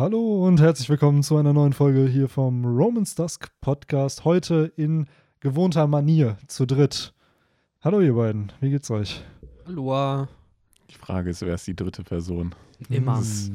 [0.00, 4.24] Hallo und herzlich willkommen zu einer neuen Folge hier vom Romans Dusk Podcast.
[4.24, 5.06] Heute in
[5.40, 7.12] gewohnter Manier zu dritt.
[7.82, 9.22] Hallo ihr beiden, wie geht's euch?
[9.66, 10.26] Hallo.
[10.88, 12.54] Die Frage ist, wer ist die dritte Person?
[12.88, 13.18] Immer.
[13.18, 13.50] Es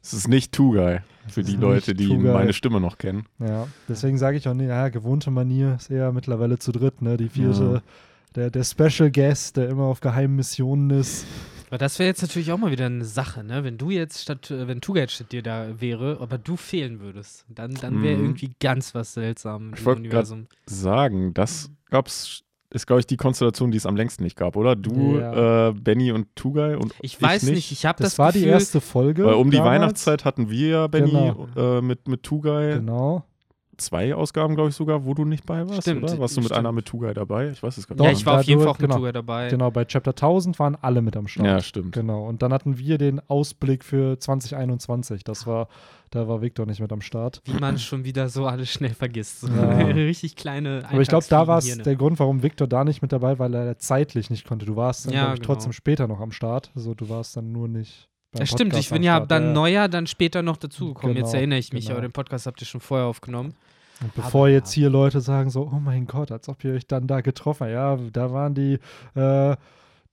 [0.00, 3.26] Es ist nicht Guy, für die ist Leute, nicht die meine Stimme noch kennen.
[3.38, 7.18] Ja, deswegen sage ich auch, nee, ja, gewohnte Manier ist eher mittlerweile zu dritt, ne?
[7.18, 7.82] Die vierte,
[8.34, 11.26] der, der Special Guest, der immer auf geheimen Missionen ist.
[11.72, 13.64] Aber das wäre jetzt natürlich auch mal wieder eine Sache, ne?
[13.64, 17.46] Wenn du jetzt statt, äh, wenn Tugait statt dir da wäre, aber du fehlen würdest,
[17.48, 18.24] dann, dann wäre Mhm.
[18.26, 20.48] irgendwie ganz was seltsam Ich Universum.
[20.66, 24.76] Sagen, das gab's, ist, glaube ich, die Konstellation, die es am längsten nicht gab, oder?
[24.76, 25.68] Du, Ja.
[25.70, 27.72] äh, Benny und Guy und Ich weiß nicht, nicht.
[27.72, 29.24] ich habe Das, das, war Gefühl, die erste Folge.
[29.24, 29.74] Weil um die damals.
[29.80, 31.48] Weihnachtszeit hatten wir ja, Benny, Genau.
[31.56, 33.24] äh, mit, mit Guy Genau.
[33.82, 36.18] Zwei Ausgaben, glaube ich, sogar, wo du nicht bei warst, Stimmt, oder?
[36.18, 36.58] Warst du mit stimmt.
[36.58, 37.50] einer mit Guy dabei?
[37.50, 38.20] Ich weiß es gar Doch, Ja, nicht.
[38.20, 38.96] ich war auf jeden Fall auch mit genau.
[38.98, 39.48] Tugait dabei.
[39.48, 41.46] Genau, bei Chapter 1000 waren alle mit am Start.
[41.46, 41.92] Ja, stimmt.
[41.94, 45.24] Genau, und dann hatten wir den Ausblick für 2021.
[45.24, 45.68] Das war,
[46.10, 47.40] da war Victor nicht mit am Start.
[47.44, 49.40] Wie man schon wieder so alles schnell vergisst.
[49.40, 49.78] So Ja.
[49.86, 53.12] Richtig kleine Aber ich glaube, da war es der Grund, warum Victor da nicht mit
[53.12, 54.66] dabei war, weil er zeitlich nicht konnte.
[54.66, 55.54] Du warst dann, Ja, glaube ich, genau.
[55.54, 56.70] trotzdem später noch am Start.
[56.74, 58.08] Also du warst dann nur nicht.
[58.38, 59.52] Ja, stimmt, ich bin ja dann Ja.
[59.52, 61.16] neuer, dann später noch dazugekommen.
[61.16, 61.96] Jetzt Genau, erinnere ich mich, genau.
[61.98, 63.52] aber den Podcast habt ihr schon vorher aufgenommen.
[64.02, 66.86] Und bevor Aber- jetzt hier Leute sagen so, oh mein Gott, als ob ihr euch
[66.86, 67.72] dann da getroffen habt.
[67.72, 68.78] Ja, da waren die,
[69.14, 69.56] äh,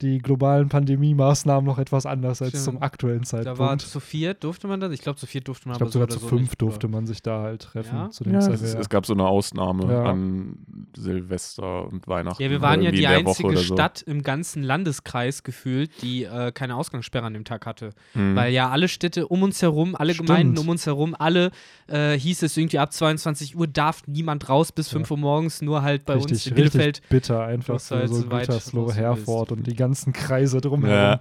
[0.01, 2.63] die globalen Pandemie-Maßnahmen noch etwas anders als Stimmt.
[2.63, 3.81] zum aktuellen Da war Zeitpunkt.
[3.81, 4.91] zu viert, durfte man das?
[4.93, 7.05] Ich glaube, zu viert durfte man Ich glaube, sogar so zu fünf nicht, durfte man
[7.05, 7.95] sich da halt treffen.
[7.95, 8.09] Ja?
[8.09, 8.63] Zu dem Ja, Zeitpunkt.
[8.63, 10.03] es, es gab so eine Ausnahme Ja.
[10.05, 10.57] an
[10.95, 12.41] Silvester und Weihnachten.
[12.41, 13.73] Ja, wir waren ja die einzige so.
[13.73, 17.91] Stadt im ganzen Landeskreis gefühlt, die äh, keine Ausgangssperre an dem Tag hatte.
[18.13, 18.35] Mhm.
[18.35, 20.29] Weil ja alle Städte um uns herum, alle Stimmt.
[20.29, 21.51] Gemeinden um uns herum, alle
[21.87, 25.81] äh, hieß es irgendwie ab 22 Uhr darf niemand raus bis 5 Uhr morgens, nur
[25.81, 26.85] halt bei richtig, uns in Bielefeld.
[26.97, 30.95] richtig bitter einfach halt so so Gütersloh, Herford und die ganzen Kreise drumherum.
[30.95, 31.19] ja.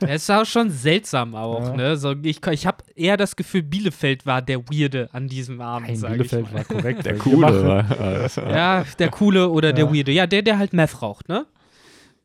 [0.00, 1.76] Ja, es war schon seltsam auch, Ja.
[1.76, 1.96] ne?
[1.96, 5.96] So, ich ich habe eher das Gefühl, Bielefeld war der Weirde an diesem Abend, Nein,
[5.96, 6.58] sag Bielefeld ich mal.
[6.58, 7.04] war korrekt.
[7.06, 7.66] Der Coole.
[7.66, 9.92] war- Ja, der Coole oder der Ja.
[9.94, 10.12] Weirde.
[10.12, 11.46] Ja, der, der halt Meth raucht, ne?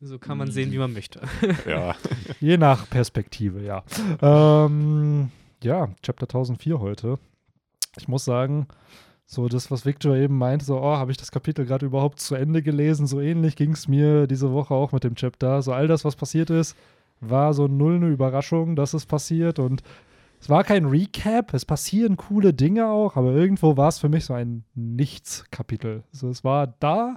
[0.00, 1.20] So kann man sehen, wie man möchte.
[1.66, 1.94] ja.
[2.40, 3.82] Je nach Perspektive, ja.
[4.20, 5.30] Ähm,
[5.62, 7.18] ja, Chapter 1004 heute.
[7.98, 8.66] Ich muss sagen,
[9.28, 12.34] so das, was Victor eben meinte, so, oh, habe ich das Kapitel gerade überhaupt zu
[12.36, 13.06] Ende gelesen?
[13.08, 15.62] So ähnlich ging es mir diese Woche auch mit dem Chapter.
[15.62, 16.76] So all das, was passiert ist,
[17.20, 19.82] war so null eine Überraschung, dass es passiert und
[20.38, 24.26] es war kein Recap, es passieren coole Dinge auch, aber irgendwo war es für mich
[24.26, 26.04] so ein Nichts-Kapitel.
[26.12, 27.16] So, es war da,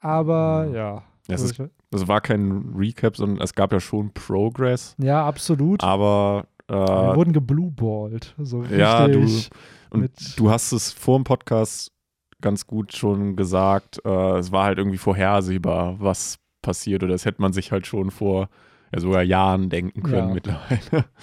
[0.00, 0.74] aber Mhm.
[0.74, 1.02] ja.
[1.30, 5.82] Es Also ist- Es war kein Recap, sondern es gab ja schon Progress, ja, absolut.
[5.82, 8.34] aber Wir äh, wurden geblueballt.
[8.38, 9.50] So Ja, du- richtig
[9.90, 11.92] und du hast es vor dem Podcast
[12.40, 17.40] ganz gut schon gesagt, äh, es war halt irgendwie vorhersehbar, was passiert oder das hätte
[17.40, 18.48] man sich halt schon vor
[18.92, 20.34] ja, sogar Jahren denken können Ja.
[20.34, 21.04] mittlerweile.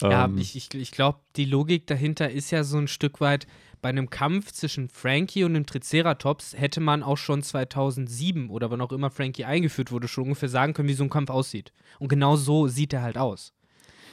[0.00, 3.48] Ja, Ähm, ich, ich, ich glaube, die Logik dahinter ist ja so ein Stück weit,
[3.80, 8.80] bei einem Kampf zwischen Frankie und dem Triceratops hätte man auch schon 2007 oder wann
[8.80, 11.72] auch immer Frankie eingeführt wurde, schon ungefähr sagen können, wie so ein Kampf aussieht.
[11.98, 13.52] Und genau so sieht er halt aus.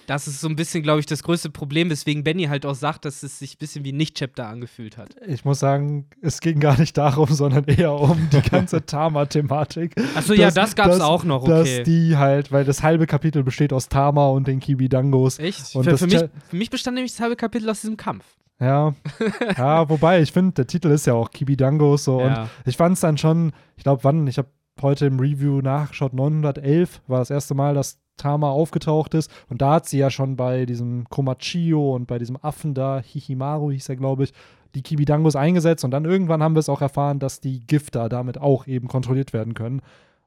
[0.07, 3.05] Das ist so ein bisschen, glaube ich, das größte Problem, weswegen Benny halt auch sagt,
[3.05, 5.16] dass es sich ein bisschen wie ein Nicht-Chapter angefühlt hat.
[5.27, 9.95] ich muss sagen, es ging gar nicht darum, sondern eher um die ganze Tama-Thematik.
[10.16, 11.83] Achso, ja, Dass- das gab's dass- auch noch, Dass okay.
[11.83, 15.39] die halt, weil das halbe Kapitel besteht aus Tama und den Kibidangos.
[15.39, 15.75] Echt?
[15.75, 18.25] Und Für, für, mich, für mich bestand nämlich das halbe Kapitel aus diesem Kampf.
[18.59, 18.93] Ja,
[19.57, 22.49] ja, wobei ich finde, der Titel ist ja auch Kibidangos so und Ja.
[22.66, 24.47] ich fand es dann schon, ich glaube, wann, ich habe
[24.81, 29.73] heute im Review nachgeschaut, 911 war das erste Mal, dass Tama aufgetaucht ist und da
[29.73, 33.95] hat sie ja schon bei diesem Komachio und bei diesem Affen da, Hihimaru hieß er,
[33.95, 34.33] glaube ich,
[34.73, 38.37] die Kibidangos eingesetzt und dann irgendwann haben wir es auch erfahren, dass die Gifter damit
[38.37, 39.81] auch eben kontrolliert werden können.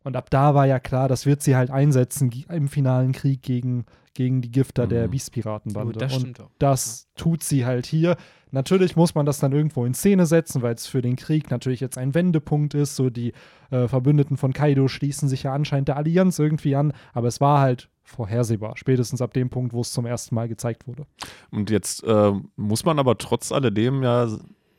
[0.05, 3.85] Und ab da war ja klar, das wird sie halt einsetzen im finalen Krieg gegen,
[4.15, 5.11] gegen die Gifter der Mhm.
[5.11, 5.93] Beastpiratenbande.
[5.93, 8.17] Gut, das und das tut sie halt hier.
[8.51, 11.81] Natürlich muss man das dann irgendwo in Szene setzen, weil es für den Krieg natürlich
[11.81, 12.97] jetzt ein Wendepunkt ist.
[12.97, 13.33] So die
[13.71, 17.61] äh, Verbündeten von Kaido schließen sich ja anscheinend der Allianz irgendwie an, aber es war
[17.61, 21.05] halt vorhersehbar, spätestens ab dem Punkt, wo es zum ersten Mal gezeigt wurde.
[21.51, 24.29] Und jetzt äh, muss man aber trotz alledem ja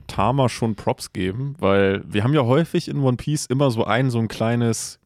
[0.07, 4.09] Tama schon Props geben, weil wir haben ja häufig in One Piece immer so ein,
[4.09, 4.99] so ein kleines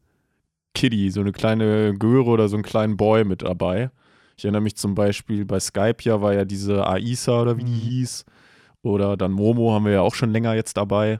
[0.74, 3.92] Kiddie, so eine kleine Göre oder so einen kleinen Boy mit dabei.
[4.38, 7.71] Ich erinnere mich zum Beispiel bei Skype ja war ja diese Aisa oder wie die
[7.71, 7.75] Mhm.
[7.80, 8.25] hieß.
[8.83, 11.19] Oder dann Momo haben wir ja auch schon länger jetzt dabei.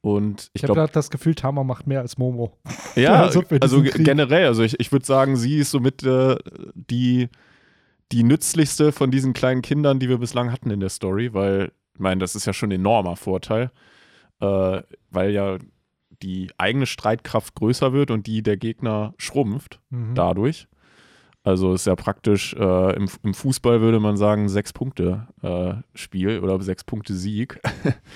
[0.00, 2.58] Und ich Ich habe das Gefühl, Tama macht mehr als Momo.
[2.94, 6.36] ja, Also also generell, also ich, ich würde sagen, sie ist somit äh,
[6.74, 7.28] die,
[8.12, 12.00] die nützlichste von diesen kleinen Kindern, die wir bislang hatten in der Story, weil, ich
[12.00, 13.70] meine, das ist ja schon ein enormer Vorteil,
[14.40, 15.58] äh, weil ja
[16.22, 20.14] die eigene Streitkraft größer wird und die der Gegner schrumpft Mhm.
[20.14, 20.68] dadurch.
[21.48, 26.40] Also ist ja praktisch, äh, im, im, Fußball würde man sagen, sechs Punkte äh, Spiel
[26.40, 27.58] oder sechs Punkte Sieg,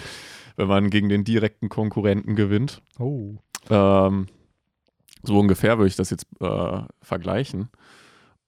[0.56, 2.82] wenn man gegen den direkten Konkurrenten gewinnt.
[2.99, 3.37] Oh.
[3.70, 4.26] Ähm,
[5.23, 7.70] so ungefähr würde ich das jetzt äh, vergleichen.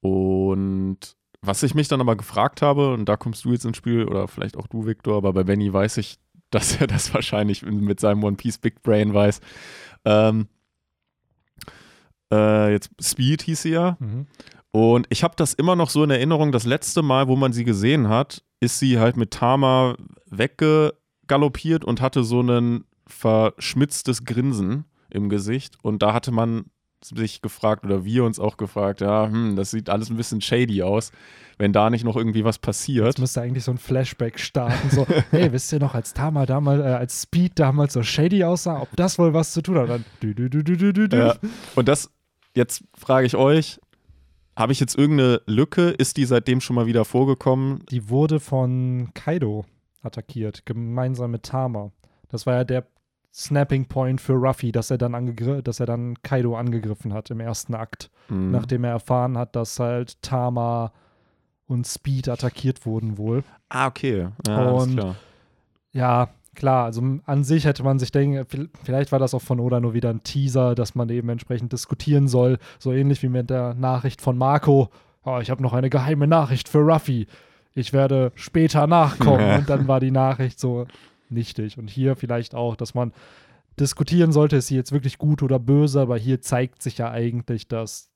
[0.01, 4.05] Und was ich mich dann aber gefragt habe, und da kommst du jetzt ins Spiel,
[4.05, 6.19] oder vielleicht auch du, Victor, aber bei Benny weiß ich,
[6.51, 9.41] dass er das wahrscheinlich mit seinem One Piece Big Brain weiß.
[10.05, 10.47] Ähm,
[12.31, 13.97] äh, jetzt Speed hieß sie ja.
[13.99, 14.27] Mhm.
[14.75, 17.63] Und ich habe das immer noch so in Erinnerung, das letzte Mal, wo man sie
[17.63, 19.95] gesehen hat, ist sie halt mit Tama
[20.29, 25.77] weggegaloppiert und hatte so ein verschmitztes Grinsen im Gesicht.
[25.81, 26.65] Und da hatte man
[27.01, 30.83] sich gefragt oder wir uns auch gefragt, ja, hm, das sieht alles ein bisschen shady
[30.83, 31.13] aus,
[31.57, 33.05] wenn da nicht noch irgendwie was passiert.
[33.05, 36.81] Jetzt müsste eigentlich so ein Flashback starten, so, hey, wisst ihr noch, als Tama damals,
[36.81, 39.87] äh, als Speed damals so shady aussah, ob das wohl was zu tun hat?
[39.87, 41.17] Dann du, du, du, du, du.
[41.17, 41.35] Ja.
[41.75, 42.09] Und das,
[42.55, 43.79] jetzt frage ich euch,
[44.55, 45.89] habe ich jetzt irgendeine Lücke?
[45.89, 47.83] Ist die seitdem schon mal wieder vorgekommen?
[47.89, 49.65] Die wurde von Kaido
[50.01, 51.91] attackiert, gemeinsam mit Tama.
[52.29, 52.87] Das war ja der
[53.33, 57.75] Snapping Point für Ruffy, dass er dann, dass er dann Kaido angegriffen hat im ersten
[57.75, 58.51] Akt, mhm.
[58.51, 60.93] nachdem er erfahren hat, dass halt Tama
[61.67, 63.43] und Speed attackiert wurden wohl.
[63.67, 64.29] Ah, okay.
[64.47, 65.15] Ja, und
[65.91, 68.45] ja, klar, also an sich hätte man sich denken,
[68.83, 72.27] vielleicht war das auch von Oda nur wieder ein Teaser, dass man eben entsprechend diskutieren
[72.27, 74.89] soll, so ähnlich wie mit der Nachricht von Marco.
[75.23, 77.27] Oh, ich habe noch eine geheime Nachricht für Ruffy.
[77.73, 79.59] Ich werde später nachkommen.
[79.59, 80.87] und dann war die Nachricht so
[81.29, 81.77] nichtig.
[81.77, 83.11] Und hier vielleicht auch, dass man
[83.79, 87.67] diskutieren sollte, ist sie jetzt wirklich gut oder böse, aber hier zeigt sich ja eigentlich,
[87.67, 88.09] dass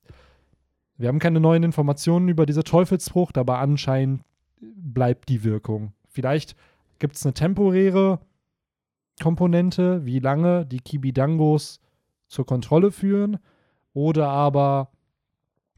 [0.96, 4.22] wir haben keine neuen Informationen über diese Teufelsfrucht, aber anscheinend
[4.60, 5.92] bleibt die Wirkung.
[6.08, 6.56] Vielleicht
[6.98, 8.20] gibt es eine temporäre
[9.20, 11.80] Komponente, wie lange die Kibidangos
[12.26, 13.38] zur Kontrolle führen,
[13.92, 14.90] oder aber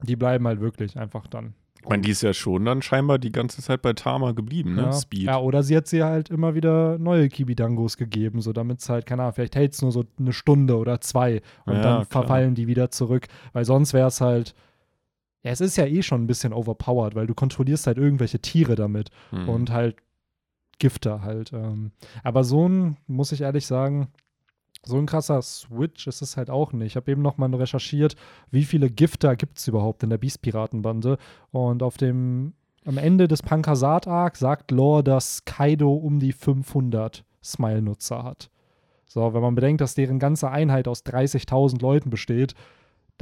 [0.03, 1.55] die bleiben halt wirklich einfach dann.
[1.83, 4.83] Ich meine, die ist ja schon dann scheinbar die ganze Zeit bei Tama geblieben, ne?
[4.83, 4.93] Ja.
[4.93, 5.25] Speed.
[5.25, 9.05] Ja, oder sie hat sie halt immer wieder neue Kibidangos gegeben, so damit es halt,
[9.05, 12.07] keine Ahnung, vielleicht hält es nur so eine Stunde oder zwei und ja, dann klar.
[12.07, 13.27] verfallen die wieder zurück.
[13.53, 14.55] Weil sonst wäre es halt,
[15.43, 18.77] ja, es ist ja eh schon ein bisschen overpowered, weil du kontrollierst halt irgendwelche Tiere
[18.77, 19.49] damit mhm.
[19.49, 19.97] und halt
[20.83, 21.53] Gifter halt.
[21.53, 21.93] Ähm.
[22.25, 24.09] Aber so ein, muss ich ehrlich sagen,
[24.85, 26.89] so ein krasser Switch ist es halt auch nicht.
[26.89, 28.17] Ich habe eben noch mal recherchiert,
[28.51, 31.19] wie viele Gifter gibt es überhaupt in der Beast-Piratenbande.
[31.53, 38.25] Und auf dem, am Ende des Pankasat-Arc sagt Lore, dass Kaido um die 500 Smile-Nutzer
[38.25, 38.51] hat.
[39.07, 42.55] So, wenn man bedenkt, dass deren ganze Einheit aus 30.000 Leuten besteht,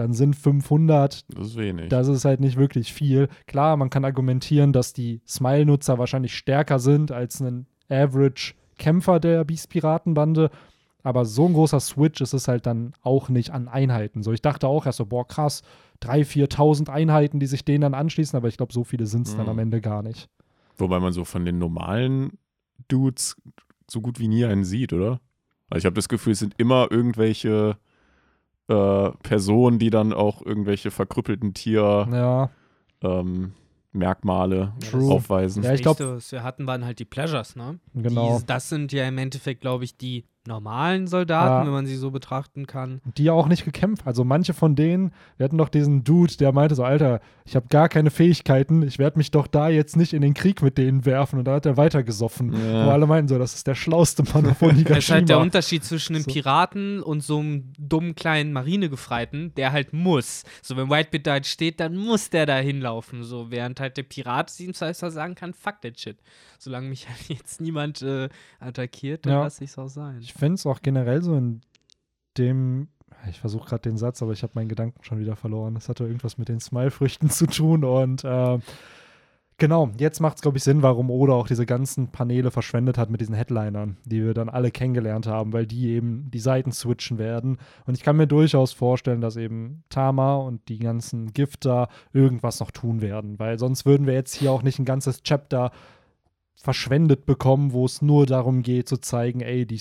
[0.00, 1.24] dann sind 500.
[1.28, 1.88] Das ist wenig.
[1.88, 3.28] Das ist halt nicht wirklich viel.
[3.46, 10.50] Klar, man kann argumentieren, dass die Smile-Nutzer wahrscheinlich stärker sind als ein Average-Kämpfer der Beast-Piratenbande.
[11.02, 14.22] Aber so ein großer Switch ist es halt dann auch nicht an Einheiten.
[14.22, 15.62] So, ich dachte auch erst so, boah, krass,
[16.02, 19.34] 3.000, 4.000 Einheiten, die sich denen dann anschließen, aber ich glaube, so viele sind es
[19.34, 19.38] mhm.
[19.38, 20.28] dann am Ende gar nicht.
[20.76, 22.38] Wobei man so von den normalen
[22.88, 23.36] Dudes
[23.90, 25.20] so gut wie nie einen sieht, oder?
[25.68, 27.76] Also ich habe das Gefühl, es sind immer irgendwelche
[28.70, 32.50] äh, Personen, die dann auch irgendwelche verkrüppelten Tier ja.
[33.02, 33.52] ähm,
[33.92, 35.12] Merkmale True.
[35.12, 35.64] aufweisen.
[35.64, 37.80] Ja, ich glaube, was wir hatten, waren halt die Pleasures, ne?
[37.94, 38.38] Genau.
[38.38, 41.64] Die, das sind ja im Endeffekt, glaube ich, die normalen Soldaten, ja.
[41.66, 43.00] wenn man sie so betrachten kann.
[43.16, 44.06] Die ja auch nicht gekämpft.
[44.06, 47.66] Also manche von denen, wir hatten doch diesen Dude, der meinte so, Alter, ich habe
[47.68, 51.04] gar keine Fähigkeiten, ich werde mich doch da jetzt nicht in den Krieg mit denen
[51.04, 51.38] werfen.
[51.38, 52.54] Und da hat er weitergesoffen.
[52.54, 52.86] Ja.
[52.86, 54.94] Wo alle meinten so, das ist der schlauste Mann von Higashima.
[54.94, 59.72] Das ist halt der Unterschied zwischen einem Piraten und so einem dummen kleinen Marinegefreiten, der
[59.72, 60.44] halt muss.
[60.62, 63.24] So, wenn Whitebeard da halt steht, dann muss der da hinlaufen.
[63.24, 66.16] So, während halt der Pirat ihm sagen kann, fuck that shit
[66.60, 68.28] solange mich halt jetzt niemand äh,
[68.60, 69.42] attackiert, dann ja.
[69.42, 70.20] lasse ich es auch sein.
[70.30, 71.60] Ich finde es auch generell so in
[72.38, 72.86] dem,
[73.28, 75.74] ich versuche gerade den Satz, aber ich habe meinen Gedanken schon wieder verloren.
[75.74, 78.58] Das hatte irgendwas mit den Smile-Früchten zu tun und äh,
[79.58, 83.10] Genau, jetzt macht es, glaube ich, Sinn, warum Oda auch diese ganzen Paneele verschwendet hat
[83.10, 87.18] mit diesen Headlinern, die wir dann alle kennengelernt haben, weil die eben die Seiten switchen
[87.18, 87.58] werden.
[87.84, 92.70] Und ich kann mir durchaus vorstellen, dass eben Tama und die ganzen Gifter irgendwas noch
[92.70, 95.72] tun werden, weil sonst würden wir jetzt hier auch nicht ein ganzes Chapter
[96.56, 99.80] verschwendet bekommen, wo es nur darum geht zu zeigen, ey, die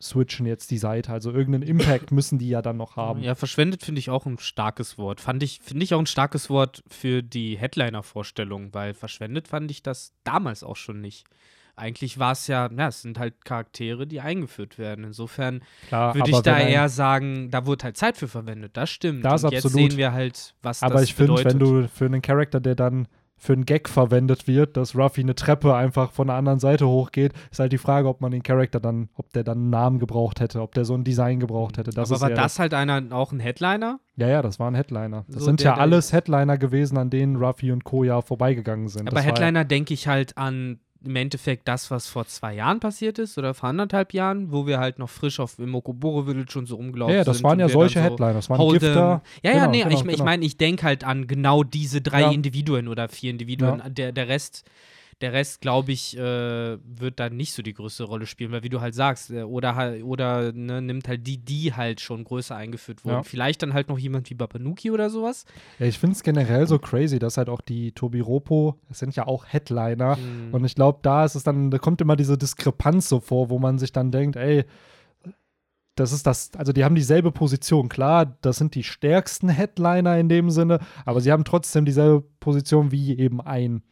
[0.00, 1.12] switchen jetzt die Seite.
[1.12, 3.22] Also irgendeinen Impact müssen die ja dann noch haben.
[3.22, 5.20] Ja, verschwendet finde ich auch ein starkes Wort.
[5.20, 9.82] Fand ich, finde ich auch ein starkes Wort für die Headliner-Vorstellung, weil verschwendet fand ich
[9.82, 11.24] das damals auch schon nicht.
[11.78, 15.04] Eigentlich war es ja, ja, es sind halt Charaktere, die eingeführt werden.
[15.04, 18.78] Insofern würde ich da eher sagen, da wurde halt Zeit für verwendet.
[18.78, 19.24] Das stimmt.
[19.24, 19.64] Das Und absolut.
[19.64, 22.76] jetzt sehen wir halt, was aber das ich finde, wenn du für einen Charakter, der
[22.76, 26.88] dann für einen Gag verwendet wird, dass Ruffy eine Treppe einfach von der anderen Seite
[26.88, 29.98] hochgeht, ist halt die Frage, ob man den Charakter dann, ob der dann einen Namen
[29.98, 31.90] gebraucht hätte, ob der so ein Design gebraucht hätte.
[31.90, 34.00] Das Aber war das halt einer auch ein Headliner?
[34.16, 35.24] Ja, ja, das war ein Headliner.
[35.28, 38.04] Das So sind der- ja alles Headliner gewesen, an denen Ruffy und Co.
[38.04, 39.06] ja vorbeigegangen sind.
[39.08, 43.18] Aber das Headliner denke ich halt an im Endeffekt das, was vor zwei Jahren passiert
[43.18, 46.66] ist oder vor anderthalb Jahren, wo wir halt noch frisch auf im Okoboro Village und
[46.66, 47.44] so rumgelaufen Ja, ja, das sind.
[47.44, 48.34] waren ja solche so Headliner.
[48.34, 48.68] Das waren.
[48.72, 49.22] Gifter.
[49.42, 50.24] Ja, ja, Genau, nee, genau, ich, ich genau.
[50.24, 52.30] meine, ich denke halt an genau diese drei Ja.
[52.30, 53.78] Individuen oder vier Individuen.
[53.78, 53.88] Ja.
[53.88, 54.64] Der, der Rest,
[55.22, 58.68] der Rest, glaube ich, äh, wird dann nicht so die größte Rolle spielen, weil wie
[58.68, 63.04] du halt sagst, äh, oder oder ne, nimmt halt die, die halt schon größer eingeführt
[63.04, 63.16] wurden.
[63.16, 63.22] Ja.
[63.22, 65.46] Vielleicht dann halt noch jemand wie Bapanuki oder sowas.
[65.78, 69.16] Ja, ich finde es generell so crazy, dass halt auch die Tobi Ropo, das sind
[69.16, 70.16] ja auch Headliner.
[70.16, 70.52] Hm.
[70.52, 73.58] Und ich glaube, da ist es dann, da kommt immer diese Diskrepanz so vor, wo
[73.58, 74.64] man sich dann denkt, ey,
[75.94, 77.88] das ist das, also die haben dieselbe Position.
[77.88, 82.92] Klar, das sind die stärksten Headliner in dem Sinne, aber sie haben trotzdem dieselbe Position
[82.92, 83.82] wie eben ein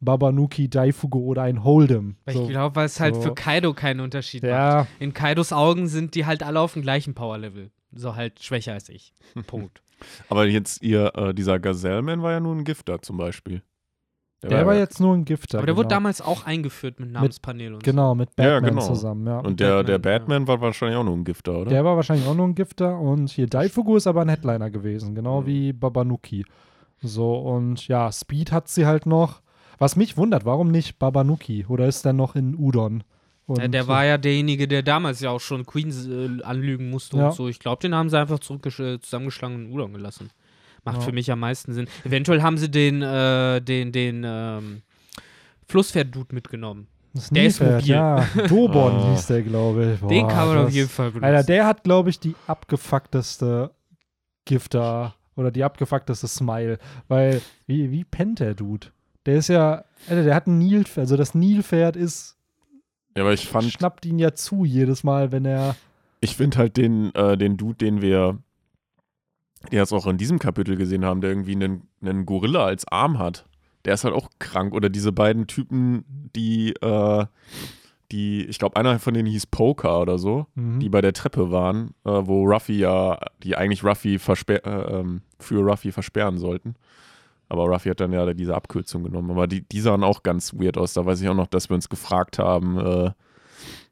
[0.00, 2.14] Babanuki, Daifugo oder ein Hold'em.
[2.26, 3.22] So, ich glaube, weil es halt so.
[3.22, 4.50] für Kaido keinen Unterschied macht.
[4.50, 7.70] ja, In Kaidos Augen sind die halt alle auf dem gleichen Power-Level.
[7.92, 9.14] So halt schwächer als ich.
[9.46, 9.80] Punkt.
[10.28, 13.62] Aber jetzt ihr, äh, dieser Gazelleman war ja nur ein Gifter zum Beispiel.
[14.42, 15.58] der war jetzt nur ein Gifter.
[15.58, 15.96] Aber der wurde genau.
[15.96, 18.86] damals auch eingeführt mit Namenspanel und Genau, mit Ja, Batman genau.
[18.86, 19.38] zusammen, ja.
[19.38, 20.18] Und der, der Batman, ja.
[20.18, 21.70] Batman war wahrscheinlich auch nur ein Gifter, oder?
[21.70, 25.14] Der war wahrscheinlich auch nur ein Gifter und hier Daifugu ist aber ein Headliner gewesen,
[25.14, 25.46] genau Mhm.
[25.46, 26.44] wie Babanuki.
[27.00, 29.40] So und ja, Speed hat sie halt noch.
[29.78, 31.66] Was mich wundert, warum nicht Babanuki?
[31.68, 33.04] Oder ist der noch in Udon?
[33.46, 37.16] Und, Ja, der war ja derjenige, der damals ja auch schon Queens äh, anlügen musste
[37.16, 37.28] Ja.
[37.28, 37.48] und so.
[37.48, 40.30] Ich glaube, den haben sie einfach äh, zusammengeschlagen und Udon gelassen.
[40.84, 41.02] Macht Ja.
[41.02, 41.86] für mich am meisten Sinn.
[42.04, 44.82] Eventuell haben sie den, äh, den, den ähm,
[45.68, 46.86] Flusspferd-Dude mitgenommen.
[47.14, 47.86] das der ist mobil.
[47.86, 48.26] ja.
[48.48, 49.10] Dobon Ah.
[49.12, 50.00] hieß der, glaube ich.
[50.08, 51.24] den Boah, kann man auf das- jeden Fall benutzen.
[51.24, 53.70] Alter, der hat, glaube ich, die abgefuckteste
[54.44, 56.78] Gifter oder die abgefuckteste Smile.
[57.08, 58.88] Weil, wie, wie pennt der Dude?
[59.26, 62.36] Der ist ja, Alter, der hat ein Nilpferd, also das Nilpferd ist,
[63.16, 65.74] Ja, aber ich fand, schnappt ihn ja zu jedes Mal, wenn er.
[66.20, 68.38] ich finde halt den, äh, den Dude, den wir
[69.72, 73.46] jetzt auch in diesem Kapitel gesehen haben, der irgendwie einen, einen Gorilla als Arm hat.
[73.84, 74.74] Der ist halt auch krank.
[74.74, 76.04] Oder diese beiden Typen,
[76.36, 77.26] die, äh,
[78.12, 80.78] die, ich glaube, einer von denen hieß Poker oder so, Mhm.
[80.80, 85.60] die bei der Treppe waren, äh, wo Ruffy ja, die eigentlich Ruffy äh, ähm, für
[85.60, 86.74] Ruffy versperren sollten.
[87.48, 89.30] Aber Ruffy hat dann ja diese Abkürzung genommen.
[89.30, 90.94] Aber die, die sahen auch ganz weird aus.
[90.94, 93.10] Da weiß ich auch noch, dass wir uns gefragt haben, äh,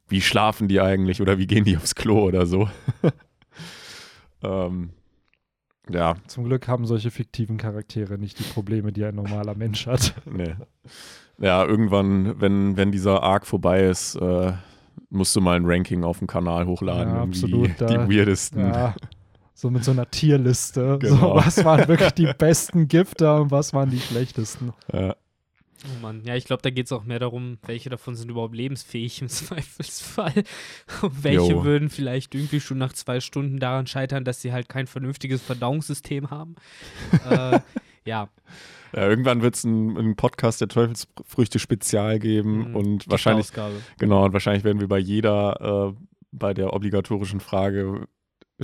[0.08, 2.68] wie schlafen die eigentlich oder wie gehen die aufs Klo oder so.
[4.42, 4.90] ähm,
[5.90, 10.14] ja, Zum Glück haben solche fiktiven Charaktere nicht die Probleme, die ein normaler Mensch hat.
[10.25, 10.54] nee.
[11.38, 14.52] Ja, irgendwann, wenn, wenn dieser Arc vorbei ist, äh,
[15.11, 17.12] musst du mal ein Ranking auf dem Kanal hochladen.
[17.14, 18.61] Ja, absolut, Die, da- die weirdesten.
[18.68, 18.94] Ja.
[19.54, 20.99] So mit so einer Tierliste.
[21.02, 21.37] So, Genau.
[21.37, 24.73] was waren wirklich die besten Gifter und was waren die schlechtesten?
[24.92, 25.14] Ja.
[25.87, 28.54] Oh Mann, ja, ich glaube, da geht es auch mehr darum, welche davon sind überhaupt
[28.54, 30.32] lebensfähig im Zweifelsfall.
[31.02, 31.64] Und welche Jo.
[31.64, 36.30] würden vielleicht irgendwie schon nach zwei Stunden daran scheitern, dass sie halt kein vernünftiges Verdauungssystem
[36.30, 36.54] haben.
[37.30, 37.61] äh,
[38.06, 38.28] ja,
[38.94, 43.75] Ja, irgendwann wird es einen, Podcast der Teufelsfrüchte Spezial geben Mhm, und wahrscheinlich, Ausgabe.
[43.99, 48.06] genau, und wahrscheinlich werden wir bei jeder, äh, bei der obligatorischen Frage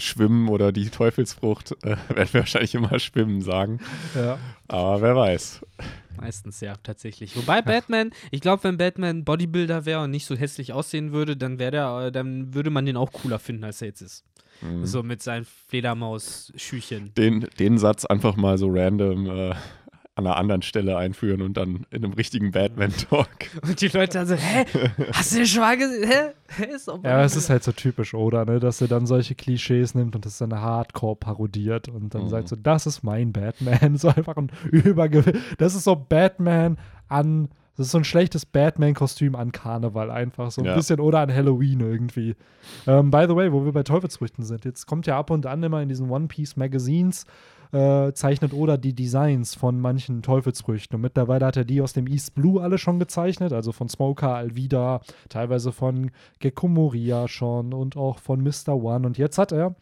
[0.01, 3.81] Schwimmen oder die Teufelsfrucht, äh, werden wir wahrscheinlich immer Schwimmen sagen.
[4.15, 4.39] Ja.
[4.69, 5.61] Aber wer weiß.
[6.21, 7.37] Meistens ja, tatsächlich.
[7.37, 11.59] Wobei Batman, ich glaube, wenn Batman Bodybuilder wäre und nicht so hässlich aussehen würde, dann
[11.59, 14.25] wäre der, äh, dann würde man den auch cooler finden, als er jetzt ist.
[14.61, 14.85] Mhm.
[14.85, 17.15] So mit seinen Fledermaus-Schüchen.
[17.15, 19.55] Den, den Satz einfach mal so random äh,
[20.17, 23.29] an einer anderen Stelle einführen und dann in einem richtigen Batman-Talk.
[23.63, 24.67] Und die Leute dann so, hä?
[25.13, 26.05] Hast du den schon mal gesehen?
[26.09, 26.33] Hä?
[26.57, 26.65] Hä?
[26.75, 28.45] Ist Ja, es ist halt so typisch, oder?
[28.45, 28.59] Ne?
[28.61, 32.29] Dass er dann solche Klischees nimmt und das dann hardcore parodiert und dann Mhm.
[32.29, 33.97] sagt so, das ist mein Batman.
[33.99, 35.39] So einfach ein Übergewicht.
[35.59, 36.77] Das ist so Batman
[37.09, 40.51] an, das ist so ein schlechtes Batman-Kostüm an Karneval einfach.
[40.51, 40.75] So ein Ja.
[40.75, 42.35] bisschen oder an Halloween irgendwie.
[42.87, 45.63] Ähm, by the way, wo wir bei Teufelsfrüchten sind, jetzt kommt ja ab und an
[45.63, 47.25] immer in diesen One Piece Magazines
[47.73, 50.97] äh, zeichnet Oda die Designs von manchen Teufelsfrüchten.
[50.97, 54.35] Und mittlerweile hat er die aus dem East Blue alle schon gezeichnet, also von Smoker,
[54.35, 58.75] Alvida, teilweise von Gekko Moria schon und auch von Mr.
[58.75, 59.07] One.
[59.07, 59.75] Und jetzt hat er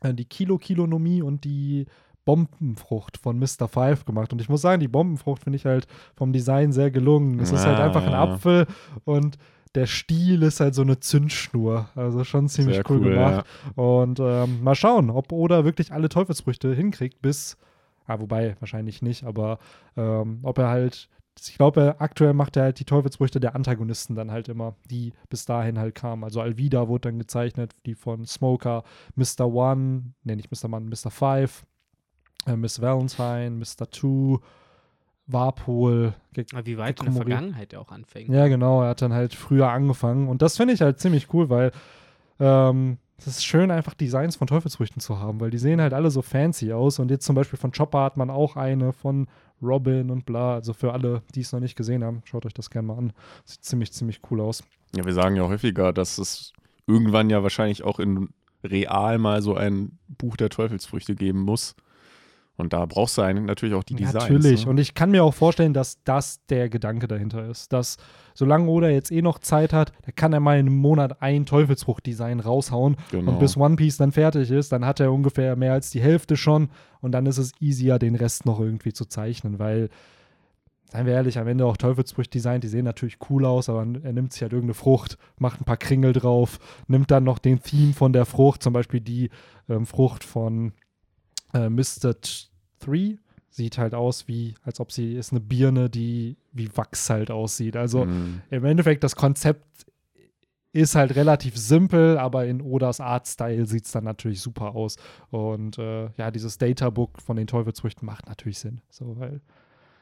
[0.00, 1.86] äh, die Kilo-Kilonomie und die
[2.24, 3.68] Bombenfrucht von Mr.
[3.68, 4.32] Five gemacht.
[4.32, 7.40] Und ich muss sagen, die Bombenfrucht finde ich halt vom Design sehr gelungen.
[7.40, 8.22] Es ist halt Ah, einfach ein ja.
[8.22, 8.66] Apfel
[9.04, 9.38] und
[9.78, 11.88] der Stiel ist halt so eine Zündschnur.
[11.94, 13.46] Also schon ziemlich Sehr cool, cool, gemacht.
[13.76, 17.56] Und ähm, mal schauen, ob Oda wirklich alle Teufelsfrüchte hinkriegt, bis,
[18.06, 19.58] ah, wobei wahrscheinlich nicht, aber
[19.96, 21.08] ähm, ob er halt,
[21.40, 25.44] ich glaube, aktuell macht er halt die Teufelsfrüchte der Antagonisten dann halt immer, die bis
[25.44, 26.24] dahin halt kamen.
[26.24, 28.82] Also Alvida wurde dann gezeichnet, die von Smoker,
[29.14, 29.46] Mr.
[29.46, 30.72] One, nee, nicht Mr.
[30.72, 31.12] One, Mr.
[31.12, 31.64] Five,
[32.46, 33.88] äh, Miss Valentine, Mr.
[33.88, 34.40] Two,
[35.28, 36.14] Warpol.
[36.64, 38.30] wie weit in der Vergangenheit er auch anfängt.
[38.30, 40.28] Ja, genau, er hat dann halt früher angefangen.
[40.28, 41.70] Und das finde ich halt ziemlich cool, weil
[42.40, 46.10] ähm, es ist schön, einfach Designs von Teufelsfrüchten zu haben, weil die sehen halt alle
[46.10, 46.98] so fancy aus.
[46.98, 49.26] Und jetzt zum Beispiel von Chopper hat man auch eine, von
[49.60, 50.54] Robin und bla.
[50.54, 53.12] Also für alle, die es noch nicht gesehen haben, schaut euch das gerne mal an.
[53.44, 54.62] Sieht ziemlich, ziemlich cool aus.
[54.96, 56.52] Ja, wir sagen ja häufiger, dass es
[56.86, 58.30] irgendwann ja wahrscheinlich auch in
[58.64, 61.74] real mal so ein Buch der Teufelsfrüchte geben muss.
[62.58, 64.14] Und da brauchst du eigentlich natürlich auch die Designs.
[64.14, 64.64] Natürlich.
[64.64, 64.70] Ne?
[64.70, 67.72] Und ich kann mir auch vorstellen, dass das der Gedanke dahinter ist.
[67.72, 67.98] Dass
[68.34, 71.46] solange Oda jetzt eh noch Zeit hat, da kann er mal in einem Monat ein
[71.46, 72.96] Teufelsfrucht-Design raushauen.
[73.12, 73.30] genau.
[73.30, 76.36] Und bis One Piece dann fertig ist, dann hat er ungefähr mehr als die Hälfte
[76.36, 76.68] schon.
[77.00, 79.88] Und dann ist es easier, den Rest noch irgendwie zu zeichnen, weil,
[80.90, 84.32] seien wir ehrlich, am Ende auch Teufelsfrucht-Design, die sehen natürlich cool aus, aber er nimmt
[84.32, 88.12] sich halt irgendeine Frucht, macht ein paar Kringel drauf, nimmt dann noch den Theme von
[88.12, 89.30] der Frucht, zum Beispiel die
[89.68, 90.72] ähm, Frucht von
[91.54, 92.14] äh, Mr.
[92.78, 93.18] 3.
[93.50, 97.76] Sieht halt aus wie, als ob sie ist eine Birne, die wie Wachs halt aussieht.
[97.76, 98.42] Also Mhm.
[98.50, 99.64] im Endeffekt, das Konzept
[100.72, 104.96] ist halt relativ simpel, aber in Odas Artstyle sieht es dann natürlich super aus.
[105.30, 108.82] Und äh, ja, dieses Databook von den Teufelsfrüchten macht natürlich Sinn.
[108.90, 109.40] So, weil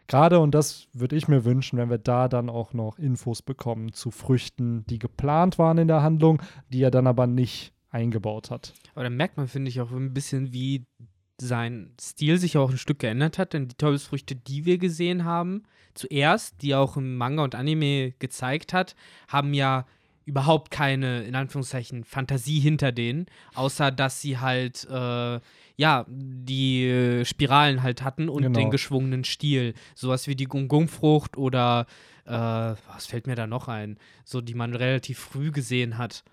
[0.08, 3.92] gerade, und das würde ich mir wünschen, wenn wir da dann auch noch Infos bekommen
[3.92, 8.74] zu Früchten, die geplant waren in der Handlung, die er dann aber nicht eingebaut hat.
[8.94, 10.84] Aber da merkt man, finde ich, auch ein bisschen, wie
[11.40, 13.52] sein Stil sich auch ein Stück geändert hat.
[13.52, 15.64] Denn die Teufelsfrüchte, die wir gesehen haben,
[15.94, 18.96] zuerst, die er auch im Manga und Anime gezeigt hat,
[19.28, 19.86] haben ja
[20.24, 25.40] überhaupt keine, in Anführungszeichen, Fantasie hinter denen, außer dass sie halt, äh,
[25.76, 28.58] ja, die Spiralen halt hatten und Genau.
[28.58, 29.74] den geschwungenen Stiel.
[29.94, 31.86] Sowas wie die Gung-Gung-Frucht oder,
[32.24, 33.98] äh, was fällt mir da noch ein?
[34.24, 36.24] So, die man relativ früh gesehen hat.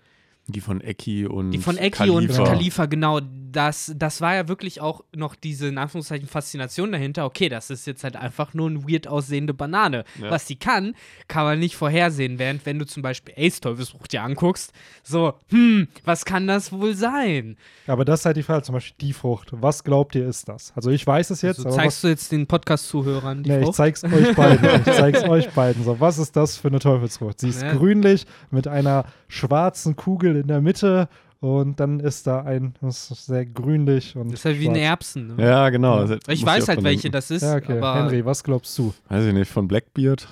[0.46, 2.84] Die von Eki und Die von Eki und Khalifa.
[2.86, 3.20] Genau.
[3.50, 7.24] Das, das war ja wirklich auch noch diese, in Anführungszeichen, Faszination dahinter.
[7.24, 10.04] Okay, das ist jetzt halt einfach nur eine weird aussehende Banane.
[10.20, 10.28] Ja.
[10.30, 10.94] Was sie kann,
[11.28, 12.38] kann man nicht vorhersehen.
[12.40, 14.72] Während, wenn du zum Beispiel Ace Teufelsbruch dir anguckst,
[15.04, 17.56] so, hm, was kann das wohl sein?
[17.86, 19.50] Aber das ist halt die Frage, zum Beispiel die Frucht.
[19.52, 20.72] Was glaubt ihr, ist das?
[20.74, 23.58] Also ich weiß es jetzt, so aber was zeigst du jetzt den Podcast-Zuhörern die Nee,
[23.60, 23.76] ich Frucht?
[23.76, 24.80] zeig's euch beiden.
[24.84, 25.84] Ich zeig's euch beiden.
[25.84, 27.40] So, was ist das für eine Teufelsfrucht?
[27.40, 27.72] Sie ist Ja.
[27.72, 31.08] grünlich mit einer schwarzen Kugel in der Mitte
[31.40, 34.28] und dann ist da ein, das ist sehr grünlich und.
[34.32, 34.78] Das ist halt wie schwarz.
[34.78, 35.36] Erbsen.
[35.36, 35.42] Ne?
[35.44, 36.04] Ja, genau.
[36.04, 36.18] Ja.
[36.28, 37.76] Ich weiß halt, welche das ist, Ja, okay.
[37.78, 37.94] aber.
[37.96, 38.94] Henry, was glaubst du?
[39.08, 40.26] Weiß ich nicht, von Blackbeard?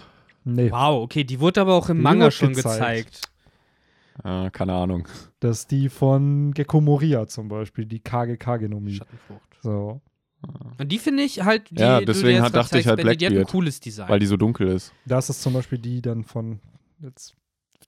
[0.45, 3.13] Nee, Wow, okay, die wurde aber auch im Die Manga schon gezeigt.
[3.13, 3.29] gezeigt.
[4.25, 5.09] Äh, keine Ahnung.
[5.41, 8.95] das ist die von Gecko Moria zum Beispiel, die Kage-Kagenomie.
[8.97, 9.41] Schattenfrucht.
[9.63, 10.01] So.
[10.79, 13.17] Und die finde ich halt, die Ja, du deswegen jetzt hat- dachte ich halt Benny,
[13.17, 13.51] die hat ein Blackbeard.
[13.53, 14.09] cooles Design.
[14.09, 14.93] Weil die so dunkel ist.
[15.07, 16.59] Das ist zum Beispiel die dann von
[17.01, 17.35] jetzt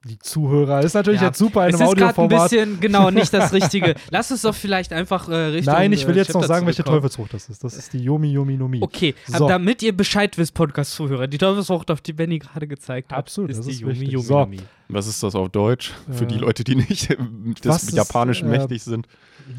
[0.06, 0.80] die Zuhörer.
[0.84, 2.50] Ist natürlich Ja, jetzt super in es einem ist gerade ein Audioformat.
[2.50, 3.94] bisschen, genau, nicht das Richtige.
[4.10, 6.84] Lass uns doch vielleicht einfach äh, Richtung Nein, ich will äh, jetzt noch sagen, welche.
[6.84, 7.64] Teufelsfrucht das ist.
[7.64, 8.80] Das ist die Yomi Yomi Nomi.
[8.82, 9.48] Okay, So.
[9.48, 13.58] damit ihr Bescheid wisst, Podcast-Zuhörer, die Teufelsfrucht, auf die Benny gerade gezeigt hat, Absolut, ist
[13.58, 14.12] das die ist Yumi wichtig.
[14.12, 14.40] Yumi So.
[14.40, 14.58] Yumi.
[14.88, 15.92] Was ist das auf Deutsch?
[16.10, 17.08] Für die Äh, Leute, die nicht
[17.64, 19.06] des ist, Japanischen äh, mächtig sind.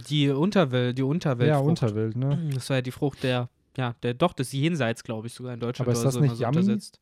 [0.09, 1.49] Die Unterwelt, die Unterwelt.
[1.49, 2.39] Ja, Unterwelt, ne?
[2.53, 5.59] Das war ja die Frucht der, ja, der, doch, des Jenseits, glaube ich, sogar in
[5.59, 5.87] Deutschland.
[5.87, 6.57] Aber ist das so nicht so Yummy?
[6.57, 6.99] untersetzt.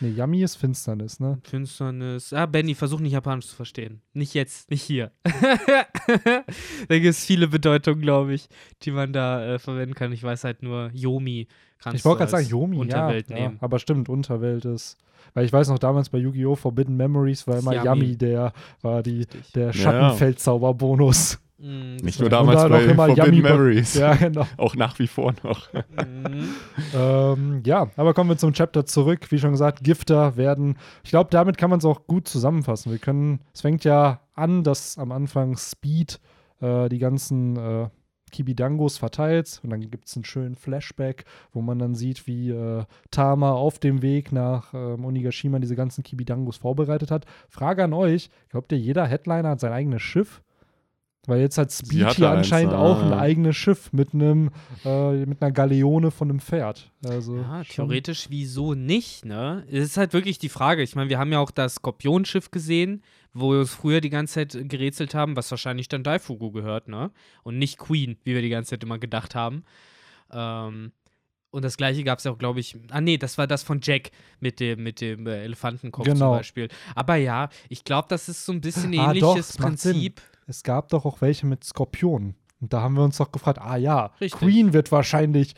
[0.00, 1.38] Ne, Yami ist Finsternis, ne?
[1.44, 2.32] Finsternis.
[2.32, 4.00] Ah, Benny, versuch nicht Japanisch zu verstehen.
[4.12, 5.12] Nicht jetzt, nicht hier.
[5.24, 6.44] da
[6.88, 8.48] gibt es viele Bedeutungen, glaube ich,
[8.82, 10.12] die man da äh, verwenden kann.
[10.12, 13.36] Ich weiß halt nur, Yomi kannst Ich wollte du gerade sagen, als Yomi, Unterwelt ja,
[13.36, 13.54] nehmen.
[13.54, 13.58] ja.
[13.62, 14.98] Aber stimmt, Unterwelt ist.
[15.32, 16.54] Weil ich weiß noch, damals bei Yu-Gi-Oh!
[16.54, 18.16] Forbidden Memories war immer Yami, Yummy.
[18.18, 18.52] der
[18.82, 19.52] war die, Richtig.
[19.52, 19.72] der Ja.
[19.72, 21.38] Schattenfeldzauberbonus.
[21.66, 23.94] Mm, Nicht nur damals auch bei immer Forbidden Yummy- Memories.
[23.94, 24.46] ja, genau.
[24.58, 25.72] Auch nach wie vor noch.
[25.72, 26.48] Mhm.
[26.94, 29.30] ähm, ja, aber kommen wir zum Chapter zurück.
[29.30, 30.76] Wie schon gesagt, Gifter werden.
[31.04, 32.92] Ich glaube, damit kann man es auch gut zusammenfassen.
[32.92, 36.20] Wir können, es fängt ja an, dass am Anfang Speed
[36.60, 37.88] äh, die ganzen äh,
[38.30, 42.84] Kibidangos verteilt und dann gibt es einen schönen Flashback, wo man dann sieht, wie äh,
[43.10, 47.24] Tama auf dem Weg nach ähm, Onigashima diese ganzen Kibidangos vorbereitet hat.
[47.48, 50.42] Frage an euch: Glaubt ihr, jeder Headliner hat sein eigenes Schiff?
[51.26, 52.78] Weil jetzt hat Sie Speed hatte hier eins, anscheinend ah.
[52.78, 54.50] auch ein eigenes Schiff mit einem
[54.84, 56.90] äh, mit einer Galeone von einem Pferd.
[57.04, 59.64] Also Ja, theoretisch wieso nicht, ne?
[59.70, 60.82] Es ist halt wirklich die Frage.
[60.82, 64.34] Ich meine, wir haben ja auch das Skorpionschiff gesehen, wo wir uns früher die ganze
[64.34, 67.10] Zeit gerätselt haben, was wahrscheinlich dann Daifugu gehört, ne?
[67.42, 69.64] Und nicht Queen, wie wir die ganze Zeit immer gedacht haben.
[70.30, 70.92] Ähm,
[71.50, 72.76] und das gleiche gab es ja auch, glaube ich.
[72.90, 74.10] Ah, nee, das war das von Jack
[74.40, 76.32] mit dem, mit dem äh, Elefantenkopf Genau.
[76.32, 76.68] zum Beispiel.
[76.96, 79.92] Aber ja, ich glaube, das ist so ein bisschen Ah, ähnliches doch, es macht Sinn.
[79.92, 80.20] Prinzip.
[80.46, 82.34] Es gab doch auch welche mit Skorpionen.
[82.60, 84.40] Und da haben wir uns doch gefragt, ah ja, Richtig.
[84.40, 85.54] Queen wird wahrscheinlich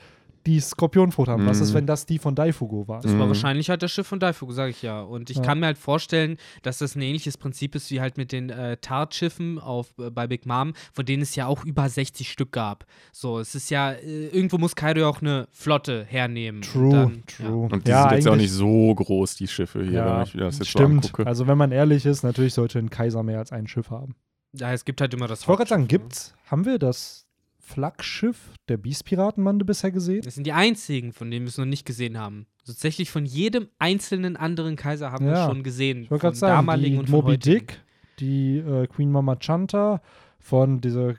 [0.47, 1.45] die Skorpionfrucht haben.
[1.45, 1.75] Was ist, Mhm.
[1.75, 3.01] wenn das die von Daifugo war?
[3.01, 3.31] Das war Mhm.
[3.31, 5.01] wahrscheinlich halt das Schiff von Daifuku, sage ich ja.
[5.03, 5.43] Und ich Ja.
[5.43, 8.77] kann mir halt vorstellen, dass das ein ähnliches Prinzip ist wie halt mit den äh,
[8.77, 12.87] Tart-Schiffen auf, äh, bei Big Mom, von denen es ja auch über 60 Stück gab.
[13.13, 16.59] So, es ist ja, äh, irgendwo muss Kaido ja auch eine Flotte hernehmen.
[16.63, 17.69] Und True, dann, true.
[17.73, 20.23] Und die ja, sind jetzt ja auch nicht so groß, die Schiffe hier, Ja, wenn
[20.27, 21.05] ich das jetzt so stimmt.
[21.07, 21.27] angucke.
[21.27, 24.15] Also wenn man ehrlich ist, natürlich sollte ein Kaiser mehr als ein Schiff haben.
[24.59, 26.05] Ja, es gibt halt immer das Ich wollte gerade sagen, Hauptschiff, ne?
[26.05, 27.27] gibt's, haben wir das
[27.59, 28.39] Flaggschiff
[28.69, 30.23] der Beast-Piratenbande bisher gesehen?
[30.23, 32.47] Das sind die einzigen, von denen wir es noch nicht gesehen haben.
[32.65, 35.47] Tatsächlich von jedem einzelnen anderen Kaiser haben wir Ja.
[35.47, 36.03] schon gesehen.
[36.05, 37.67] Ich wollte gerade sagen, damaligen die und Moby heutigen.
[37.67, 37.81] Dick,
[38.21, 40.01] die äh, Queen Mama Chanta
[40.39, 41.15] von dieser,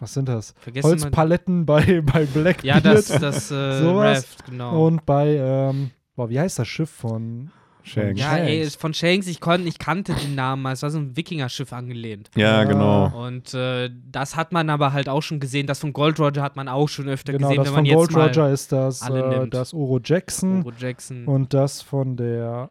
[0.00, 0.52] was sind das?
[0.58, 2.64] Vergessen Holzpaletten bei, bei Blackbeard.
[2.64, 4.18] Ja, das, das äh, Sowas.
[4.18, 4.84] Raft, genau.
[4.86, 7.50] Und bei, ähm, boah, wie heißt das Schiff von
[7.82, 8.20] Shanks.
[8.20, 8.76] ja, ey, Shanks.
[8.76, 10.72] von Shanks, ich, kon, ich kannte den Namen, mal.
[10.72, 12.30] es war so ein Wikinger-Schiff angelehnt.
[12.36, 12.64] Ja, Ja.
[12.64, 13.26] genau.
[13.26, 15.66] Und äh, das hat man aber halt auch schon gesehen.
[15.66, 17.84] Das von Gold Roger hat man auch schon öfter Genau, gesehen, das wenn von man
[17.86, 19.54] jetzt Gold mal Roger ist das, alle äh, nimmt.
[19.54, 21.26] das Oro Jackson Oro Jackson.
[21.26, 22.70] und das von der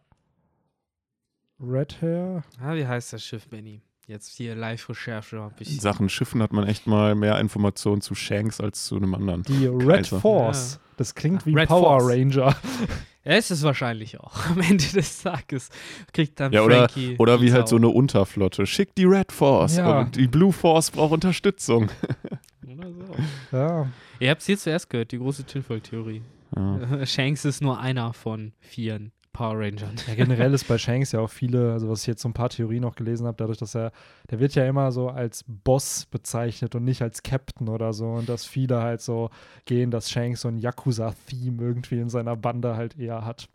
[1.60, 2.44] Red Hair.
[2.62, 3.82] ah, wie heißt das Schiff, Benny?
[4.08, 5.82] Jetzt hier Live-Recherche habe In ich.
[5.82, 9.44] Sachen Schiffen hat man echt mal mehr Informationen zu Shanks als zu einem anderen.
[9.44, 10.20] Die Red Kaiser.
[10.22, 10.80] Force.
[10.96, 12.10] Das klingt wie Red Power Force.
[12.14, 12.56] Ranger.
[13.28, 14.46] Ja, ist es wahrscheinlich auch.
[14.50, 15.70] Am Ende des Tages
[16.14, 17.16] kriegt dann Ja, oder, Frankie.
[17.18, 18.66] oder wie halt so eine Unterflotte.
[18.66, 20.00] Schickt die Red Force Ja.
[20.00, 21.90] und die Blue Force braucht Unterstützung.
[22.68, 23.58] Oder so.
[23.58, 23.88] Ja,
[24.20, 26.22] Ihr habt es hier zuerst gehört, die große Tinfoil-Theorie.
[26.56, 27.06] Ja.
[27.06, 29.94] Shanks ist nur einer von vieren Power Rangern.
[30.08, 32.50] Ja, generell ist bei Shanks ja auch viele, also was ich jetzt so ein paar
[32.50, 33.92] Theorien noch gelesen habe, dadurch, dass er,
[34.32, 38.28] der wird ja immer so als Boss bezeichnet und nicht als Captain oder so und
[38.28, 39.30] dass viele halt so
[39.66, 43.48] gehen, dass Shanks so ein Yakuza-Theme irgendwie in seiner Bande halt eher hat,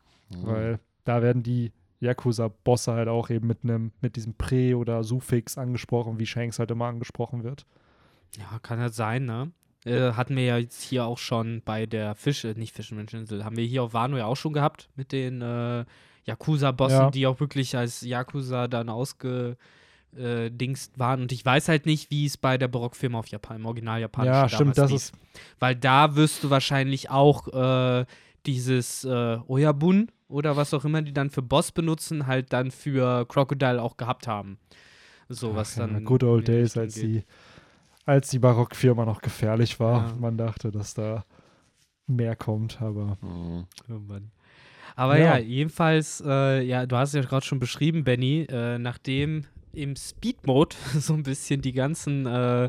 [0.44, 5.58] weil da werden die Yakuza-Bosse halt auch eben mit einem, mit diesem Prä oder Suffix
[5.58, 7.66] angesprochen, wie Shanks halt immer angesprochen wird.
[8.38, 9.50] Ja, kann halt sein, ne?
[9.84, 13.64] Äh, hatten wir ja jetzt hier auch schon bei der Fische, nicht Fischmenscheninsel, haben wir
[13.64, 15.84] hier auf Wano ja auch schon gehabt mit den äh,
[16.24, 17.10] Yakuza-Bossen, Ja.
[17.10, 19.56] die auch wirklich als Yakuza dann ausgedingst
[20.96, 21.22] äh, waren.
[21.22, 24.28] Und ich weiß halt nicht, wie es bei der Barockfilm auf Japan, im Original Japanisch
[24.28, 25.14] ja, stimmt, das ist,
[25.58, 28.04] Weil da wirst du wahrscheinlich auch äh,
[28.46, 33.26] dieses äh, Oyabun oder was auch immer die dann für Boss benutzen, halt dann für
[33.26, 34.58] Crocodile auch gehabt haben.
[35.28, 36.04] So, was Ach dann.
[36.04, 37.24] Good Old Days, als die,
[38.04, 40.08] als die Barockfirma noch gefährlich war.
[40.08, 40.16] Ja.
[40.18, 41.24] Man dachte, dass da
[42.06, 43.66] mehr kommt, aber Mhm.
[43.88, 44.30] Oh Mann.
[44.96, 45.38] Aber ja, Ja.
[45.38, 51.14] jedenfalls, äh, ja, du hast ja gerade schon beschrieben, Benny, äh, nachdem im Speed-Mode so
[51.14, 52.68] ein bisschen die ganzen äh,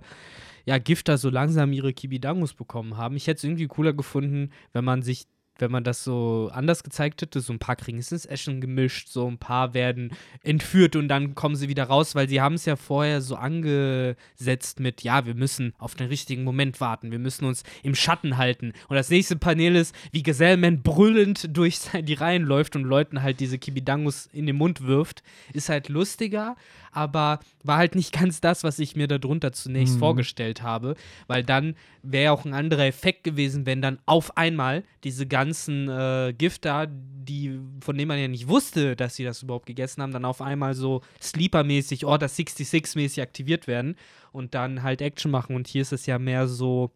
[0.65, 3.17] ja, Gifter so langsam ihre Kibidangus bekommen haben.
[3.17, 5.25] Ich hätte es irgendwie cooler gefunden, wenn man sich
[5.59, 9.07] wenn man das so anders gezeigt hätte, so ein paar kriegen es ins Eschen gemischt,
[9.09, 10.11] so ein paar werden
[10.41, 14.79] entführt und dann kommen sie wieder raus, weil sie haben es ja vorher so angesetzt
[14.79, 18.73] mit, ja, wir müssen auf den richtigen Moment warten, wir müssen uns im Schatten halten.
[18.87, 23.39] Und das nächste Panel ist, wie Gesellman brüllend durch die Reihen läuft und Leuten halt
[23.39, 25.23] diese Kibidangus in den Mund wirft.
[25.53, 26.55] Ist halt lustiger,
[26.93, 29.99] aber war halt nicht ganz das, was ich mir darunter zunächst Mhm.
[29.99, 30.95] vorgestellt habe,
[31.27, 36.33] weil dann wäre auch ein anderer Effekt gewesen, wenn dann auf einmal diese ganzen äh,
[36.37, 40.25] Gifter, die, von denen man ja nicht wusste, dass sie das überhaupt gegessen haben, dann
[40.25, 43.95] auf einmal so Sleeper-mäßig, Order 66-mäßig aktiviert werden
[44.31, 45.55] und dann halt Action machen.
[45.55, 46.91] Und hier ist es ja mehr so,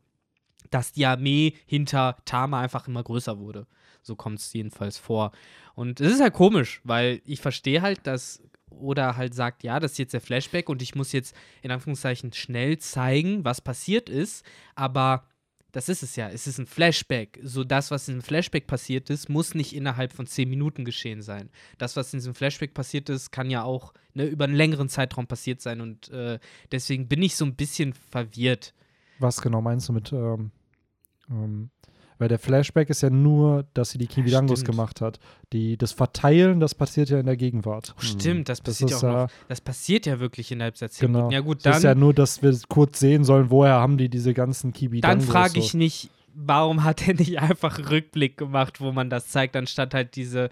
[0.70, 3.68] dass die Armee hinter Tama einfach immer größer wurde.
[4.02, 5.32] So kommt es jedenfalls vor.
[5.76, 9.94] Und es ist halt komisch, weil ich verstehe halt, dass oder halt sagt, ja, das
[9.94, 14.46] ist jetzt der Flashback und ich muss jetzt in Anführungszeichen schnell zeigen, was passiert ist,
[14.76, 15.24] aber
[15.72, 17.40] das ist es ja, es ist ein Flashback.
[17.44, 21.22] So das, was in einem Flashback passiert ist, muss nicht innerhalb von zehn Minuten geschehen
[21.22, 21.50] sein.
[21.78, 25.28] Das, was in diesem Flashback passiert ist, kann ja auch ne, über einen längeren Zeitraum
[25.28, 26.40] passiert sein und äh,
[26.72, 28.74] deswegen bin ich so ein bisschen verwirrt.
[29.20, 30.52] was genau meinst du mit, ähm,
[31.30, 31.70] ähm,
[32.20, 34.72] weil der Flashback ist ja nur, dass sie die Kibidangus stimmt.
[34.72, 35.20] gemacht hat.
[35.54, 37.94] Die, das Verteilen, das passiert ja in der Gegenwart.
[37.98, 39.20] Oh, stimmt, das Das passiert ist ja auch noch.
[39.30, 41.18] ja, Das passiert ja wirklich innerhalb der zehn genau.
[41.20, 41.34] Minuten.
[41.34, 44.10] Ja gut, Das dann ist ja nur, dass wir kurz sehen sollen, woher haben die
[44.10, 45.26] diese ganzen Dann Kibidangus.
[45.26, 45.78] frage ich so.
[45.78, 50.16] nicht, warum hat er nicht einfach einen Rückblick gemacht, wo man das zeigt, anstatt halt
[50.16, 50.50] diese.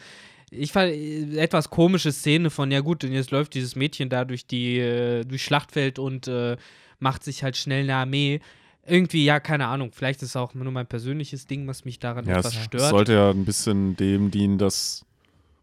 [0.52, 4.26] Ich fand äh, etwas komische Szene von, ja gut, und jetzt läuft dieses Mädchen da
[4.26, 6.56] durch die, äh, durch Schlachtfeld und äh,
[7.00, 8.40] macht sich halt schnell eine Armee.
[8.88, 9.92] Irgendwie, ja, keine Ahnung.
[9.92, 12.90] Vielleicht ist es auch nur mein persönliches Ding, was mich daran Ja, etwas es stört.
[12.90, 15.06] sollte ja ein bisschen dem dienen, dass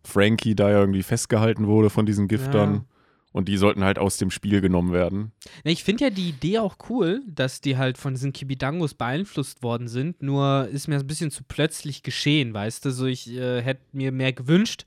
[0.05, 2.75] Frankie da ja irgendwie festgehalten wurde von diesen Giftern.
[2.75, 2.85] Ja.
[3.33, 5.33] Und die sollten halt aus dem Spiel genommen werden.
[5.65, 9.89] Ich finde ja die Idee auch cool, dass die halt von diesen Kibidangos beeinflusst worden
[9.89, 10.23] sind.
[10.23, 12.91] Nur ist mir ein bisschen zu plötzlich geschehen, weißt du?
[12.91, 14.85] So, ich äh, hätte mir mehr gewünscht,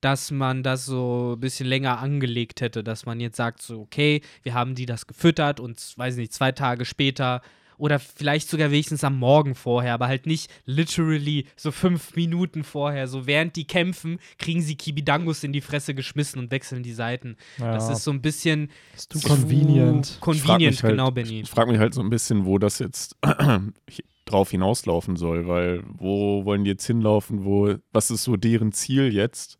[0.00, 4.20] dass man das so ein bisschen länger angelegt hätte, dass man jetzt sagt, so, okay,
[4.44, 7.42] wir haben die das gefüttert und, weiß nicht, zwei Tage später
[7.80, 13.08] oder vielleicht sogar wenigstens am Morgen vorher, aber halt nicht literally so fünf Minuten vorher.
[13.08, 17.36] So während die kämpfen, kriegen sie Kibidangus in die Fresse geschmissen und wechseln die Seiten.
[17.58, 20.18] Ja, Das ist so ein bisschen ist too convenient.
[20.20, 21.40] Convenient, halt- genau, Benny.
[21.40, 23.16] Ich frage mich halt so ein bisschen, wo das jetzt
[24.26, 29.12] drauf hinauslaufen soll, weil wo wollen die jetzt hinlaufen, wo, was ist so deren Ziel
[29.12, 29.58] jetzt?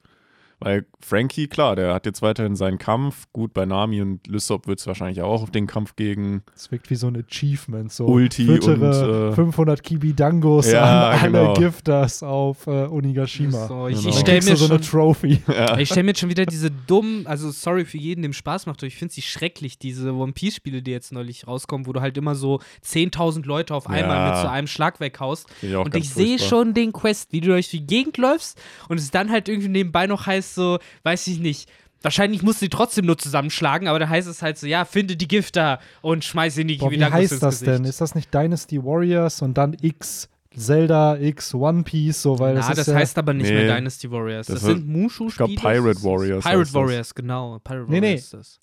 [0.61, 3.27] Weil Frankie, klar, der hat jetzt weiterhin seinen Kampf.
[3.33, 6.43] Gut, bei Nami und Lysop wird es wahrscheinlich auch auf den Kampf gegen.
[6.55, 7.91] Es wirkt wie so ein Achievement.
[7.93, 11.55] So Ulti füttere und, äh, 500 Kibidangos Ja, an alle genau.
[11.55, 13.67] Gifters auf äh, Onigashima.
[13.67, 14.09] So, ich, Genau.
[14.11, 15.43] ich stelle mir so schon eine Trophy.
[15.49, 15.79] Ja.
[15.79, 18.81] Ich stelle mir jetzt schon wieder diese dummen, also sorry für jeden, dem Spaß macht,
[18.81, 22.17] aber ich finde sie schrecklich, diese One Piece-Spiele, die jetzt neulich rauskommen, wo du halt
[22.19, 24.31] immer so 10.000 Leute auf einmal Ja.
[24.33, 25.49] mit so einem Schlag weghaust.
[25.75, 29.11] Auch Und ich sehe schon den Quest, wie du durch die Gegend läufst und es
[29.11, 31.71] dann halt irgendwie nebenbei noch heißt so, weiß ich nicht,
[32.03, 35.17] wahrscheinlich musst du die trotzdem nur zusammenschlagen, aber dann heißt es halt so, ja, finde
[35.17, 37.67] die Gifter und schmeiß in die Boah, wie heißt das Gesicht.
[37.71, 37.85] denn?
[37.85, 42.23] Ist das nicht Dynasty Warriors und dann X Zelda, X One Piece?
[42.23, 43.65] So, weil Na, das, das, ist ja, heißt aber nicht Nee.
[43.67, 44.47] mehr Dynasty Warriors.
[44.47, 45.51] Das, Das sind Mushu-Spiele.
[45.51, 46.75] ich glaub, Pirate ist- Warriors Pirate heißt das.
[46.75, 47.59] Warriors, genau.
[47.63, 48.07] Pirate Nee, nee.
[48.07, 48.61] Warriors ist das.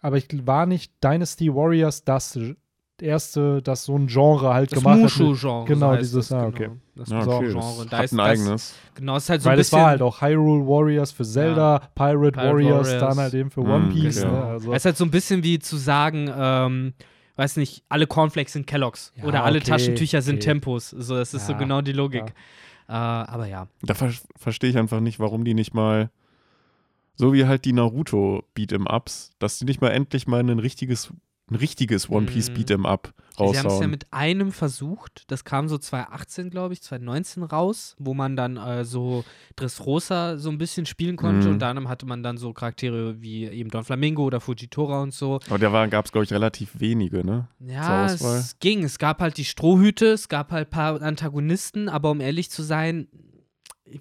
[0.00, 2.38] aber ich war nicht Dynasty Warriors das
[3.02, 5.04] erste, das so ein Genre halt Das gemacht hat.
[5.04, 5.64] mit- Mushu-Genre.
[5.66, 6.70] Genau, heißt dieses- das, ah, genau.
[6.70, 6.70] okay.
[6.96, 7.54] Das Ja, okay, Genre.
[7.54, 8.74] das da hat ist ein das- eigenes.
[8.94, 9.78] Genau, ist halt so ein Weil es bisschen.
[9.80, 13.00] war halt auch Hyrule Warriors für Zelda, Pirate, Pirate Warriors, Warriors.
[13.00, 14.20] dann halt eben für Mm, One Piece.
[14.22, 14.32] genau.
[14.32, 14.44] Ne?
[14.44, 16.94] Also, Es ist halt so ein bisschen wie zu sagen, ähm,
[17.36, 20.44] weiß nicht, alle Cornflakes sind Kelloggs Ja, oder alle okay, Taschentücher sind okay.
[20.46, 20.90] Tempos.
[20.90, 22.34] So, das ist so Ja, genau die Logik.
[22.88, 23.68] Äh, aber ja.
[23.82, 26.10] Da ver verstehe ich einfach nicht, warum die nicht mal,
[27.14, 31.12] so wie halt die Naruto Beat'em-Ups, dass die nicht mal endlich mal ein richtiges,
[31.50, 32.54] ein richtiges One Piece Mhm.
[32.56, 33.90] Beat'em-Up Sie haben es ja raushauen.
[33.90, 35.22] mit einem versucht.
[35.28, 39.24] Das kam so 2018, glaube ich, 2019 raus, wo man dann äh, so
[39.56, 41.46] Dressrosa so ein bisschen spielen konnte.
[41.46, 41.52] Mhm.
[41.54, 45.38] Und dann hatte man dann so Charaktere wie eben Don Flamingo oder Fujitora und so.
[45.48, 47.48] Aber da gab es, glaube ich, relativ wenige, ne?
[47.60, 48.82] Ja, es ging.
[48.82, 52.62] Es gab halt die Strohhüte, es gab halt ein paar Antagonisten, aber um ehrlich zu
[52.62, 53.06] sein,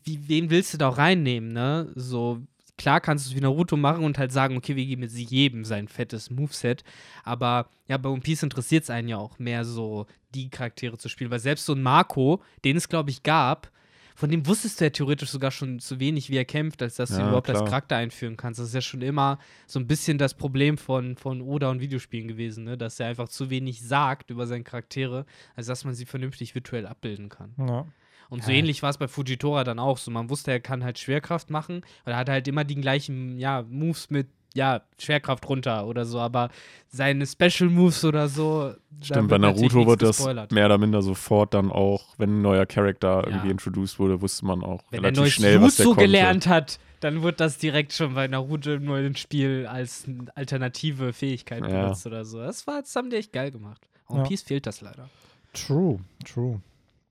[0.03, 1.91] wie, wen willst du da auch reinnehmen, ne?
[1.95, 2.41] So,
[2.77, 5.65] klar kannst du es wie Naruto machen und halt sagen, okay, wir geben jetzt jedem
[5.65, 6.83] sein fettes Moveset,
[7.23, 11.09] aber ja, bei One Piece interessiert es einen ja auch mehr so, die Charaktere zu
[11.09, 13.71] spielen, weil selbst so ein Marco, den es, glaube ich, gab,
[14.15, 17.09] von dem wusstest du ja theoretisch sogar schon zu wenig, wie er kämpft, als dass
[17.09, 17.69] du ihn Ja, überhaupt als klar.
[17.69, 18.59] Charakter einführen kannst.
[18.59, 19.37] Das ist ja schon immer
[19.67, 22.79] so ein bisschen das Problem von, von Oda und Videospielen gewesen, ne?
[22.79, 26.87] dass er einfach zu wenig sagt über seine Charaktere, als dass man sie vernünftig virtuell
[26.87, 27.53] abbilden kann.
[27.59, 27.85] ja.
[28.29, 28.57] Und so Ja.
[28.57, 30.11] ähnlich war es bei Fujitora dann auch so.
[30.11, 33.63] Man wusste, er kann halt Schwerkraft machen, weil er hat halt immer die gleichen, ja,
[33.69, 36.49] Moves mit, ja, Schwerkraft runter oder so, aber
[36.89, 38.73] seine Special Moves oder so.
[39.01, 40.51] Stimmt, bei Naruto wird das gespoilert.
[40.51, 43.27] mehr oder minder sofort dann auch, wenn ein neuer Charakter Ja.
[43.27, 46.01] irgendwie introduced wurde, wusste man auch Wenn er relativ neues schnell, was der konnte.
[46.01, 51.13] gelernt hat, dann wird das direkt schon bei Naruto im neuen Spiel als eine alternative
[51.13, 51.81] Fähigkeit Ja.
[51.83, 52.39] benutzt oder so.
[52.39, 53.87] Das, war, das haben die echt geil gemacht.
[54.07, 54.27] One Ja.
[54.27, 55.07] Piece fehlt das leider.
[55.53, 56.61] True, true.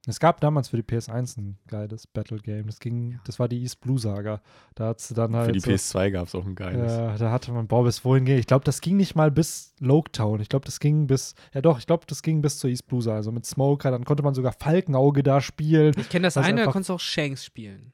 [0.08, 2.66] Es gab damals für die PS1 ein geiles Battle Game.
[2.66, 4.40] Das ging, das war die East Blue Saga.
[4.76, 6.92] Da hat dann halt Für die so, PS2 gab es auch ein geiles.
[6.92, 8.38] Ja, da hatte man, boah, bis wohin ging.
[8.38, 10.40] Ich glaube, das ging nicht mal bis Loketown.
[10.40, 13.02] Ich glaube, das ging bis, ja doch, ich glaube, das ging bis zur East Blue
[13.02, 13.16] Saga.
[13.16, 15.92] Also mit Smoker, dann konnte man sogar Falkenauge da spielen.
[15.98, 17.92] Ich kenne das Was eine, da konntest du auch Shanks spielen.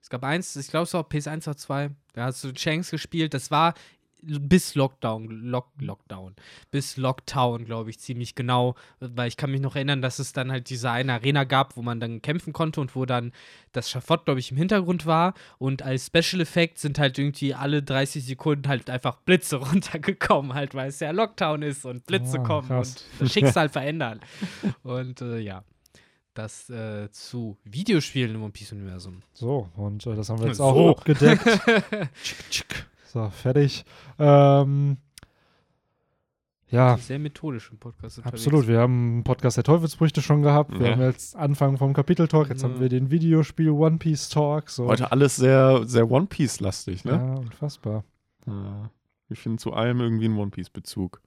[0.00, 1.90] Es gab eins, ich glaube, es war PS1 oder 2.
[2.14, 3.34] Da hast du Shanks gespielt.
[3.34, 3.74] Das war
[4.22, 6.34] bis Lockdown, Lock, Lockdown,
[6.70, 10.50] bis Lockdown, glaube ich, ziemlich genau, weil ich kann mich noch erinnern, dass es dann
[10.52, 13.32] halt diese eine Arena gab, wo man dann kämpfen konnte und wo dann
[13.72, 17.82] das Schafott, glaube ich, im Hintergrund war und als Special Effekt sind halt irgendwie alle
[17.82, 22.42] 30 Sekunden halt einfach Blitze runtergekommen, halt, weil es ja Lockdown ist und Blitze Ah,
[22.44, 23.04] kommen krass.
[23.18, 24.20] und das Schicksal verändern.
[24.82, 25.64] Und äh, ja,
[26.34, 29.22] das äh, zu Videospielen im One Piece-Universum.
[29.34, 30.64] So, und äh, das haben wir jetzt So.
[30.64, 31.42] auch abgedeckt.
[33.12, 33.84] So, fertig.
[34.18, 34.96] Ähm,
[36.68, 38.46] ja, Sehr methodisch im Podcast unterwegs.
[38.46, 38.66] absolut.
[38.66, 40.72] Wir haben einen Podcast der Teufelsbrüchte schon gehabt.
[40.78, 40.92] Wir Ja.
[40.92, 42.48] haben jetzt Anfang vom Kapitel-Talk.
[42.48, 42.70] Jetzt Ja.
[42.70, 44.70] haben wir den Videospiel One Piece Talk.
[44.70, 44.86] So.
[44.86, 47.12] Heute alles sehr, sehr One Piece-lastig, ne?
[47.12, 48.04] Ja, unfassbar.
[48.46, 48.88] Ja.
[49.28, 51.20] Ich finde zu allem irgendwie einen One Piece-Bezug.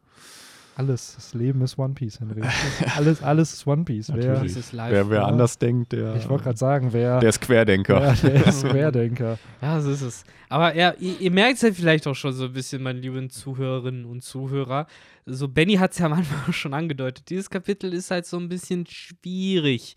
[0.77, 1.15] Alles.
[1.15, 2.41] Das Leben ist One Piece, Henry.
[2.95, 4.11] alles, alles ist One Piece.
[4.13, 4.91] Wer, ist live.
[4.91, 7.19] Wer, wer anders denkt, der, ich wollte gerade sagen, wer.
[7.19, 8.01] der ist Querdenker.
[8.01, 9.39] ja, der ist Querdenker.
[9.61, 10.25] Ja, so ist es.
[10.49, 13.29] Aber ja, ihr, ihr merkt es ja vielleicht auch schon so ein bisschen, meine lieben
[13.29, 14.87] Zuhörerinnen und Zuhörer.
[15.25, 17.29] So, Benny hat es ja am Anfang schon angedeutet.
[17.29, 19.95] Dieses Kapitel ist halt so ein bisschen schwierig,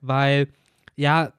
[0.00, 0.48] weil,
[0.96, 1.34] ja,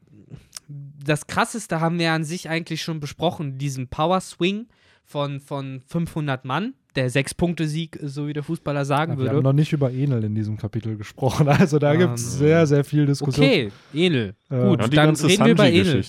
[0.67, 4.67] das Krasseste haben wir an sich eigentlich schon besprochen, diesen Power Swing
[5.03, 9.35] von, von 500 Mann, der Sechs-Punkte-Sieg, so wie der Fußballer sagen Ja, wir würde.
[9.37, 11.47] haben noch nicht über Enel in diesem Kapitel gesprochen.
[11.65, 13.45] Also da Ähm, gibt es sehr, sehr viel Diskussion.
[13.45, 14.35] Okay, Enel.
[14.49, 16.03] Äh, Gut, Ja, die dann ganze reden wir über Enel.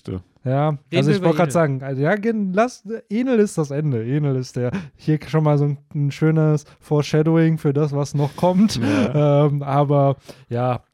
[0.44, 4.04] Ja, wir also ich wollte gerade sagen, also ja, gen- lass, Enel ist das Ende.
[4.06, 8.36] Enel ist der, hier schon mal so ein, ein schönes Foreshadowing für das, was noch
[8.36, 8.76] kommt.
[8.76, 9.46] Ja.
[9.46, 10.16] Ähm, aber
[10.48, 10.84] ja,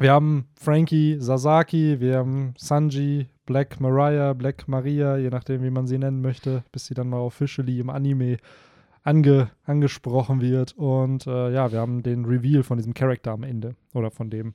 [0.00, 5.86] wir haben Frankie, Sasaki, wir haben Sanji, Black Mariah, Black Maria, je nachdem, wie man
[5.86, 8.38] sie nennen möchte, bis sie dann mal officially im Anime
[9.04, 10.72] ange, angesprochen wird.
[10.72, 13.76] Und äh, ja, wir haben den Reveal von diesem Charakter am Ende.
[13.92, 14.54] Oder von dem,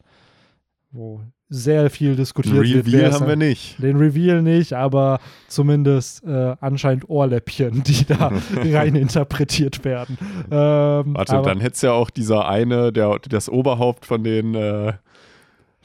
[0.92, 2.86] wo sehr viel diskutiert wird.
[2.86, 3.82] wer Reveal haben wir nicht.
[3.82, 10.18] Den Reveal nicht, aber zumindest äh, anscheinend Ohrläppchen, die da rein interpretiert werden.
[10.52, 14.94] Ähm, Warte, dann hätte es ja auch dieser eine, der das Oberhaupt von den, äh,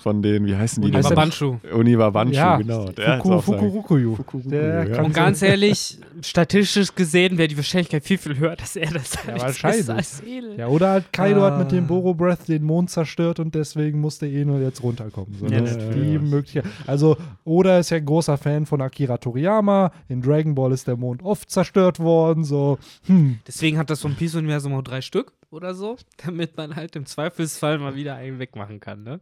[0.04, 1.16] von den, wie heißen die Heißt denn?
[1.16, 1.56] der- Babanshu.
[1.72, 2.84] Univa Banshu, ja, genau.
[2.90, 4.14] Der Fuku, Fukurukuyu.
[4.16, 5.02] Fukurukuyu, Der ja.
[5.02, 9.40] Und ganz ehrlich, statistisch gesehen wäre die Wahrscheinlichkeit viel, viel höher, dass er das Ja,
[9.40, 9.88] wahrscheinlich.
[9.88, 10.22] ist.
[10.58, 11.86] Ja, oder halt Kaido hat mit dem Ah.
[11.88, 15.34] Boro Breath den Mond zerstört und deswegen musste Eno jetzt runterkommen.
[15.40, 15.94] So, Ja, natürlich.
[16.12, 16.64] die Möglichkeit.
[16.86, 19.90] Also, Oda ist ja ein großer Fan von Akira Toriyama.
[20.08, 22.44] In Dragon Ball ist der Mond oft zerstört worden.
[22.44, 23.38] So, hm.
[23.46, 27.06] Deswegen hat das One Piece Universum auch drei Stück oder so, damit man halt im
[27.06, 29.20] Zweifelsfall mal wieder einen wegmachen kann, ne?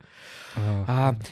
[0.57, 0.72] Ah,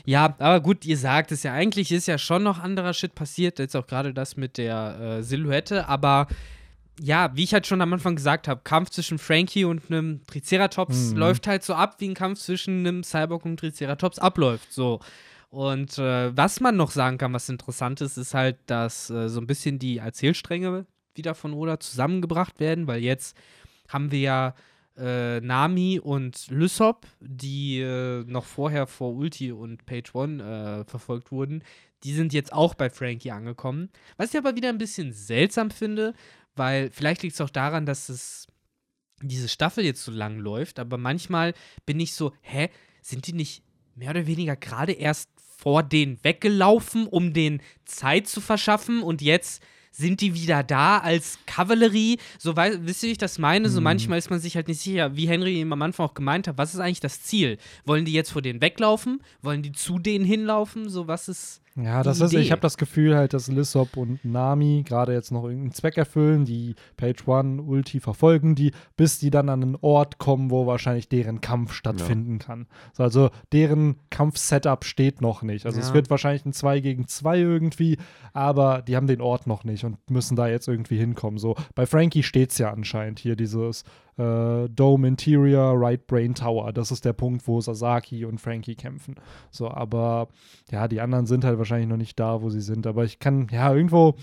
[0.04, 3.58] ja, aber gut, ihr sagt es ja, eigentlich ist ja schon noch anderer Shit passiert,
[3.58, 6.26] jetzt auch gerade das mit der äh, Silhouette, aber
[7.02, 11.12] ja, wie ich halt schon am Anfang gesagt habe, Kampf zwischen Frankie und einem Triceratops
[11.12, 11.16] Mhm.
[11.16, 15.00] läuft halt so ab, wie ein Kampf zwischen einem Cyborg und einem Triceratops abläuft, so.
[15.48, 19.40] Und äh, was man noch sagen kann, was interessant ist, ist halt, dass äh, so
[19.40, 23.36] ein bisschen die Erzählstränge wieder von Oda zusammengebracht werden, weil jetzt
[23.88, 24.54] haben wir ja
[25.00, 31.32] äh, Nami und Lysop, die äh, noch vorher vor Ulti und Page One äh, verfolgt
[31.32, 31.62] wurden,
[32.04, 33.90] die sind jetzt auch bei Frankie angekommen.
[34.16, 36.14] Was ich aber wieder ein bisschen seltsam finde,
[36.54, 38.46] weil vielleicht liegt es auch daran, dass es
[39.22, 41.54] diese Staffel jetzt so lang läuft, aber manchmal
[41.86, 42.70] bin ich so, hä,
[43.02, 43.62] sind die nicht
[43.94, 49.62] mehr oder weniger gerade erst vor denen weggelaufen, um den Zeit zu verschaffen und jetzt
[49.90, 52.18] sind die wieder da als Kavallerie?
[52.38, 53.68] So, wei- wisst ihr, wie ich das meine?
[53.68, 53.84] So Mhm.
[53.84, 56.58] manchmal ist man sich halt nicht sicher, wie Henry eben am Anfang auch gemeint hat,
[56.58, 57.58] was ist eigentlich das Ziel?
[57.84, 59.22] Wollen die jetzt vor denen weglaufen?
[59.42, 60.88] Wollen die zu denen hinlaufen?
[60.88, 61.60] So, was ist.
[61.84, 65.44] Ja, das ist, ich habe das Gefühl halt, dass Lissop und Nami gerade jetzt noch
[65.44, 70.18] irgendeinen Zweck erfüllen, die Page One Ulti verfolgen die, bis die dann an einen Ort
[70.18, 72.66] kommen, wo wahrscheinlich deren Kampf stattfinden kann.
[72.92, 75.66] So, also deren Kampfsetup steht noch nicht.
[75.66, 75.94] Also es Ja.
[75.94, 77.96] wird wahrscheinlich ein 2 gegen 2 irgendwie,
[78.32, 81.38] aber die haben den Ort noch nicht und müssen da jetzt irgendwie hinkommen.
[81.38, 83.84] So, bei Frankie steht es ja anscheinend hier dieses
[84.20, 86.72] äh, Dome Interior Right Brain Tower.
[86.72, 89.16] Das ist der Punkt, wo Sasaki und Frankie kämpfen.
[89.50, 90.28] So, aber
[90.70, 92.86] ja, die anderen sind halt wahrscheinlich noch nicht da, wo sie sind.
[92.86, 94.14] Aber ich kann, ja, irgendwo,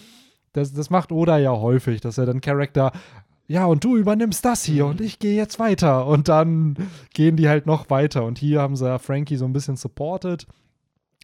[0.53, 2.91] das, das macht Oda ja häufig, dass er dann Charakter,
[3.47, 6.05] ja, und du übernimmst das hier und ich gehe jetzt weiter.
[6.05, 6.75] Und dann
[7.13, 8.23] gehen die halt noch weiter.
[8.25, 10.45] Und hier haben sie ja Frankie so ein bisschen supported.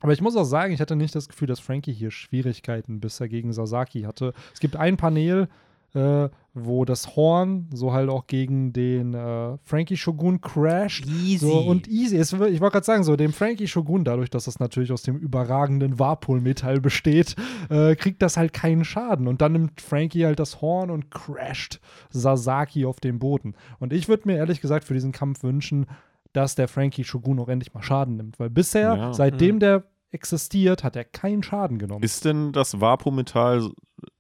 [0.02, 3.30] Aber ich muss auch sagen, ich hatte nicht das Gefühl, dass Frankie hier Schwierigkeiten bisher
[3.30, 4.34] gegen Sasaki hatte.
[4.54, 5.48] Es gibt ein Panel,
[5.94, 11.06] äh, wo das Horn so halt auch gegen den äh, Frankie Shogun crasht.
[11.06, 11.38] Easy.
[11.46, 12.18] So, und easy.
[12.18, 15.18] Es, ich wollte gerade sagen, so dem Frankie Shogun, dadurch, dass das natürlich aus dem
[15.18, 17.36] überragenden Warpol-Metall besteht,
[17.70, 19.28] äh, kriegt das halt keinen Schaden.
[19.28, 21.80] Und dann nimmt Frankie halt das Horn und crasht
[22.12, 23.56] Sasaki auf den Boden.
[23.80, 25.88] Und ich würde mir ehrlich gesagt für diesen Kampf wünschen,
[26.34, 28.40] dass der Frankie Shogun auch endlich mal Schaden nimmt.
[28.40, 29.14] Weil bisher, Ja.
[29.14, 32.04] seitdem der existiert, hat er keinen Schaden genommen.
[32.04, 33.72] Ist denn das Vapo-Metall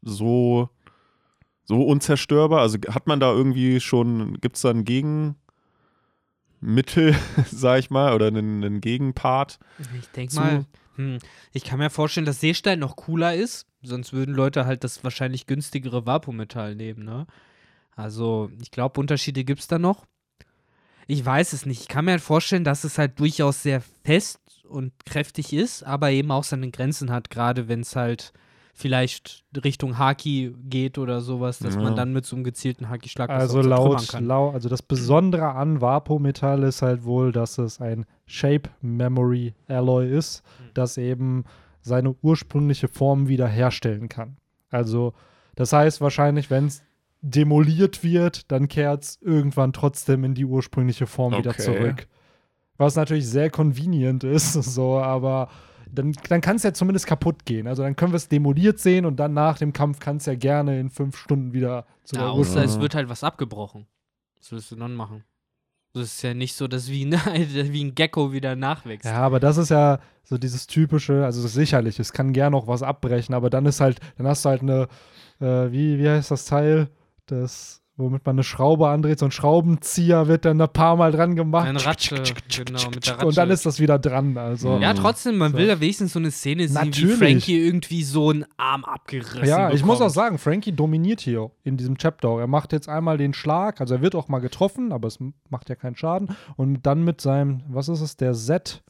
[0.02, 0.70] so,
[1.65, 2.62] so unzerstörbar?
[2.62, 5.36] Also hat man da irgendwie schon, gibt es da ein Gegenmittel,
[7.52, 9.60] sag ich mal, oder einen, einen Gegenpart?
[9.99, 11.19] Ich denke mal, hm,
[11.52, 13.65] ich kann mir vorstellen, dass Seestein noch cooler ist.
[13.82, 17.28] Sonst würden Leute halt das wahrscheinlich günstigere Vapometall nehmen, ne?
[17.95, 20.06] Also, ich glaube, Unterschiede gibt es da noch.
[21.06, 21.82] Ich weiß es nicht.
[21.82, 26.10] Ich kann mir halt vorstellen, dass es halt durchaus sehr fest und kräftig ist, aber
[26.12, 28.34] eben auch seine Grenzen hat, gerade wenn es halt
[28.76, 31.82] vielleicht Richtung Haki geht oder sowas, dass Ja.
[31.82, 34.26] man dann mit so einem gezielten Haki-Schlag das Also laut, kann.
[34.26, 40.10] laut, also das Besondere an Vapo-Metall ist halt wohl, dass es ein Shape Memory Alloy
[40.10, 40.72] ist, Hm.
[40.74, 41.44] das eben
[41.82, 44.38] seine ursprüngliche Form wiederherstellen kann.
[44.72, 45.14] Also
[45.56, 46.82] das heißt wahrscheinlich, wenn es
[47.22, 51.62] demoliert wird, dann kehrt es irgendwann trotzdem in die ursprüngliche Form wieder Okay.
[51.64, 52.08] zurück.
[52.78, 55.48] Was natürlich sehr convenient ist, so, aber
[55.91, 57.67] dann, dann kann es ja zumindest kaputt gehen.
[57.67, 60.36] Also dann können wir es demoliert sehen und dann nach dem Kampf kann es ja
[60.36, 62.82] gerne in fünf Stunden wieder zu Ja, außer es Ja.
[62.82, 63.86] wird halt was abgebrochen.
[64.39, 65.24] Was willst du dann machen?
[65.93, 67.12] Das ist ja nicht so, dass wie ein,
[67.72, 69.06] wie ein Gecko wieder nachwächst.
[69.06, 72.82] Ja, aber das ist ja so dieses typische, also sicherlich, es kann gern noch was
[72.82, 74.88] abbrechen, aber dann ist halt, dann hast du halt eine,
[75.39, 76.89] äh, wie, wie heißt das Teil?
[77.28, 79.20] Das, womit man eine Schraube andreht.
[79.20, 81.68] So ein Schraubenzieher wird dann ein paar Mal dran gemacht.
[81.68, 83.26] Eine Ratsche, genau, mit der Ratsche.
[83.28, 84.38] Und dann ist das wieder dran.
[84.38, 84.78] Also.
[84.80, 85.58] Ja, trotzdem, man So.
[85.60, 87.20] will ja wenigstens so eine Szene sehen, Natürlich.
[87.22, 90.12] wie Frankie irgendwie so einen Arm abgerissen Ja, ich muss auch bekommt.
[90.16, 92.39] sagen, Frankie dominiert hier in diesem Chapter.
[92.39, 95.20] Er macht jetzt einmal den Schlag, also er wird auch mal getroffen, aber es
[95.50, 96.36] macht ja keinen Schaden.
[96.56, 98.82] Und dann mit seinem, was ist es, der Z,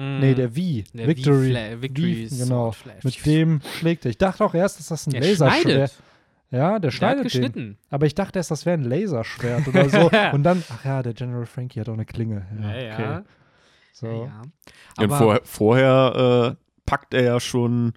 [0.00, 0.20] Mm.
[0.20, 0.60] nee, der V,
[0.94, 1.48] Der Victory.
[1.52, 2.72] V-Fla- Victory V, genau.
[3.02, 4.10] Mit dem schlägt er.
[4.12, 5.60] Ich dachte auch erst, dass das ein Laserschwert.
[5.62, 5.92] schneidet.
[6.50, 7.24] Ja, der Der hat schneidet den.
[7.24, 7.78] geschnitten.
[7.90, 10.10] Aber ich dachte erst, das wäre ein Laserschwert oder so.
[10.32, 12.46] Und dann, ach ja, der General Frankie hat auch eine Klinge.
[12.62, 12.94] Ja, Ja, ja.
[12.94, 13.20] okay.
[13.92, 14.06] So.
[14.06, 14.42] Ja, ja.
[14.98, 17.92] Und Aber vor, vorher äh, packt er ja schon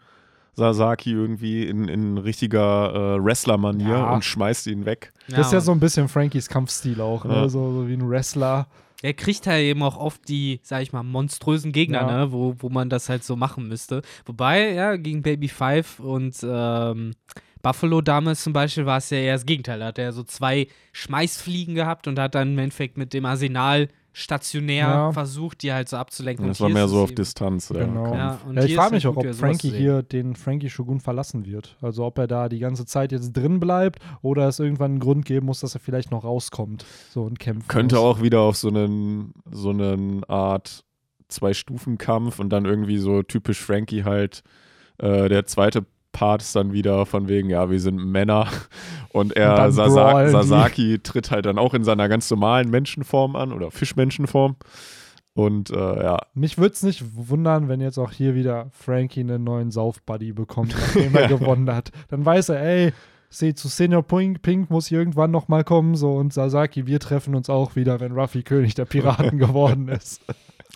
[0.53, 4.13] Sasaki irgendwie in, in richtiger äh, Wrestler-Manier Ja.
[4.13, 5.13] und schmeißt ihn weg.
[5.29, 7.33] Das ist ja so ein bisschen Frankies Kampfstil auch, ne?
[7.33, 7.49] Ja.
[7.49, 8.67] so, so wie ein Wrestler.
[9.03, 12.17] Er kriegt halt eben auch oft die, sag ich mal, monströsen Gegner, Ja.
[12.25, 14.01] ne, wo, wo man das halt so machen müsste.
[14.25, 17.13] Wobei, ja, gegen Baby Five und ähm,
[17.61, 19.79] Buffalo damals zum Beispiel war es ja eher das Gegenteil.
[19.79, 23.87] Da hat er so zwei Schmeißfliegen gehabt und hat dann im Endeffekt mit dem Arsenal
[24.13, 25.11] stationär Ja.
[25.13, 26.45] versucht, die halt so abzulenken.
[26.47, 27.69] Das Und war hier mehr ist so auf Distanz.
[27.69, 28.13] Ja, Genau.
[28.13, 31.45] Ja, und Ja, ich frage mich auch, gut, ob Frankie hier den Frankie Shogun verlassen
[31.45, 31.77] wird.
[31.81, 35.23] Also ob er da die ganze Zeit jetzt drin bleibt oder es irgendwann einen Grund
[35.25, 36.85] geben muss, dass er vielleicht noch rauskommt.
[37.09, 37.69] So und kämpft.
[37.69, 38.03] Könnte muss.
[38.03, 40.83] auch wieder auf so einen, so einen Art
[41.29, 44.43] Zwei-Stufen-Kampf und dann irgendwie so typisch Frankie halt.
[44.97, 48.47] Äh, der zweite Part ist dann wieder von wegen, ja, wir sind Männer.
[49.09, 50.27] Und Und er, dann Sasa.
[50.29, 54.55] Sasaki, tritt halt dann auch in seiner ganz normalen Menschenform an oder Fischmenschenform.
[55.33, 59.43] Und äh, ja, Mich würde es nicht wundern, wenn jetzt auch hier wieder Frankie einen
[59.43, 61.91] neuen Sauf-Buddy bekommt, nachdem er gewonnen hat.
[62.09, 62.93] Dann weiß er, ey,
[63.29, 65.95] seh, zu Senior Pink, Pink muss irgendwann noch mal kommen.
[65.95, 70.21] So und Sasaki, wir treffen uns auch wieder, wenn Ruffy König der Piraten geworden ist.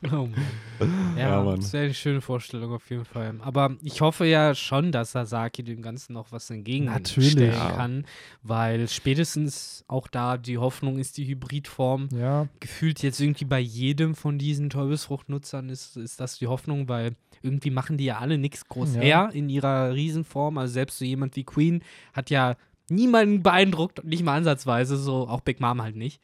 [0.12, 0.34] Oh Mann.
[1.16, 1.56] Ja, Ja, Mann.
[1.62, 3.36] das wäre eine schöne Vorstellung auf jeden Fall.
[3.40, 7.56] Aber ich hoffe ja schon, dass Sasaki dem Ganzen noch was entgegenstellen Natürlich.
[7.58, 7.72] Ja.
[7.72, 8.06] kann,
[8.44, 14.16] weil spätestens auch da die Hoffnung ist, die Hybridform Ja, gefühlt jetzt irgendwie bei jedem
[14.16, 18.66] von diesen Teufelsfruchtnutzern ist, ist das die Hoffnung, weil irgendwie machen die ja alle nichts
[18.68, 19.02] groß Ja.
[19.02, 20.58] her in ihrer Riesenform.
[20.58, 21.82] Also selbst so jemand wie Queen
[22.12, 22.58] hat ja
[22.90, 26.22] niemanden beeindruckt, nicht mal ansatzweise, so auch Big Mom halt nicht.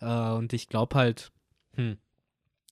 [0.00, 1.32] Äh, und ich glaube halt,
[1.76, 1.96] hm,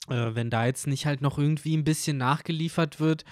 [0.09, 3.25] äh, wenn da jetzt nicht halt noch irgendwie ein bisschen nachgeliefert wird,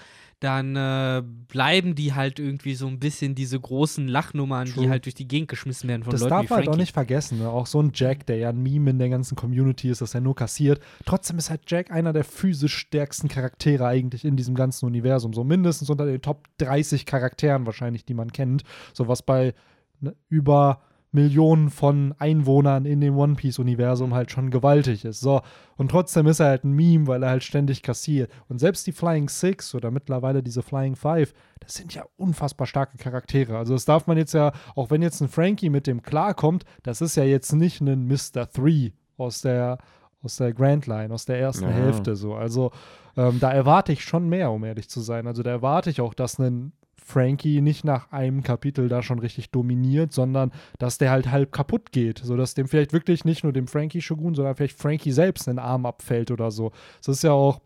[0.43, 4.83] dann äh, bleiben die halt irgendwie so ein bisschen diese großen Lachnummern, True.
[4.83, 6.75] die halt durch die Gegend geschmissen werden von das Leuten darf wie man halt auch
[6.75, 7.39] nicht vergessen.
[7.39, 7.47] Ne?
[7.47, 10.19] Auch so ein Jack, der ja ein Meme in der ganzen Community ist, dass er
[10.19, 10.81] nur kassiert.
[11.05, 15.33] Trotzdem ist halt Jack einer der physisch stärksten Charaktere eigentlich in diesem ganzen Universum.
[15.33, 18.63] So mindestens unter den Top 30 Charakteren wahrscheinlich, die man kennt.
[18.93, 19.53] So was bei
[20.01, 20.81] ne, über
[21.13, 25.19] Millionen von Einwohnern in dem One Piece-Universum halt schon gewaltig ist.
[25.19, 25.41] So,
[25.77, 28.31] und trotzdem ist er halt ein Meme, weil er halt ständig kassiert.
[28.49, 32.97] Und selbst die Flying Six oder mittlerweile diese Flying Five, das sind ja unfassbar starke
[32.97, 33.57] Charaktere.
[33.57, 37.01] Also das darf man jetzt ja, auch wenn jetzt ein Frankie mit dem klarkommt, das
[37.01, 38.49] ist ja jetzt nicht ein Mr.
[38.51, 39.77] Three aus der
[40.23, 41.71] aus der Grand Line, aus der ersten Ja.
[41.71, 42.33] Hälfte so.
[42.33, 42.71] Also
[43.17, 45.27] ähm, da erwarte ich schon mehr, um ehrlich zu sein.
[45.27, 46.71] Also da erwarte ich auch, dass ein
[47.03, 51.91] Frankie nicht nach einem Kapitel da schon richtig dominiert, sondern dass der halt halb kaputt
[51.91, 55.59] geht, sodass dem vielleicht wirklich nicht nur dem Frankie Shogun, sondern vielleicht Frankie selbst einen
[55.59, 56.71] Arm abfällt oder so.
[56.99, 57.59] Das ist ja auch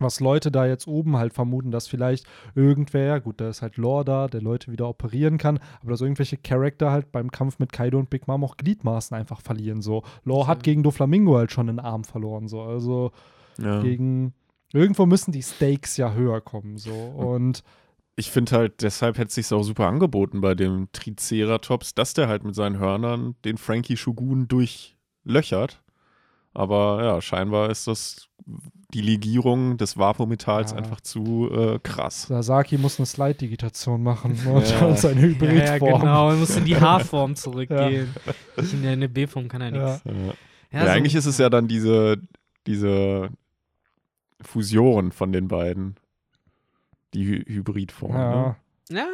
[0.00, 4.04] was Leute da jetzt oben halt vermuten, dass vielleicht irgendwer, gut, da ist halt Lore
[4.04, 7.98] da, der Leute wieder operieren kann, aber dass irgendwelche Charakter halt beim Kampf mit Kaido
[7.98, 9.82] und Big Mom auch Gliedmaßen einfach verlieren.
[9.82, 13.10] So, Lore hat gegen Doflamingo halt schon einen Arm verloren, so, also
[13.58, 13.82] ja.
[13.82, 14.34] gegen
[14.72, 17.62] irgendwo müssen die Stakes ja höher kommen, so und
[18.18, 22.28] ich finde halt, deshalb hätte es sich auch super angeboten bei dem Triceratops, dass der
[22.28, 25.82] halt mit seinen Hörnern den Frankie Shogun durchlöchert.
[26.54, 28.28] Aber ja, scheinbar ist das
[28.94, 30.78] die Legierung des Vapometalls Ja.
[30.78, 32.22] einfach zu äh, krass.
[32.22, 34.86] Sasaki muss eine Slide-Digitation machen und, Ja.
[34.86, 35.90] und seine Ja, Hybridform.
[35.92, 38.08] ja, genau, er muss in die H-Form zurückgehen.
[38.56, 40.02] In der eine B-Form kann er nichts.
[40.04, 40.12] Ja.
[40.12, 40.32] Ja,
[40.72, 42.16] Ja, so- eigentlich ist es ja dann diese,
[42.66, 43.28] diese
[44.40, 45.96] Fusion von den beiden.
[47.14, 48.12] Die Hy Hybridform.
[48.14, 48.56] Ja,
[48.90, 49.04] Ne?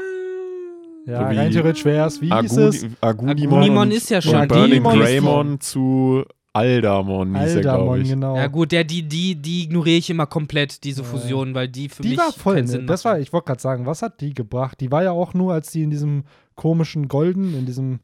[1.07, 1.13] Ja.
[1.13, 2.85] ja So wie rein theoretisch wäre es, wie hieß es?
[3.01, 8.09] Aguni, Agunimon, Agunimon ist ja schon Burning Greymon zu Aldamon, hieß er, glaube Aldamon, ich.
[8.11, 8.37] genau.
[8.37, 11.03] Ja gut, der, die, die, die ignoriere ich immer komplett, diese.
[11.03, 12.71] Fusion, weil die für Die mich war voll, keinen ne?
[12.71, 13.15] Sinn Das machen.
[13.15, 14.81] war, ich wollte gerade sagen, was hat die gebracht?
[14.81, 16.23] Die war ja auch nur, als die in diesem
[16.55, 17.99] komischen Golden, in diesem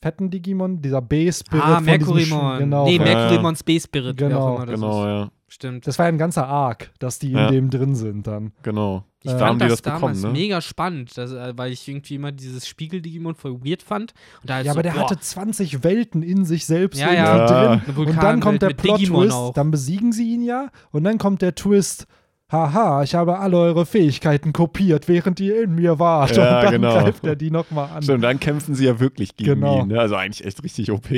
[0.00, 1.62] fetten Digimon, dieser B-Spirit.
[1.64, 2.58] Ah, von diesem Mercurimon.
[2.60, 2.84] Genau.
[2.86, 4.40] nee, Ja, Mercurimon Space Spirit, wer Genau.
[4.48, 5.06] auch immer das Genau, ist.
[5.08, 5.30] ja.
[5.52, 5.84] Stimmt.
[5.84, 7.50] Das war ja ein ganzer Arc, dass die in Ja.
[7.50, 8.52] dem drin sind dann.
[8.62, 9.04] Genau.
[9.22, 10.30] Ich Äh, fand die das, das bekommen, damals ne?
[10.30, 14.14] mega spannend, das, äh, weil ich irgendwie immer dieses Spiegel-Digimon voll weird fand.
[14.42, 17.12] Und da halt Ja, so, aber der boah, hatte 20 Welten in sich selbst Ja,
[17.12, 17.46] ja.
[17.46, 17.82] drin.
[17.84, 20.68] Eine Und dann kommt der Plot-Twist, dann besiegen sie ihn ja.
[20.92, 22.06] Und dann kommt der Twist,
[22.50, 26.36] haha, ich habe alle eure Fähigkeiten kopiert, während ihr in mir wart.
[26.36, 26.94] Ja, und dann genau.
[27.02, 28.02] greift er die nochmal an.
[28.04, 29.80] Stimmt, und dann kämpfen sie ja wirklich gegen Genau.
[29.82, 29.88] ihn.
[29.88, 29.98] Ne?
[30.00, 31.08] Also eigentlich echt richtig OP.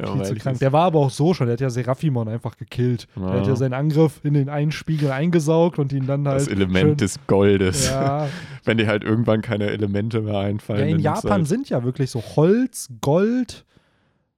[0.00, 0.58] Ja, Viel zu krank.
[0.60, 3.08] Der war aber auch so schon, der hat ja Seraphimon einfach gekillt.
[3.16, 3.30] Ja.
[3.32, 6.40] Der hat ja seinen Angriff in den einen Spiegel eingesaugt und ihn dann halt.
[6.40, 7.88] das Element schön, des Goldes.
[7.90, 8.28] Ja,
[8.64, 10.88] Wenn dir halt irgendwann keine Elemente mehr einfallen.
[10.88, 13.64] ja, in Japan halt, sind ja wirklich so Holz, Gold.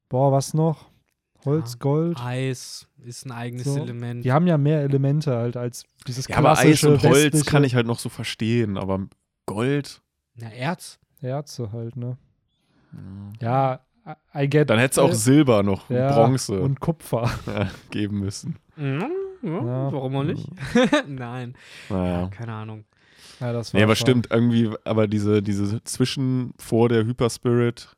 [0.08, 0.86] Boah, was noch?
[1.44, 1.78] Holz, Ja.
[1.80, 2.18] Gold.
[2.22, 3.78] Eis ist ein eigenes So.
[3.78, 4.24] Element.
[4.24, 7.44] Die haben ja mehr Elemente halt als dieses Ja, aber Eis klassische und Holz westliche
[7.50, 9.06] kann ich halt noch so verstehen, aber
[9.46, 10.00] Gold.
[10.36, 10.98] Na, Erz.
[11.20, 12.16] Erze halt, ne?
[13.40, 13.80] Ja,
[14.34, 14.70] I get.
[14.70, 17.30] Dann hättest du auch Silber noch, ja, Bronze und Kupfer.
[17.46, 18.56] ja, geben müssen.
[18.76, 19.04] Mhm,
[19.42, 19.92] ja, Ja.
[19.92, 20.46] Warum auch nicht?
[21.06, 21.54] Nein,
[21.88, 22.28] Naja.
[22.28, 22.84] keine Ahnung.
[23.40, 27.96] Ja, das war Nee, aber schon- stimmt, irgendwie, aber diese, diese Zwischen vor der Hyperspirit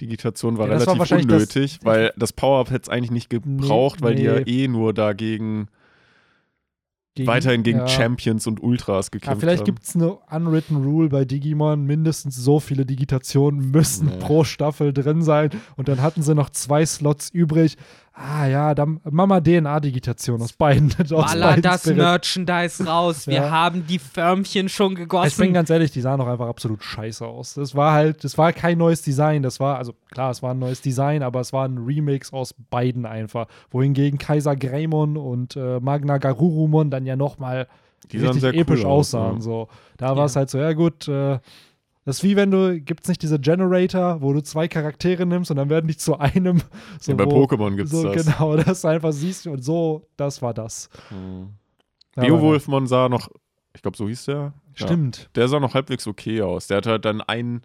[0.00, 3.10] Digitation war Ja, das war relativ wahrscheinlich das- unnötig, weil das Power-Up hätte es eigentlich
[3.12, 4.64] nicht gebraucht, weil die ja nee.
[4.64, 5.68] eh nur dagegen
[7.16, 7.86] Gegen- weiterhin gegen ja.
[7.88, 9.66] Champions und Ultras Ja, gekämpft vielleicht haben.
[9.66, 14.16] gibt es eine unwritten Rule bei Digimon, mindestens so viele Digitationen müssen Nee.
[14.18, 17.76] pro Staffel drin sein und dann hatten sie noch zwei Slots übrig.
[18.16, 20.92] Ah ja, dann Mama DNA-Digitation aus beiden.
[21.00, 21.96] Aus Baller beiden das Spirit.
[21.98, 23.26] Merchandise raus.
[23.26, 23.50] Wir Ja.
[23.50, 25.52] haben die Förmchen schon Ich bin gegossen.
[25.52, 27.54] ganz ehrlich, die sahen doch einfach absolut scheiße aus.
[27.54, 29.42] Das war halt, das war kein neues Design.
[29.42, 32.54] Das war, also klar, es war ein neues Design, aber es war ein Remix aus
[32.70, 33.46] beiden einfach.
[33.72, 37.66] Wohingegen Kaiser Greymon und äh, Magna Garurumon dann ja nochmal
[38.12, 39.34] richtig sehr cool episch aus, aussahen.
[39.36, 39.40] ja.
[39.40, 39.68] So.
[39.96, 41.40] Da war es halt so, ja gut, äh,
[42.04, 45.50] das ist wie wenn du, gibt es nicht diese Generator, wo du zwei Charaktere nimmst
[45.50, 46.60] und dann werden die zu einem.
[47.00, 48.24] So, Ja, bei wo- Pokémon gibt es so, das.
[48.26, 50.88] Genau, das du einfach siehst und so, das war das.
[51.10, 51.48] Mhm.
[52.16, 53.28] Beowulfmon sah noch,
[53.74, 54.36] ich glaube, so hieß der.
[54.36, 54.86] Ja.
[54.86, 55.30] Stimmt.
[55.34, 56.66] Der sah noch halbwegs okay aus.
[56.68, 57.62] Der hatte halt dann einen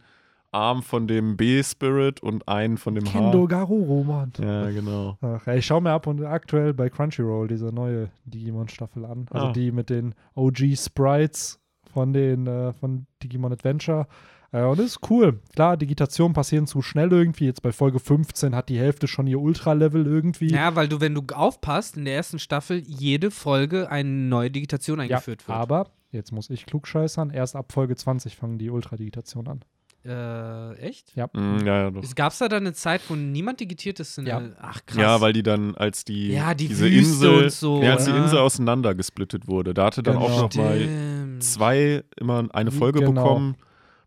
[0.52, 3.48] Arm von dem B-Spirit und einen von dem Kendo H.
[3.48, 4.32] Garurumon.
[4.40, 5.18] Ja, genau.
[5.22, 9.28] Ach, ja, ich schaue mir ab und aktuell bei Crunchyroll diese neue Digimon-Staffel an.
[9.30, 9.52] Also Ah.
[9.52, 11.60] die mit den OG-Sprites
[12.00, 14.08] von den äh, von Digimon Adventure.
[14.54, 15.42] Äh, und das ist cool.
[15.54, 17.44] Klar, Digitationen passieren zu schnell irgendwie.
[17.44, 20.48] Jetzt bei Folge 15 hat die Hälfte schon ihr Ultra-Level irgendwie.
[20.50, 25.02] Ja, weil du, wenn du aufpasst, in der ersten Staffel jede Folge eine neue Digitation
[25.02, 25.58] eingeführt wird.
[25.58, 29.60] aber, jetzt muss ich klugscheißern, erst ab Folge 20 fangen die Ultra-Digitationen an.
[30.06, 31.14] Äh, echt?
[31.18, 32.02] Mhm, ja, ja, doch.
[32.02, 34.18] Es gab da dann eine Zeit, wo niemand digitiert ist?
[34.18, 34.42] In Ja.
[34.62, 34.98] Ach, krass.
[34.98, 38.06] Ja, weil die dann, als die, Ja, die diese Wüste Insel, und so, ja, als
[38.06, 38.24] die ja.
[38.24, 40.26] Insel auseinander gesplittet wurde, da hatte dann Genau.
[40.28, 40.80] auch noch mal
[41.40, 43.22] Zwei immer eine Folge Genau.
[43.24, 43.56] bekommen,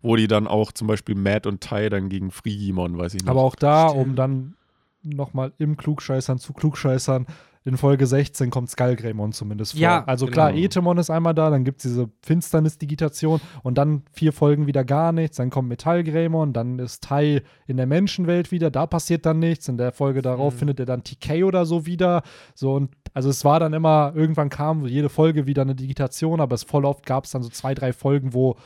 [0.02, 3.30] wo die dann auch zum Beispiel Matt und Tai dann gegen Frigimon, weiß ich nicht.
[3.30, 4.06] Aber auch da, Stimmt.
[4.06, 4.54] um dann
[5.02, 7.26] nochmal im Klugscheißern zu Klugscheißern,
[7.64, 9.80] in Folge 16 kommt Skullgreymon zumindest vor.
[9.80, 10.34] Ja, also genau.
[10.34, 14.84] klar, Etemon ist einmal da, dann gibt es diese Finsternis-Digitation und dann vier Folgen wieder
[14.84, 19.38] gar nichts, dann kommt Metallgreymon, dann ist Tai in der Menschenwelt wieder, da passiert dann
[19.38, 20.58] nichts, in der Folge darauf Mhm.
[20.58, 22.22] findet er dann TK oder so wieder.
[22.54, 26.54] So und also es war dann immer, irgendwann kam jede Folge wieder eine Digitation, aber
[26.54, 28.56] es voll oft gab es dann so zwei, drei Folgen, wo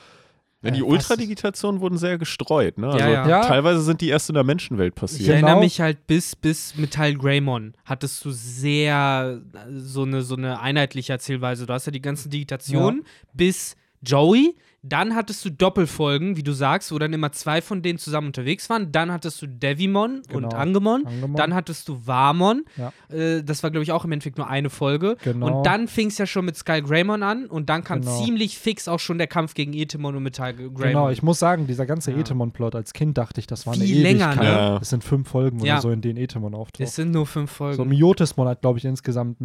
[0.66, 2.88] ja, die äh, Ultradigitationen wurden sehr gestreut, ne?
[2.88, 3.28] Also ja.
[3.28, 3.40] Ja.
[3.42, 5.28] teilweise sind die erst in der Menschenwelt Ich passiert.
[5.28, 5.46] Genau.
[5.46, 10.60] erinnere mich halt bis, bis Metall Greymon hattest du sehr äh, so eine, so eine
[10.60, 11.66] einheitliche Erzählweise.
[11.66, 14.54] Du hast ja die ganzen Digitationen bis Joey.
[14.88, 18.68] Dann hattest du Doppelfolgen, wie du sagst, wo dann immer zwei von denen zusammen unterwegs
[18.70, 18.92] waren.
[18.92, 20.48] Dann hattest du Devimon und Genau.
[20.50, 21.06] Angemon.
[21.06, 21.36] Angemon.
[21.36, 22.64] Dann hattest du Warmon.
[22.76, 22.92] Ja.
[23.14, 25.16] Äh, das war, glaube ich, auch im Endeffekt nur eine Folge.
[25.24, 25.58] Genau.
[25.58, 27.46] Und dann fing es ja schon mit Skull Greymon an.
[27.46, 28.22] Und dann kam Genau.
[28.24, 30.74] ziemlich fix auch schon der Kampf gegen Etemon und Metall Greymon.
[30.76, 32.18] Genau, ich muss sagen, dieser ganze Ja.
[32.18, 34.44] Etemon-Plot, als Kind dachte ich, das war eine Viel länger, Ewigkeit.
[34.44, 34.50] ne?
[34.58, 34.78] Ja.
[34.78, 35.74] Das sind fünf Folgen Ja.
[35.74, 36.80] oder so, in denen Etemon auftaucht.
[36.80, 37.76] es sind nur fünf Folgen.
[37.76, 39.40] So, Miotismon hat, glaube ich, insgesamt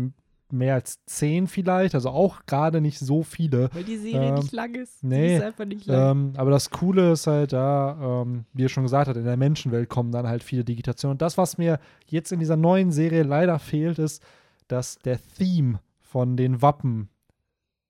[0.53, 3.69] mehr als zehn vielleicht, also auch gerade nicht so viele.
[3.73, 5.03] Weil die Serie Ähm, nicht lang ist.
[5.03, 6.11] nee, Die ist einfach nicht lang.
[6.11, 9.37] Ähm, aber das Coole ist halt da, ähm, wie ihr schon gesagt habt, in der
[9.37, 11.13] Menschenwelt kommen dann halt viele Digitationen.
[11.15, 14.21] Und das, was mir jetzt in dieser neuen Serie leider fehlt, ist,
[14.67, 17.09] dass der Theme von den Wappen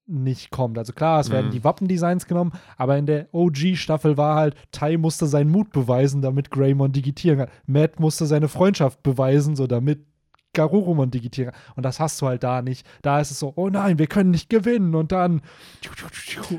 [0.08, 0.78] nicht kommt.
[0.78, 1.52] Also klar, es werden Mhm.
[1.52, 6.50] die Wappendesigns genommen, aber in der OG-Staffel war halt, Tai musste seinen Mut beweisen, damit
[6.52, 7.50] Greymon digitieren kann.
[7.66, 10.06] Matt musste seine Freundschaft beweisen, so damit
[10.54, 11.62] Garurumon digitieren kann.
[11.76, 12.86] Und das hast du halt da nicht.
[13.02, 14.96] Da ist es so, oh nein, wir können nicht gewinnen.
[14.96, 15.42] Und dann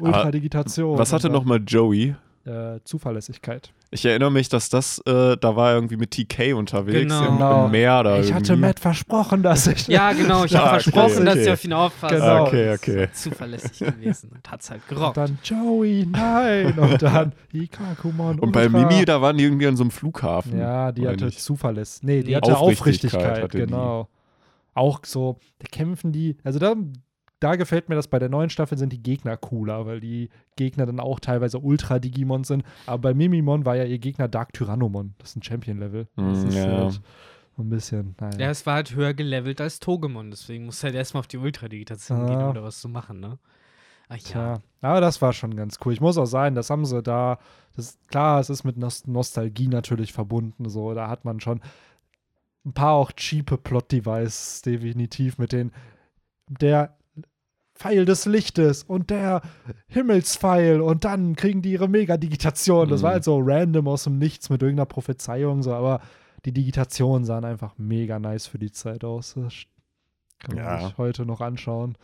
[0.01, 0.99] Ultra-Digitation.
[0.99, 2.14] Was hatte nochmal Joey?
[2.45, 3.72] äh, Zuverlässigkeit.
[3.95, 7.26] Ich erinnere mich, dass das, äh, da war er irgendwie mit TK unterwegs Genau.
[7.26, 7.64] im, Genau.
[7.66, 8.68] im Meer da ich hatte irgendwie.
[8.68, 9.86] Matt versprochen, dass ich.
[9.86, 10.45] ja, genau.
[10.47, 11.45] Ich habe Ah, okay, versprochen, dass okay.
[11.45, 12.14] ich auf ihn aufpasse.
[12.14, 12.47] Genau.
[12.47, 13.09] Okay, okay.
[13.12, 15.16] Zuverlässig gewesen und hat's halt Und gerockt.
[15.18, 16.78] dann Joey, nein.
[16.78, 18.38] Und dann Hikakumon.
[18.38, 18.68] Und bei.
[18.70, 20.59] Mimi, da waren die irgendwie an so einem Flughafen.
[20.59, 21.30] Ja, die hatte.
[21.30, 22.09] Zuverlässigkeit.
[22.09, 22.36] Nee, die Nee.
[22.36, 23.66] hatte Aufrichtigkeit Aufrichtigkeit, hatte die.
[23.66, 24.09] genau.
[24.74, 26.74] Auch so, da kämpfen die, also da,
[27.43, 30.86] da gefällt mir das bei der neuen Staffel sind die Gegner cooler, weil die Gegner
[30.86, 32.64] dann auch teilweise Ultra-Digimon sind.
[32.86, 35.14] Aber bei Mimimon war ja ihr Gegner Dark Tyrannomon.
[35.18, 36.09] Das ist ein Champion-Level.
[36.16, 36.66] Das Mm, ist ja.
[36.66, 37.01] halt
[37.59, 38.38] ein bisschen, naja.
[38.38, 41.36] Ja, es war halt höher gelevelt als Togemon, deswegen musst du halt erstmal auf die
[41.38, 42.49] Ultradigitation gehen, Ah.
[42.49, 43.38] um da was zu machen, ne?
[44.09, 44.20] Ach ja.
[44.20, 45.93] Tja, aber das war schon ganz cool.
[45.93, 47.38] Ich muss auch sagen, das haben sie da,
[47.76, 51.61] das, klar, es ist mit Nos Nostalgie natürlich verbunden, so, da hat man schon
[52.64, 55.72] ein paar auch cheape Plot-Devices, definitiv, mit den,
[56.49, 56.97] der
[57.82, 59.42] Pfeil des Lichtes und der
[59.88, 62.88] Himmelspfeil und dann kriegen die ihre Mega-Digitation.
[62.88, 63.14] Das war Mhm.
[63.14, 66.00] halt so random aus dem Nichts mit irgendeiner Prophezeiung, so, aber
[66.44, 69.34] die Digitationen sahen einfach mega nice für die Zeit aus.
[69.34, 69.52] Das
[70.38, 70.86] kann man Ja.
[70.86, 71.96] sich heute noch anschauen.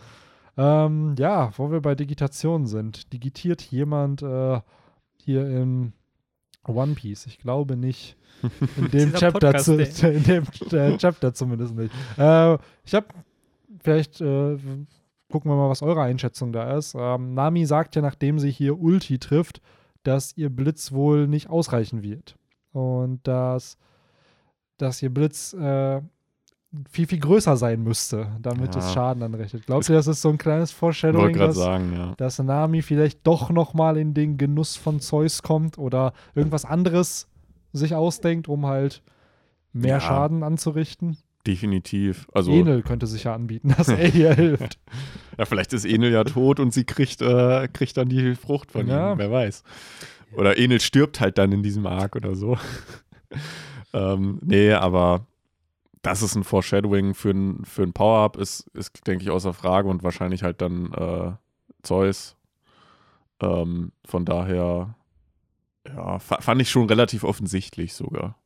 [0.57, 3.13] Ähm, ja, wo wir bei Digitation sind.
[3.13, 4.61] Digitiert jemand äh,
[5.17, 5.93] hier in
[6.67, 7.27] One Piece?
[7.27, 8.17] Ich glaube nicht.
[8.77, 11.93] In dem Chapter, Podcast, zu, in dem äh, Chapter zumindest nicht.
[12.17, 12.55] Äh,
[12.85, 13.07] ich habe
[13.81, 14.57] vielleicht äh,
[15.31, 16.95] gucken wir mal, was eure Einschätzung da ist.
[16.99, 19.61] Ähm, Nami sagt ja, nachdem sie hier Ulti trifft,
[20.03, 22.37] dass ihr Blitz wohl nicht ausreichen wird.
[22.73, 23.77] Und dass,
[24.79, 26.01] dass ihr Blitz äh,
[26.91, 28.81] viel, viel größer sein müsste, damit Ja.
[28.81, 29.67] es Schaden anrechnet.
[29.67, 32.15] Glaubt ihr, das ist so ein kleines Foreshadowing, dass, sagen, ja.
[32.17, 37.27] dass Nami vielleicht doch noch mal in den Genuss von Zeus kommt oder irgendwas anderes
[37.73, 39.03] sich ausdenkt, um halt
[39.73, 40.01] mehr Ja.
[40.01, 41.17] Schaden anzurichten?
[41.47, 42.27] Definitiv.
[42.35, 44.79] Also, Enel könnte sich ja anbieten, dass er ihr hilft.
[45.39, 48.87] ja, vielleicht ist Enel ja tot und sie kriegt, äh, kriegt dann die Frucht von
[48.87, 49.13] Ja.
[49.13, 49.63] ihm, wer weiß.
[50.37, 52.59] Oder Enel stirbt halt dann in diesem Arc oder so.
[53.95, 55.27] ähm, nee, aber
[56.03, 59.89] das ist ein Foreshadowing für ein, für ein Power-Up, ist, ist, denke ich, außer Frage
[59.89, 61.33] und wahrscheinlich halt dann äh,
[61.83, 62.37] Zeus.
[63.41, 64.95] Ähm, von daher,
[65.87, 68.37] ja, fa fand ich schon relativ offensichtlich sogar.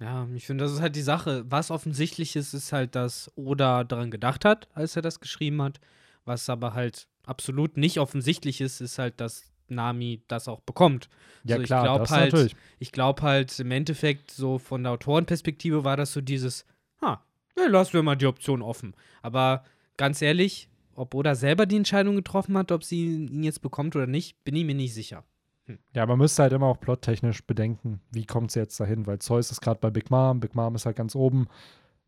[0.00, 1.44] Ja, ich finde, das ist halt die Sache.
[1.50, 5.78] Was offensichtlich ist, ist halt, dass Oda daran gedacht hat, als er das geschrieben hat.
[6.24, 11.08] Was aber halt absolut nicht offensichtlich ist, ist halt, dass Nami das auch bekommt.
[11.44, 12.56] Ja, So, ich klar, glaub das halt- natürlich.
[12.78, 16.64] Ich glaube halt, im Endeffekt, so von der Autorenperspektive war das so dieses,
[17.02, 17.22] ha,
[17.58, 18.94] ja, lassen wir mal die Option offen.
[19.22, 19.64] Aber
[19.98, 24.06] ganz ehrlich, ob Oda selber die Entscheidung getroffen hat, ob sie ihn jetzt bekommt oder
[24.06, 25.24] nicht, bin ich mir nicht sicher.
[25.94, 29.50] Ja, man müsste halt immer auch plottechnisch bedenken, wie kommt es jetzt dahin, weil Zeus
[29.50, 31.46] ist gerade bei Big Mom, Big Mom ist halt ganz oben.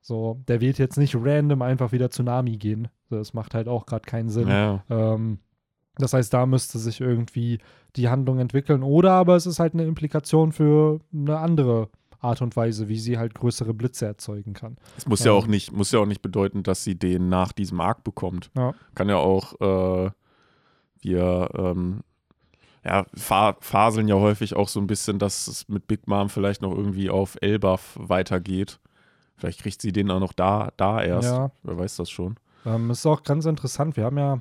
[0.00, 2.88] So, der wird jetzt nicht random einfach wieder zu Nami gehen.
[3.08, 4.48] So, das macht halt auch gerade keinen Sinn.
[4.48, 5.38] Ja, Ähm,
[5.96, 7.58] das heißt, da müsste sich irgendwie
[7.96, 8.82] die Handlung entwickeln.
[8.82, 11.88] Oder aber es ist halt eine Implikation für eine andere
[12.18, 14.76] Art und Weise, wie sie halt größere Blitze erzeugen kann.
[14.96, 15.38] Es muss ja Ähm.
[15.38, 18.50] auch nicht, muss ja auch nicht bedeuten, dass sie den nach diesem Arc bekommt.
[18.56, 18.74] Ja.
[18.94, 20.10] Kann ja auch, äh,
[21.00, 22.00] wir, ähm,
[22.84, 26.62] ja, fa faseln ja häufig auch so ein bisschen, dass es mit Big Mom vielleicht
[26.62, 28.80] noch irgendwie auf Elbaf weitergeht.
[29.36, 31.30] Vielleicht kriegt sie den auch noch da, da erst.
[31.30, 31.50] Ja.
[31.62, 32.36] Wer weiß das schon.
[32.64, 33.96] Ähm, ist auch ganz interessant.
[33.96, 34.40] Wir haben ja,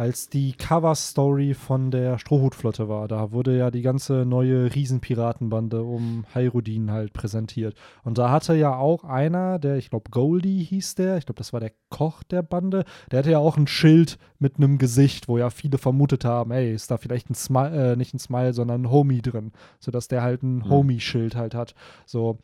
[0.00, 6.24] als die Cover-Story von der Strohhutflotte war, da wurde ja die ganze neue Riesenpiratenbande um
[6.32, 7.74] Hyrudin halt präsentiert.
[8.02, 11.52] Und da hatte ja auch einer, der, ich glaube, Goldie hieß der, ich glaube, das
[11.52, 15.36] war der Koch der Bande, der hatte ja auch ein Schild mit einem Gesicht, wo
[15.36, 18.84] ja viele vermutet haben, ey, ist da vielleicht ein Smile, äh, nicht ein Smile, sondern
[18.84, 20.70] ein Homie drin, sodass der halt ein Hm.
[20.70, 21.74] Homie-Schild halt hat.
[22.06, 22.38] So,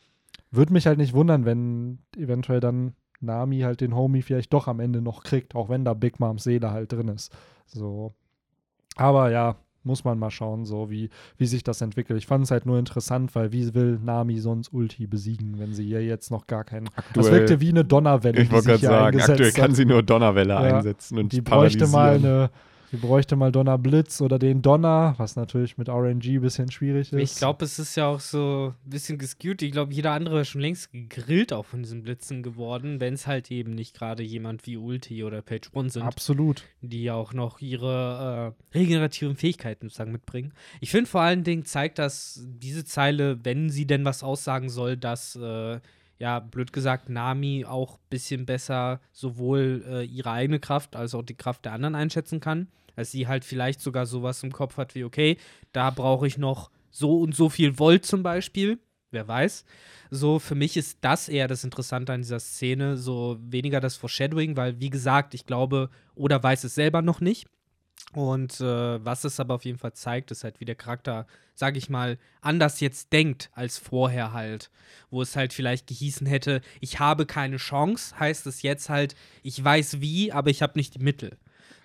[0.51, 4.79] würde mich halt nicht wundern, wenn eventuell dann Nami halt den Homie vielleicht doch am
[4.79, 7.31] Ende noch kriegt, auch wenn da Big Moms Seele halt drin ist.
[7.65, 8.13] So.
[8.95, 12.19] Aber ja, muss man mal schauen, so wie, wie sich das entwickelt.
[12.19, 15.85] Ich fand es halt nur interessant, weil wie will Nami sonst Ulti besiegen, wenn sie
[15.85, 16.85] hier jetzt noch gar keinen.
[16.85, 20.53] Das Aktuell- wirkte wie eine Donnerwelle, Ich wollte gerade sagen, aktuell kann sie nur Donnerwelle
[20.53, 22.49] Ja, einsetzen und Die bräuchte mal eine,
[22.91, 27.31] die bräuchte mal Donnerblitz oder den Donner, was natürlich mit RNG ein bisschen schwierig ist.
[27.31, 29.61] Ich glaube, es ist ja auch so ein bisschen geskewt.
[29.61, 33.27] Ich glaube, jeder andere wäre schon längst gegrillt auch von diesen Blitzen geworden, wenn es
[33.27, 36.63] halt eben nicht gerade jemand wie Ulti oder Page One sind, Absolut.
[36.81, 40.53] die ja auch noch ihre äh, regenerativen Fähigkeiten sozusagen mitbringen.
[40.79, 44.95] Ich finde vor allen Dingen zeigt das diese Zeile, wenn sie denn was aussagen soll,
[44.97, 45.79] dass äh,
[46.19, 51.23] ja, blöd gesagt, Nami auch ein bisschen besser sowohl äh, ihre eigene Kraft als auch
[51.23, 52.67] die Kraft der anderen einschätzen kann.
[52.95, 55.37] Dass sie halt vielleicht sogar sowas im Kopf hat wie, okay,
[55.71, 58.79] da brauche ich noch so und so viel Volt zum Beispiel.
[59.11, 59.63] Wer weiß.
[60.09, 64.57] So, für mich ist das eher das Interessante an dieser Szene, so weniger das Foreshadowing,
[64.57, 67.47] weil, wie gesagt, ich glaube, Oda weiß es selber noch nicht.
[68.13, 71.75] Und äh, was es aber auf jeden Fall zeigt, ist halt, wie der Charakter, sag
[71.75, 74.71] ich mal, anders jetzt denkt als vorher halt.
[75.09, 79.61] Wo es halt vielleicht gehießen hätte, ich habe keine Chance, heißt es jetzt halt, ich
[79.61, 81.37] weiß wie, aber ich habe nicht die Mittel.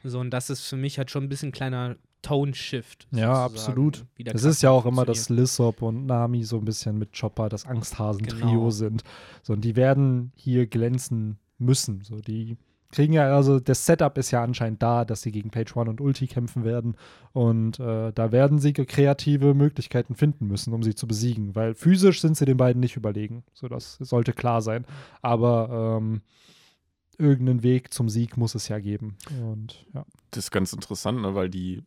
[0.05, 3.09] So, und das ist für mich halt schon ein bisschen ein kleiner Tone-Shift.
[3.11, 4.05] Ja, absolut.
[4.25, 5.29] Es ist ja auch immer, dass.
[5.29, 8.71] Lissop und Nami so ein bisschen mit Chopper das Angsthasen-Trio Genau.
[8.71, 9.03] sind.
[9.43, 12.03] So, und die werden hier glänzen müssen.
[12.05, 12.57] So, die
[12.93, 16.01] kriegen ja, also das Setup ist ja anscheinend da, dass sie gegen Page One und
[16.01, 16.97] Ulti kämpfen werden.
[17.33, 21.57] Und äh, da werden sie kreative Möglichkeiten finden müssen, um sie zu besiegen.
[21.57, 23.43] Weil physisch sind sie den beiden nicht überlegen.
[23.55, 24.85] So, das sollte klar sein.
[25.23, 26.21] Aber ähm,
[27.19, 29.17] irgendeinen Weg zum Sieg muss es ja geben.
[29.41, 30.05] Und ja.
[30.31, 31.35] Das ist ganz interessant, ne?
[31.35, 31.83] weil die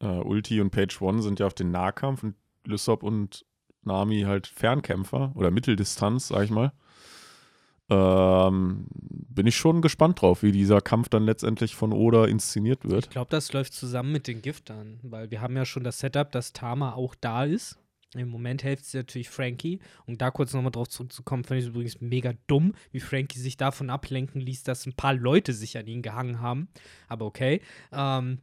[0.00, 3.44] äh, Ulti und Page One sind ja auf den Nahkampf und Lysop und
[3.82, 6.72] Nami halt Fernkämpfer oder Mitteldistanz, sag ich mal.
[7.94, 13.06] Ähm, bin ich schon gespannt drauf, wie dieser Kampf dann letztendlich von Oda inszeniert wird.
[13.06, 16.30] Ich glaube, das läuft zusammen mit den Giftern, weil wir haben ja schon das Setup,
[16.30, 17.78] dass Tama auch da ist.
[18.14, 19.80] Im Moment hilft es natürlich Frankie.
[20.06, 23.56] Um da kurz nochmal drauf zurückzukommen, fand ich es übrigens mega dumm, wie Frankie sich
[23.56, 26.68] davon ablenken ließ, dass ein paar Leute sich an ihn gehangen haben.
[27.08, 27.60] Aber okay.
[27.92, 28.38] Ähm,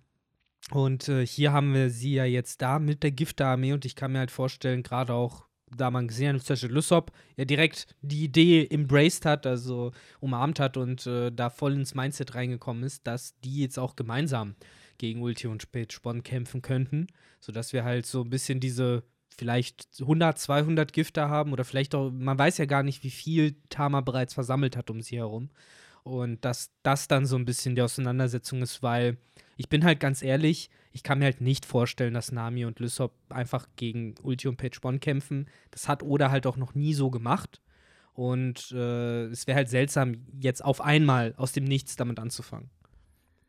[0.72, 4.12] und äh, hier haben wir sie ja jetzt da mit der Gifterarmee und ich kann
[4.12, 5.45] mir halt vorstellen, gerade auch
[5.76, 10.78] da man gesehen hat, dass Lysop ja direkt die Idee embraced hat, also umarmt hat
[10.78, 14.56] und äh, da voll ins Mindset reingekommen ist, dass die jetzt auch gemeinsam
[14.98, 17.08] gegen Ulti und Spätspon kämpfen könnten,
[17.40, 19.04] sodass wir halt so ein bisschen diese
[19.38, 23.56] vielleicht 100, 200 Gifter haben oder vielleicht auch, man weiß ja gar nicht, wie viel
[23.70, 25.50] Tama bereits versammelt hat um sie herum.
[26.04, 29.18] Und dass das dann so ein bisschen die Auseinandersetzung ist, weil
[29.62, 33.14] ich bin halt ganz ehrlich, ich kann mir halt nicht vorstellen, dass Nami und Lysop
[33.30, 35.45] einfach gegen Ulti und Page One kämpfen.
[35.70, 37.62] Das hat Oda halt auch noch nie so gemacht.
[38.14, 42.72] Und äh, es wäre halt seltsam, jetzt auf einmal aus dem Nichts damit anzufangen.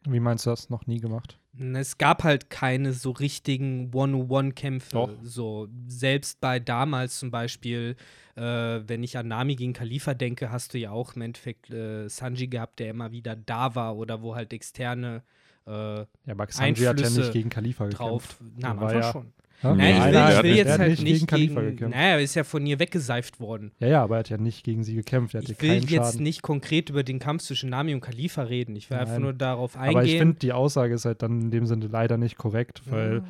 [0.07, 1.39] Wie meinst du das noch nie gemacht?
[1.59, 5.17] Es gab halt keine so richtigen One-on-One-Kämpfe.
[5.23, 7.97] So, selbst bei damals zum Beispiel,
[8.37, 12.07] äh, wenn ich an Nami gegen Khalifa denke, hast du ja auch im Endeffekt äh,
[12.09, 15.23] Sanji gehabt, der immer wieder da war oder wo halt externe
[15.67, 18.39] äh, ja, aber Sanji hat ja nicht gegen Khalifa drauf.
[18.39, 18.59] gekämpft.
[18.61, 19.33] Na, am Anfang ja, schon.
[19.63, 19.75] Ja?
[19.77, 21.71] Nein, ich will, Nein, ich will er jetzt halt nicht gegen Khalifa gegen.
[21.77, 21.97] gekämpft.
[21.97, 23.71] Naja, er ist ja von ihr weggeseift worden.
[23.79, 25.35] Ja, ja, aber er hat ja nicht gegen sie gekämpft.
[25.35, 26.23] Er hatte Ich will keinen jetzt Schaden.
[26.25, 28.75] nicht konkret über den Kampf zwischen Nami und Khalifa reden.
[28.75, 29.23] Ich will einfach Nein.
[29.23, 29.97] nur darauf eingehen.
[29.97, 33.23] Aber ich finde, die Aussage ist halt dann in dem Sinne leider nicht korrekt, weil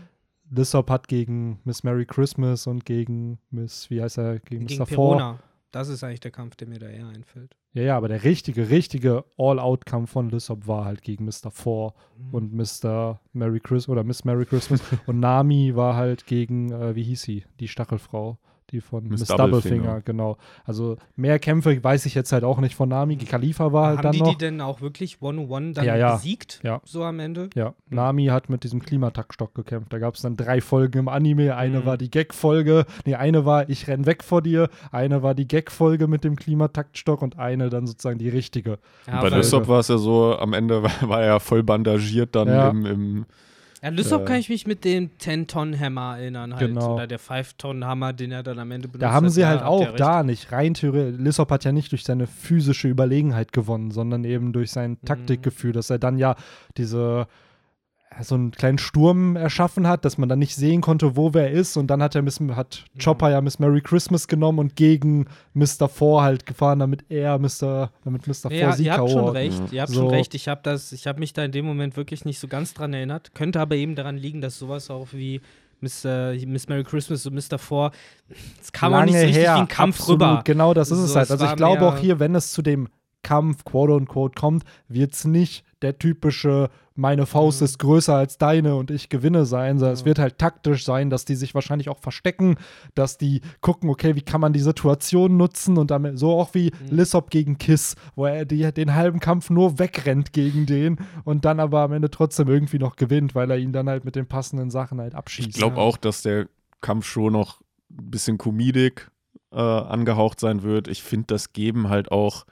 [0.51, 4.87] Lissop hat gegen Miss Merry Christmas und gegen Miss, wie heißt er, gegen, gegen Mr.
[4.87, 5.39] Four.
[5.73, 7.57] Das ist eigentlich der Kampf, der mir da eher einfällt.
[7.73, 11.51] Ja, ja, aber der richtige, richtige All-Out-Kampf von Lissop war halt gegen Mr.
[11.51, 12.35] Four Mhm.
[12.35, 13.21] und Mr.
[13.33, 14.81] Merry Christmas oder Miss Merry Christmas.
[15.07, 17.45] und Nami war halt gegen, äh, wie hieß sie?
[17.59, 18.39] Die Stachelfrau.
[18.73, 19.77] Die von Miss Miss, Doublefinger.
[19.77, 20.39] Doublefinger, genau.
[20.65, 23.17] Also mehr Kämpfe weiß ich jetzt halt auch nicht von Nami.
[23.19, 24.31] Khalifa war halt Haben dann die noch.
[24.31, 26.15] die denn auch wirklich One-on-One dann Ja, ja.
[26.17, 26.61] besiegt?
[26.63, 26.81] Ja.
[26.85, 27.51] So am Ende?
[27.55, 29.93] Ja, Nami hat mit diesem Klimataktstock gekämpft.
[29.93, 31.55] Da gab es dann drei Folgen im Anime.
[31.55, 31.85] Eine Mhm.
[31.87, 36.09] war die Gag-Folge, nee, eine war Ich renn weg vor dir, eine war die Gag-Folge
[36.09, 38.79] mit dem Klimataktstock und eine dann sozusagen die richtige.
[39.07, 42.35] Ja, Bei Lysop war es ja so, am Ende war, war er ja voll bandagiert
[42.35, 42.69] dann Ja.
[42.71, 43.27] im, im
[43.83, 46.69] Ja, Lysop Äh, kann ich mich mit dem 10-Ton-Hammer erinnern halt.
[46.69, 46.95] Genau.
[46.95, 49.33] Oder der 5-Ton-Hammer, den er dann am Ende benutzt Da haben hat.
[49.33, 51.21] sie halt habt ihr auch da nicht rein theoretisch.
[51.21, 55.05] Lissop hat ja nicht durch seine physische Überlegenheit gewonnen, sondern eben durch sein Mhm.
[55.05, 56.37] Taktikgefühl, dass er dann ja
[56.77, 57.27] diese
[58.21, 61.77] so einen kleinen Sturm erschaffen hat, dass man dann nicht sehen konnte, wo wer ist.
[61.77, 65.89] Und dann hat er Miss, hat Chopper ja Miss Merry Christmas genommen und gegen Mr.
[65.89, 67.91] Four halt gefahren, damit er Mr.
[68.05, 68.35] damit Mr.
[68.43, 70.01] Four Ja, sie ihr habt schon recht, ihr habt So.
[70.03, 70.35] schon recht.
[70.35, 72.93] Ich habe das, ich habe mich da in dem Moment wirklich nicht so ganz dran
[72.93, 73.35] erinnert.
[73.35, 75.41] Könnte aber eben daran liegen, dass sowas auch wie
[75.81, 77.59] Miss, äh, Miss Merry Christmas und Mr.
[77.59, 77.91] Four,
[78.61, 80.43] es kam auch nicht so Lange richtig her, wie ein Kampf absolut, rüber.
[80.45, 81.25] Genau, das ist So, es halt.
[81.25, 82.89] es Also war ich glaube auch hier, wenn es zu dem
[83.23, 87.65] Kampf, quote unquote, kommt, wird es nicht der typische, meine Faust Mhm.
[87.65, 90.07] ist größer als deine und ich gewinne sein, sondern es Ja.
[90.07, 92.57] wird halt taktisch sein, dass die sich wahrscheinlich auch verstecken,
[92.95, 96.71] dass die gucken, okay, wie kann man die Situation nutzen und damit, so auch wie
[96.91, 96.97] Mhm.
[96.97, 101.61] Lissop gegen Kiss, wo er die, den halben Kampf nur wegrennt gegen den und dann
[101.61, 104.71] aber am Ende trotzdem irgendwie noch gewinnt, weil er ihn dann halt mit den passenden
[104.71, 105.49] Sachen halt abschießt.
[105.49, 105.83] Ich glaube Ja.
[105.83, 106.47] auch, dass der
[106.81, 107.61] Kampf schon noch
[107.91, 109.11] ein bisschen Comedic
[109.51, 110.89] äh, angehaucht sein wird.
[110.89, 112.45] Ich finde, das geben halt auch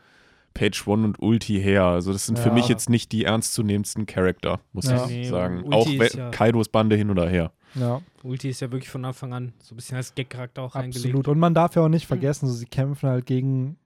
[0.55, 1.85] Page One und Ulti her.
[1.85, 2.55] Also das sind für Ja.
[2.55, 5.05] mich jetzt nicht die ernstzunehmendsten Charakter, muss Ja.
[5.05, 5.63] ich Nee, sagen.
[5.65, 7.53] Ulti auch ja- Kaidos Bande hin oder her.
[7.77, 8.01] Ja.
[8.25, 11.07] Ulti ist ja wirklich von Anfang an so ein bisschen als Gag-Charakter auch reingelegt.
[11.07, 11.29] Absolut.
[11.29, 13.77] Und man darf ja auch nicht vergessen, so, sie kämpfen halt gegen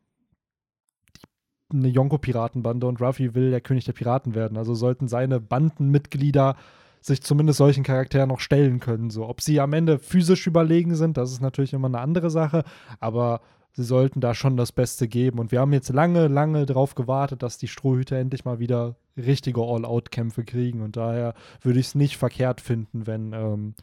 [1.73, 4.57] die, eine Yonko-Piratenbande und Ruffy will der König der Piraten werden.
[4.57, 6.57] Also sollten seine Bandenmitglieder
[7.01, 9.11] sich zumindest solchen Charakteren noch stellen können.
[9.11, 12.65] So, ob sie am Ende physisch überlegen sind, das ist natürlich immer eine andere Sache,
[13.01, 13.43] aber
[13.75, 15.39] sie sollten da schon das Beste geben.
[15.39, 19.61] Und wir haben jetzt lange, lange darauf gewartet, dass die Strohhüter endlich mal wieder richtige
[19.61, 20.81] All-Out-Kämpfe kriegen.
[20.81, 23.75] Und daher würde ich es nicht verkehrt finden, wenn ähm,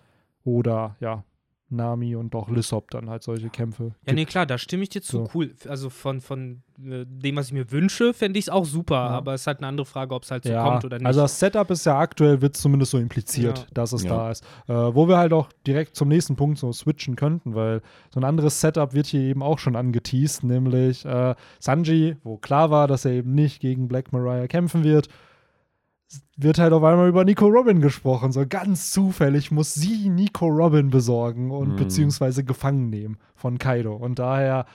[0.44, 1.24] oder ja,
[1.72, 3.84] Nami und auch Lissop dann halt solche Kämpfe.
[3.84, 4.16] Ja, gibt.
[4.16, 5.18] nee, klar, da stimme ich dir zu.
[5.18, 5.30] So.
[5.34, 5.54] Cool.
[5.68, 8.96] Also von, von äh, dem, was ich mir wünsche, fände ich es auch super.
[8.96, 9.08] Ja.
[9.10, 11.08] Aber es ist halt eine andere Frage, ob es halt so ja, kommt oder nicht.
[11.08, 13.66] also das Setup ist ja aktuell, wird zumindest so impliziert, Ja.
[13.74, 14.10] dass es Ja.
[14.10, 14.44] da ist.
[14.68, 17.82] Äh, wo wir halt auch direkt zum nächsten Punkt so switchen könnten, weil
[18.14, 22.70] so ein anderes Setup wird hier eben auch schon angeteased, nämlich äh, Sanji, wo klar
[22.72, 25.08] war, dass er eben nicht gegen Black Mariah kämpfen wird,
[26.38, 28.32] wird halt auf einmal über Nico Robin gesprochen.
[28.32, 31.76] So ganz zufällig muss sie Nico Robin besorgen und Mhm.
[31.76, 33.96] beziehungsweise gefangen nehmen von Kaido.
[33.96, 34.66] Und daher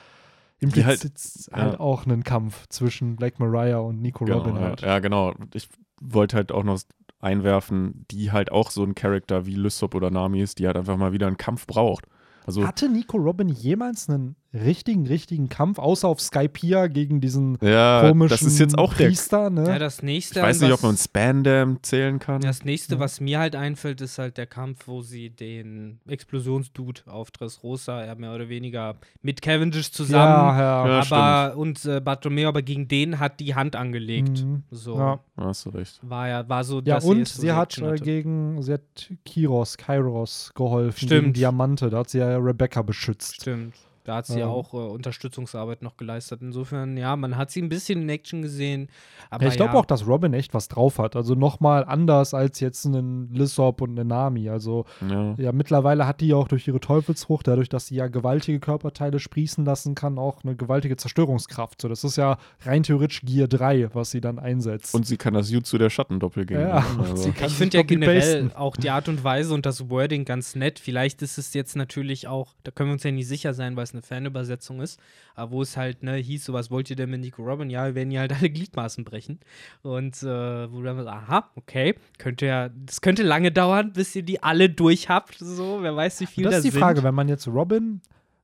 [0.58, 1.80] impliziert halt- halt ja.
[1.80, 4.80] auch einen Kampf zwischen Black Mariah und Nico Genau, Robin ja, halt.
[4.82, 5.34] ja, genau.
[5.54, 5.68] Ich
[6.00, 6.80] wollte halt auch noch
[7.20, 10.96] einwerfen, die halt auch so ein Charakter wie Lysop oder Nami ist, die halt einfach
[10.96, 12.06] mal wieder einen Kampf braucht.
[12.46, 18.00] Also Hatte Nico Robin jemals einen richtigen, richtigen Kampf, außer auf Skypiea gegen diesen ja,
[18.08, 18.94] komischen das ist jetzt auch.
[18.94, 19.66] Priester, ne?
[19.68, 20.38] ja, das nächste.
[20.38, 22.40] Ich weiß nicht, was- ob man Spandam zählen kann.
[22.40, 23.00] Das nächste, Ja.
[23.00, 28.14] was mir halt einfällt, ist halt der Kampf, wo sie den Explosionsdude auf Dressrosa ja
[28.14, 30.24] mehr oder weniger mit Cavendish zusammen.
[30.58, 31.02] ja, ja.
[31.02, 34.44] Ja, aber und äh, Bartolomeo aber gegen den hat die Hand angelegt.
[34.44, 34.62] Mhm.
[34.70, 35.20] So Ja.
[35.36, 35.98] Da hast du recht.
[36.02, 38.02] war ja war so Ja, dass und erste sie hat äh, hatte.
[38.04, 41.20] gegen, sie hat Kiros, Kairos geholfen, Stimmt.
[41.22, 43.36] gegen Diamante, da hat sie ja Rebecca beschützt.
[43.42, 43.74] Stimmt.
[44.06, 46.40] Da hat sie ja auch äh, Unterstützungsarbeit noch geleistet.
[46.40, 48.88] Insofern, ja, man hat sie ein bisschen in Action gesehen.
[49.30, 51.16] Aber Ja, ich glaube ja, auch, dass Robin echt was drauf hat.
[51.16, 54.48] Also nochmal anders als jetzt einen Lissop und eine Nami.
[54.48, 55.34] Also Ja.
[55.38, 59.18] ja, mittlerweile hat die ja auch durch ihre Teufelsfrucht, dadurch, dass sie ja gewaltige Körperteile
[59.18, 61.82] sprießen lassen kann, auch eine gewaltige Zerstörungskraft.
[61.82, 64.94] So, das ist ja rein theoretisch Gear 3, was sie dann einsetzt.
[64.94, 66.60] Und sie kann das Jutsu der Schattendoppelgänger.
[66.60, 67.00] Ja, ne?
[67.00, 67.16] also.
[67.16, 70.54] sie kann Ich finde ja generell auch die Art und Weise und das Wording ganz
[70.54, 70.78] nett.
[70.78, 73.82] Vielleicht ist es jetzt natürlich auch, da können wir uns ja nicht sicher sein, weil
[73.82, 75.00] es eine Fanübersetzung ist,
[75.34, 77.70] aber wo es halt ne, hieß, so was wollt ihr denn mit Nico Robin?
[77.70, 79.40] Ja, wir werden ihr halt alle Gliedmaßen brechen.
[79.82, 84.42] Und äh, wo dann, aha, okay, könnte ja, das könnte lange dauern, bis ihr die
[84.42, 85.38] alle durch habt.
[85.38, 86.80] So, wer weiß, wie viel das da ist die sind.
[86.80, 88.00] Frage, wenn man jetzt Robin,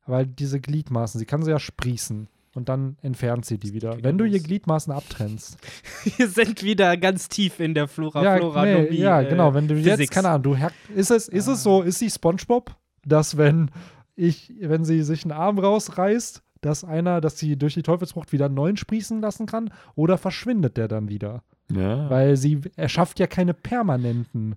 [0.06, 2.28] weil diese Gliedmaßen, sie kann sie ja sprießen.
[2.54, 3.96] Und dann entfernt sie die wieder.
[4.02, 4.40] Wenn du ihr.
[4.40, 5.56] Gliedmaßen abtrennst.
[6.16, 9.54] wir sind wieder ganz tief in der Flora, ja, Flora, nee, Nomie, ja, äh, genau.
[9.54, 10.10] Wenn du jetzt, Physics.
[10.10, 10.56] keine Ahnung, du
[10.94, 13.70] ist es, ist es so, ist sie Spongebob, dass wenn
[14.14, 18.46] ich, wenn sie sich einen Arm rausreißt, dass einer, dass sie durch die Teufelsfrucht wieder
[18.46, 21.42] einen neuen sprießen lassen kann, oder verschwindet der dann wieder?
[21.70, 22.08] ja.
[22.10, 24.56] Weil sie erschafft ja keine permanenten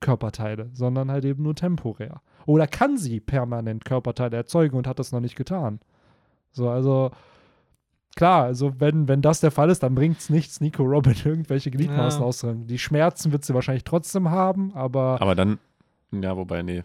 [0.00, 2.22] Körperteile, sondern halt eben nur temporär.
[2.46, 5.80] Oder kann sie permanent Körperteile erzeugen und hat das noch nicht getan?
[6.52, 7.10] So, also
[8.16, 11.70] klar, also wenn, wenn das der Fall ist, dann bringt es nichts, Nico Robin irgendwelche
[11.70, 12.26] Gliedmaßen Ja.
[12.26, 12.66] auszurenken.
[12.66, 15.58] Die Schmerzen wird sie wahrscheinlich trotzdem haben, aber Aber dann,
[16.12, 16.82] ja, wobei, nee.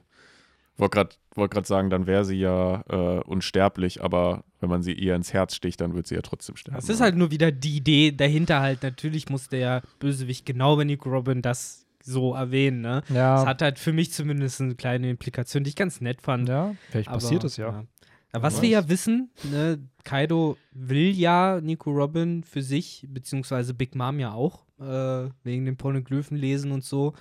[0.78, 4.94] Wollte gerade wollt grad sagen, dann wäre sie ja äh, unsterblich, aber wenn man sie
[4.94, 6.78] ihr ins Herz sticht, dann wird sie ja trotzdem sterben.
[6.78, 8.84] Das ist halt nur wieder die Idee dahinter halt.
[8.84, 13.02] Natürlich muss der Bösewicht genau wenn Nico Robin das so erwähnen, ne?
[13.08, 16.48] Das ja, hat halt für mich zumindest eine kleine Implikation, die ich ganz nett fand.
[16.48, 17.86] ja vielleicht Aber, passiert es ja.
[18.32, 23.96] Aber was wir ja wissen, ne, Kaido will ja Nico Robin für sich, beziehungsweise Big
[23.96, 27.14] Mom ja auch, äh, wegen den Polyglyphen lesen und so.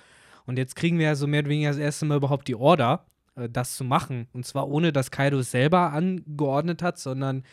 [0.45, 3.05] Und jetzt kriegen wir ja so mehr oder weniger das erste Mal überhaupt die Order,
[3.35, 4.27] das zu machen.
[4.33, 7.43] Und zwar ohne, dass Kaido es selber angeordnet hat, sondern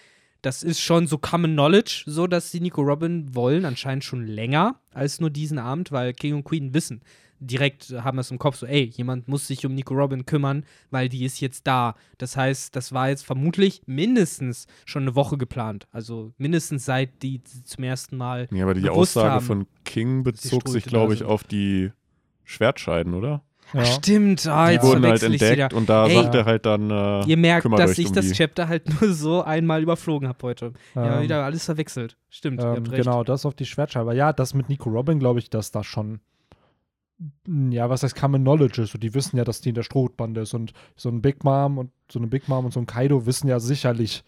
[0.42, 4.80] das ist schon so Common Knowledge, so dass sie Nico Robin wollen, anscheinend schon länger
[4.92, 7.02] als nur diesen Abend, weil King und Queen wissen.
[7.38, 10.64] Direkt haben wir es im Kopf so, ey, jemand muss sich um Nico Robin kümmern,
[10.90, 11.96] weil die ist jetzt da.
[12.18, 15.88] Das heißt, das war jetzt vermutlich mindestens schon eine Woche geplant.
[15.90, 18.48] Also mindestens seit die zum ersten Mal.
[18.52, 19.44] Ja, aber die Aussage haben.
[19.44, 21.90] von King bezog sich, glaube ich, auf die
[22.44, 23.42] Schwertscheiden, oder?
[23.72, 23.80] Ja.
[23.82, 25.74] Ach, stimmt, ah, Die jetzt wurden halt entdeckt wieder.
[25.74, 28.12] und da Ey, sagt er halt dann, äh, Ihr merkt, kümmert dass euch ich um
[28.14, 28.32] das die.
[28.34, 30.72] Chapter halt nur so einmal überflogen habe heute.
[30.94, 32.16] ja, Ähm, wieder alles verwechselt.
[32.28, 33.04] Stimmt, ihr Ähm, habt recht.
[33.04, 34.14] genau, das auf die Schwertscheibe.
[34.14, 36.20] Ja, das mit Nico Robin, glaube ich, dass das schon,
[37.46, 38.94] mm, ja, was heißt Common Knowledge ist.
[38.94, 40.54] Und die wissen ja, dass die in der Strohbande ist.
[40.54, 43.48] Und so ein Big Mom und so eine Big Mom und so ein Kaido wissen
[43.48, 44.22] ja sicherlich,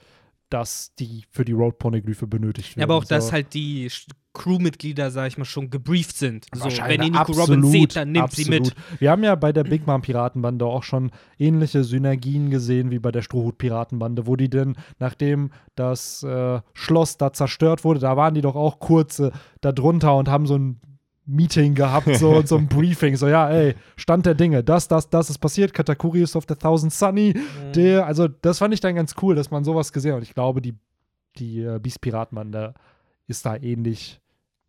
[0.51, 2.81] dass die für die Road Poneglyphe benötigt werden.
[2.81, 3.15] Ja, aber auch, so.
[3.15, 3.91] dass halt die
[4.35, 6.47] Crewmitglieder, sag ich mal, schon gebrieft sind.
[6.53, 8.51] So, wenn ihr Nico Robin seht, dann sie absolut.
[8.51, 8.75] mit.
[9.01, 13.13] Wir haben ja bei der Big Mom Piratenbande auch schon ähnliche Synergien gesehen wie bei
[13.13, 18.35] der Strohhut Piratenbande, wo die denn, nachdem das äh, Schloss da zerstört wurde, da waren
[18.35, 19.31] die doch auch kurz äh,
[19.61, 20.81] da drunter und haben so ein
[21.27, 25.09] Meeting gehabt, so und so ein Briefing, so ja, ey, Stand der Dinge, das, das,
[25.09, 27.35] das ist passiert, Katakuri ist auf der Thousand Sunny,
[27.75, 30.19] der, also das fand ich dann ganz cool, dass man sowas gesehen hat.
[30.19, 30.75] Und ich glaube, die,
[31.37, 32.75] die äh, Beast Piratenbande
[33.27, 34.21] ist da ähnlich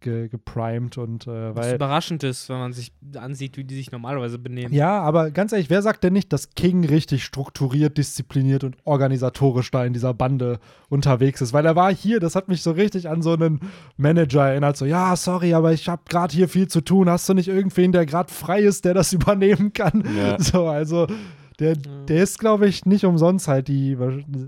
[0.06, 3.92] ge geprimed und äh, Was weil überraschend ist, wenn man sich ansieht, wie die sich
[3.92, 4.74] normalerweise benehmen.
[4.74, 9.72] ja, aber ganz ehrlich, wer sagt denn nicht, dass King richtig strukturiert, diszipliniert und organisatorisch
[9.72, 11.52] da in dieser Bande unterwegs ist?
[11.52, 13.60] Weil er war hier, das hat mich so richtig an so einen
[13.98, 14.78] Manager erinnert.
[14.78, 17.10] So, ja, sorry, aber ich habe gerade hier viel zu tun.
[17.10, 20.04] Hast du nicht irgendwen, der gerade frei ist, der das übernehmen kann?
[20.16, 20.40] Ja.
[20.40, 21.08] So, also
[21.60, 23.94] Der, der ist, glaube ich, nicht umsonst halt die,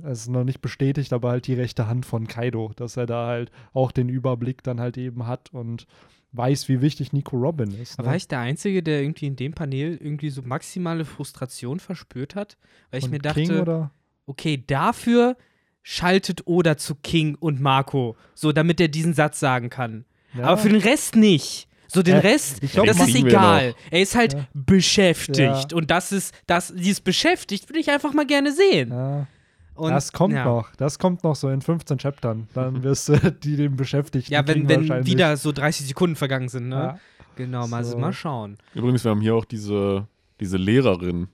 [0.04, 3.28] es ist noch nicht bestätigt, aber halt die rechte Hand von Kaido, dass er da
[3.28, 5.88] halt auch den Überblick dann halt eben hat und
[6.34, 7.98] weiß, wie wichtig Nico Robin ist.
[7.98, 8.06] Ne?
[8.06, 12.58] War ich der Einzige, der irgendwie in dem Panel irgendwie so maximale Frustration verspürt hat?
[12.92, 13.90] Weil ich Von mir dachte,
[14.26, 15.38] okay, dafür
[15.82, 20.06] schaltet Oda zu King und Marco, so damit er diesen Satz sagen kann.
[20.34, 20.46] Ja.
[20.46, 21.67] Aber für den Rest nicht.
[21.88, 23.74] So den Äh, Rest, glaub, das ist egal.
[23.92, 24.48] Er ist halt Ja.
[24.54, 25.38] beschäftigt.
[25.40, 25.66] Ja.
[25.78, 28.90] Und das ist, das, dieses beschäftigt würde ich einfach mal gerne sehen.
[28.92, 29.28] Ja.
[29.76, 30.44] Und, das kommt ja.
[30.44, 30.70] noch.
[30.78, 32.48] Das kommt noch so in 15 Chaptern.
[32.54, 36.70] Dann wirst du die den Beschäftigten Ja, wenn, wenn wieder so 30 Sekunden vergangen sind,
[36.70, 36.76] ne?
[36.76, 37.00] Ja.
[37.36, 37.98] Genau, mal, So.
[37.98, 38.58] mal schauen.
[38.74, 40.08] Übrigens, wir haben hier auch diese,
[40.40, 41.28] diese Lehrerin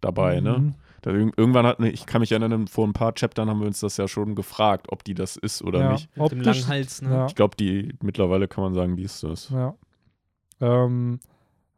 [0.00, 0.58] dabei, ne?
[0.58, 0.74] Mhm.
[1.02, 3.66] Da, irg- irgendwann hat, ne, ich kann mich erinnern, vor ein paar Chaptern haben wir
[3.66, 5.92] uns das ja schon gefragt, ob die das ist oder ja.
[5.92, 6.08] nicht.
[6.16, 7.10] Mit dem Optisch, langen Hals, ne?
[7.10, 7.26] Ja.
[7.26, 9.50] Ich glaube, die mittlerweile kann man sagen, die ist das.
[9.50, 9.74] Ja.
[10.62, 11.18] Ähm,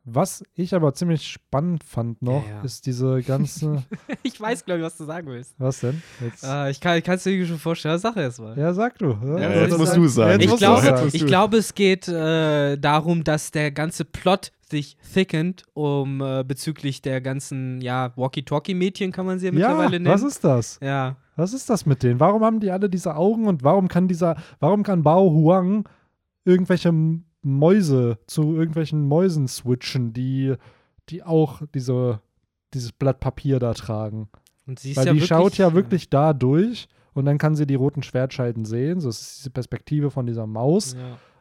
[0.07, 2.63] was ich aber ziemlich spannend fand noch, Ja, ja.
[2.63, 3.83] ist diese ganze.
[4.23, 5.55] Ich weiß, glaube ich, was du sagen willst.
[5.59, 6.03] was denn?
[6.21, 7.99] Jetzt, Äh, ich kann es dir schon vorstellen.
[7.99, 8.59] Sag erst mal.
[8.59, 9.17] ja, sag du.
[9.25, 10.41] Ja, Ja, jetzt ich musst du sagen.
[10.43, 16.21] Ich glaube, ich glaube, es geht äh, darum, dass der ganze Plot sich thickened, um
[16.21, 20.07] äh, bezüglich der ganzen, ja, Walkie-Talkie-Mädchen kann man sie ja ja, mittlerweile nennen.
[20.15, 20.79] was ist das?
[20.83, 22.21] ja, Was ist das mit denen?
[22.21, 25.89] Warum haben die alle diese Augen und warum kann dieser, warum kann Bao Huang
[26.45, 26.93] irgendwelche
[27.45, 30.55] Mäuse zu irgendwelchen Mäusen switchen, die,
[31.09, 32.21] die auch diese,
[32.73, 34.29] dieses Blatt Papier da tragen?
[34.67, 37.55] und sie ist Weil ja die wirklich, schaut ja wirklich da durch und dann kann
[37.55, 39.01] sie die roten Schwertscheiden sehen.
[39.01, 40.97] So ist diese Perspektive von dieser Maus.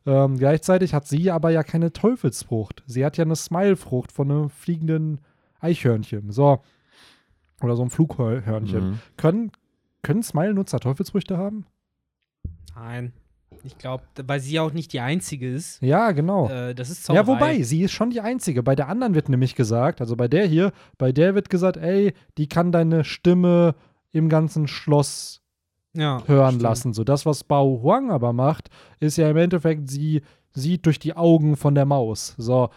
[0.06, 0.26] Ja.
[0.26, 2.84] Ähm, gleichzeitig hat sie aber ja keine Teufelsfrucht.
[2.86, 5.22] Sie hat ja eine Smile-Frucht von einem fliegenden
[5.60, 6.32] Eichhörnchen.
[6.32, 6.62] So.
[7.62, 8.92] Oder so ein Flughörnchen.
[8.92, 9.00] Mhm.
[9.16, 9.52] Können,
[10.02, 11.66] können Smile-Nutzer Teufelsfrüchte haben?
[12.76, 13.14] Nein.
[13.64, 15.82] Ich glaube, weil sie ja auch nicht die Einzige ist.
[15.82, 16.50] Ja, genau.
[16.50, 17.22] Äh, das ist Zauberei.
[17.22, 18.62] ja, wobei, sie ist schon die Einzige.
[18.62, 22.14] Bei der anderen wird nämlich gesagt, also bei der hier, bei der wird gesagt, ey,
[22.38, 23.76] die kann deine Stimme
[24.12, 25.42] im ganzen Schloss
[25.94, 26.62] ja, hören stimmt.
[26.64, 26.94] lassen.
[26.94, 31.16] So das, was Bao Huang aber macht, ist ja im Endeffekt, sie sieht durch die
[31.16, 32.36] Augen von der Maus.
[32.38, 32.70] So,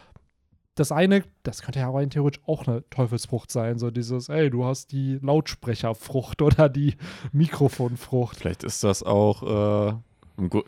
[0.76, 3.78] das eine, das könnte ja rein theoretisch auch eine Teufelsfrucht sein.
[3.78, 6.94] So dieses, ey, du hast die Lautsprecherfrucht oder die
[7.32, 8.36] Mikrofonfrucht.
[8.36, 9.42] Vielleicht ist das auch,
[9.90, 9.94] äh,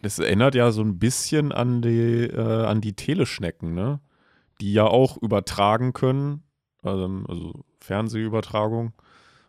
[0.02, 4.00] das erinnert ja so ein bisschen an die, äh, an die Teleschnecken, ne?
[4.60, 6.42] Die ja auch übertragen können,
[6.84, 8.92] ähm, also Fernsehübertragung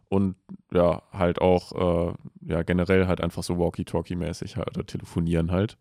[0.10, 0.36] und
[0.74, 1.72] ja, halt auch,
[2.10, 5.78] äh, ja, generell halt einfach so Walkie-Talkie-mäßig halt, oder telefonieren halt.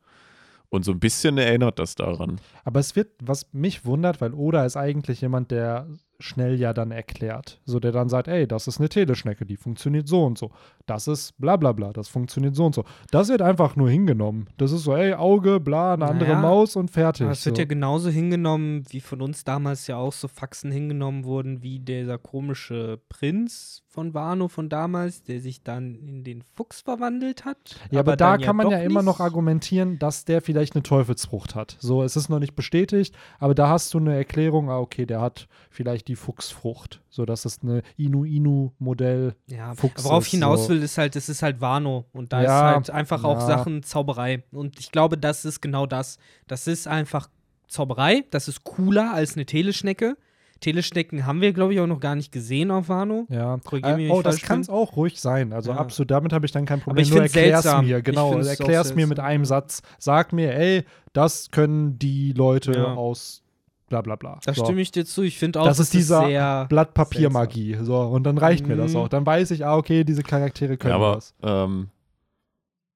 [0.70, 2.38] Und so ein bisschen erinnert das daran.
[2.62, 5.88] Aber es wird, was mich wundert, weil Oda ist eigentlich jemand, der
[6.20, 7.60] schnell ja dann erklärt.
[7.64, 10.50] So, der dann sagt, ey, das ist eine Teleschnecke, die funktioniert so und so.
[10.86, 12.84] Das ist bla bla bla, das funktioniert so und so.
[13.10, 14.48] Das wird einfach nur hingenommen.
[14.56, 17.22] Das ist so, ey, Auge, bla, eine andere Naja, Maus und fertig.
[17.22, 17.62] Aber es wird so.
[17.62, 22.18] ja genauso hingenommen, wie von uns damals ja auch so Faxen hingenommen wurden, wie dieser
[22.18, 27.76] komische Prinz von Wano von damals, der sich dann in den Fuchs verwandelt hat.
[27.90, 30.82] Ja, aber, da dann kann man doch ja immer noch argumentieren, dass der vielleicht eine
[30.82, 31.76] Teufelsfrucht hat.
[31.80, 35.20] So, es ist noch nicht bestätigt, aber da hast du eine Erklärung, ah, okay, der
[35.20, 37.00] hat vielleicht die Fuchsfrucht.
[37.10, 39.34] So, das ist eine Inu-Inu-Modell.
[39.46, 42.42] Ja, Fuchs worauf ich hinaus so- will, ist halt, es ist halt Wano und da
[42.42, 43.46] Ja, ist halt einfach auch ja.
[43.46, 44.42] Sachen Zauberei.
[44.50, 46.18] Und ich glaube, das ist genau das.
[46.46, 47.28] Das ist einfach
[47.68, 50.16] Zauberei, das ist cooler als eine Teleschnecke.
[50.60, 53.26] Teleschnecken haben wir, glaube ich, auch noch gar nicht gesehen auf Wano.
[53.28, 53.60] Ja.
[53.70, 55.52] Äh, oh, das kann es auch ruhig sein.
[55.52, 55.76] Also Ja.
[55.76, 57.04] absolut, damit habe ich dann kein Aber Problem.
[57.04, 57.86] ich Nur erklär's seltsam.
[57.86, 58.32] mir, genau.
[58.32, 59.82] auch Erklär's mir mit einem Satz.
[60.00, 62.94] Sag mir, ey, das können die Leute Ja.
[62.94, 63.44] aus
[63.88, 64.38] bla bla bla.
[64.44, 64.64] Da so.
[64.64, 65.22] stimme ich dir zu.
[65.22, 67.78] Ich finde auch, Das ist dieser sehr Blattpapiermagie.
[67.82, 68.96] So, und dann reicht mir das Mhm.
[68.98, 69.08] auch.
[69.08, 71.34] Dann weiß ich, ah, okay, diese Charaktere können Ja, aber das.
[71.42, 71.88] ähm,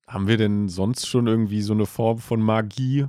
[0.06, 3.06] haben wir denn sonst schon irgendwie so eine Form von Magie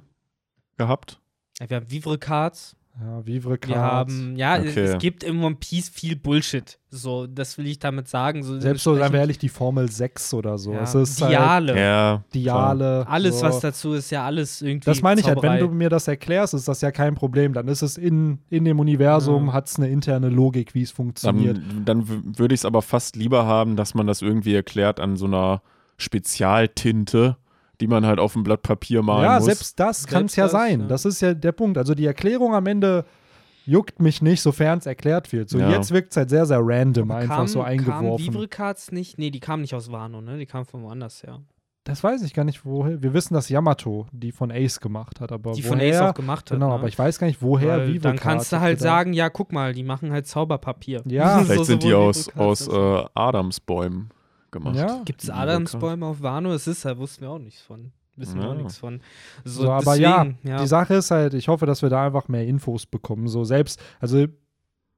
[0.77, 1.19] gehabt?
[1.59, 2.75] Ja, wir haben Vivre Cards.
[3.01, 4.13] Ja, Vivre Wir Cards.
[4.13, 4.83] haben, ja, es, Okay.
[4.83, 6.77] es gibt im One Piece viel Bullshit.
[6.91, 8.43] So, das will ich damit sagen.
[8.43, 10.73] So Selbst so, seien wir ehrlich, die Formel 6 oder so.
[10.73, 11.79] ja, Es ist halt Diale.
[11.79, 12.23] Ja.
[12.35, 13.07] Diale.
[13.07, 13.47] Alles, so.
[13.47, 14.85] was dazu ist, ja alles irgendwie.
[14.85, 15.59] Das meine ich halt, wenn Zauberei.
[15.67, 17.53] du mir das erklärst, ist das ja kein Problem.
[17.53, 19.53] Dann ist es in, in dem Universum, Ja.
[19.53, 21.57] hat es eine interne Logik, wie es funktioniert.
[21.57, 25.15] Dann, dann würde ich es aber fast lieber haben, dass man das irgendwie erklärt an
[25.17, 25.63] so einer
[25.97, 27.37] Spezialtinte,
[27.81, 29.45] die man halt auf dem Blatt Papier malen ja, muss.
[29.45, 30.81] selbst das kann es ja sein.
[30.81, 30.87] ja.
[30.87, 31.77] Das ist ja der Punkt.
[31.77, 33.05] Also die Erklärung am Ende
[33.65, 35.49] juckt mich nicht, sofern es erklärt wird.
[35.49, 35.69] So Ja.
[35.71, 38.27] jetzt wirkt es halt sehr, sehr random, einfach Kam- so Kamen eingeworfen.
[38.33, 39.17] Vivre Cards nicht?
[39.17, 40.37] Nee, die kamen nicht aus Wano, ne?
[40.37, 41.39] Die kamen von woanders her.
[41.85, 43.01] Das weiß ich gar nicht, woher.
[43.03, 46.13] Wir wissen, dass Yamato die von Ace gemacht hat, aber Die woher, von Ace auch
[46.13, 46.55] gemacht hat.
[46.57, 46.73] Genau, ne?
[46.75, 48.89] aber ich weiß gar nicht, woher Weil Vivre Dann kannst du halt gedacht.
[48.95, 51.01] sagen, ja, guck mal, die machen halt Zauberpapier.
[51.05, 51.39] Ja.
[51.43, 54.09] So Vielleicht sind die aus, aus äh, Adamsbäumen
[54.53, 54.77] gemacht.
[54.77, 55.01] Ja.
[55.03, 56.53] Gibt es Adamsbäume auf Wano?
[56.53, 57.91] Es ist, da wussten wir auch nichts von.
[58.15, 58.59] Wissen wir auch Ja.
[58.61, 59.01] nichts von.
[59.43, 62.45] So, aber deswegen, ja, die Sache ist halt, ich hoffe, dass wir da einfach mehr
[62.45, 63.27] Infos bekommen.
[63.27, 64.25] So selbst, also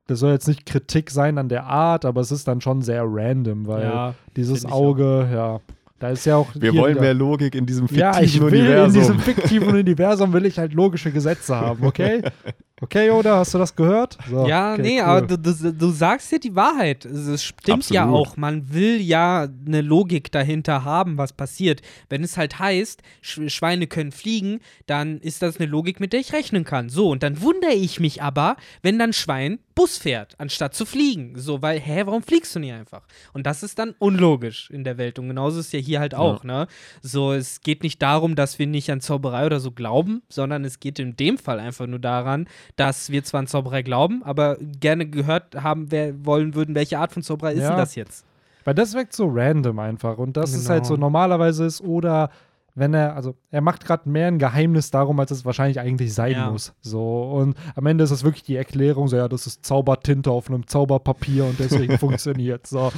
[0.07, 3.03] das soll jetzt nicht Kritik sein an der Art, aber es ist dann schon sehr
[3.07, 5.59] random, weil ja, dieses Auge, ja,
[5.97, 6.49] da ist ja auch.
[6.53, 8.87] Wir wollen wieder- mehr Logik in diesem fiktiven Ja, ich will Universum.
[8.87, 12.21] in diesem fiktiven Universum will ich halt logische Gesetze haben, okay?
[12.81, 14.17] Okay, Yoda, hast du das gehört?
[14.29, 15.07] So, Ja, okay, nee, cool.
[15.07, 17.05] aber du, du, du sagst ja die Wahrheit.
[17.05, 18.27] Es stimmt ja Absolut.
[18.27, 18.35] auch.
[18.37, 21.81] Man will ja eine Logik dahinter haben, was passiert.
[22.09, 26.19] Wenn es halt heißt, Sch Schweine können fliegen, dann ist das eine Logik, mit der
[26.19, 26.89] ich rechnen kann.
[26.89, 31.33] So, und dann wundere ich mich aber, wenn dann Schwein Bus fährt, anstatt zu fliegen.
[31.37, 33.03] So, weil, hä, warum fliegst du nicht einfach?
[33.33, 35.19] Und das ist dann unlogisch in der Welt.
[35.19, 36.67] Und genauso ist es ja hier halt auch, ne?
[37.01, 40.79] So, es geht nicht darum, dass wir nicht an Zauberei oder so glauben, sondern es
[40.79, 45.05] geht in dem Fall einfach nur daran, dass wir zwar an Zauberei glauben, aber gerne
[45.05, 47.69] gehört haben wer, wollen würden, welche Art von Zauberei ist Ja.
[47.69, 48.25] denn das jetzt?
[48.63, 50.17] Weil das wirkt so random einfach.
[50.17, 50.69] Und das ist Genau.
[50.71, 52.29] halt so normalerweise ist, oder
[52.77, 56.31] wenn er, also er macht gerade mehr ein Geheimnis darum, als es wahrscheinlich eigentlich sein
[56.33, 56.49] Ja.
[56.51, 56.73] muss.
[56.81, 57.23] So.
[57.31, 60.67] Und am Ende ist es wirklich die Erklärung, so ja, das ist Zaubertinte auf einem
[60.67, 62.67] Zauberpapier und deswegen funktioniert.
[62.67, 62.91] So.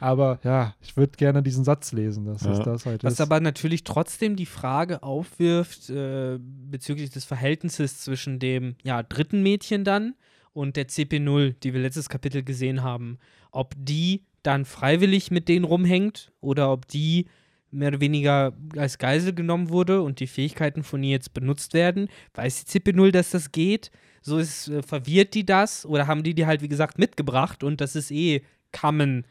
[0.00, 2.64] Aber ja, ich würde gerne diesen Satz lesen, dass es Ja.
[2.64, 3.20] das halt Was ist.
[3.20, 9.84] aber natürlich trotzdem die Frage aufwirft äh, bezüglich des Verhältnisses zwischen dem ja, dritten Mädchen
[9.84, 10.14] dann
[10.52, 13.18] und der CP0, die wir letztes Kapitel gesehen haben.
[13.52, 17.26] Ob die dann freiwillig mit denen rumhängt oder ob die
[17.70, 22.08] mehr oder weniger als Geisel genommen wurde und die Fähigkeiten von ihr jetzt benutzt werden.
[22.34, 23.90] Weiß die CP0, dass das geht?
[24.22, 27.80] So ist, äh, verwirrt die das oder haben die die halt, wie gesagt, mitgebracht und
[27.80, 28.42] das ist eh
[28.72, 29.24] Common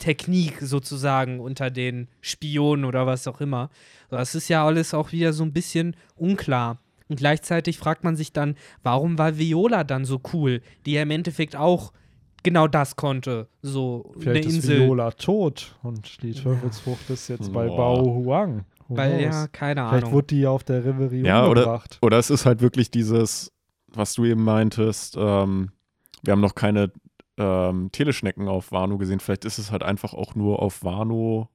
[0.00, 3.70] Technik sozusagen unter den Spionen oder was auch immer.
[4.08, 6.78] Das ist ja alles auch wieder so ein bisschen unklar.
[7.08, 11.10] Und gleichzeitig fragt man sich dann, warum war Viola dann so cool, die ja im
[11.12, 11.92] Endeffekt auch
[12.42, 13.48] genau das konnte.
[13.62, 14.80] So Vielleicht eine ist Insel.
[14.86, 17.66] Viola tot und die Teufelsfrucht ist jetzt bei.
[17.68, 18.64] Bao Huang.
[18.88, 19.22] Who Weil knows?
[19.34, 20.12] ja, keine Vielleicht Ahnung.
[20.14, 21.98] wurde die auf der Reverie Ja, oder- umgebracht.
[22.02, 23.52] Oder es ist halt wirklich dieses,
[23.88, 25.70] was du eben meintest, ähm,
[26.22, 26.90] wir haben noch keine
[27.40, 29.18] ähm, Teleschnecken auf Wano gesehen.
[29.20, 31.48] Vielleicht ist es halt einfach auch nur auf Wano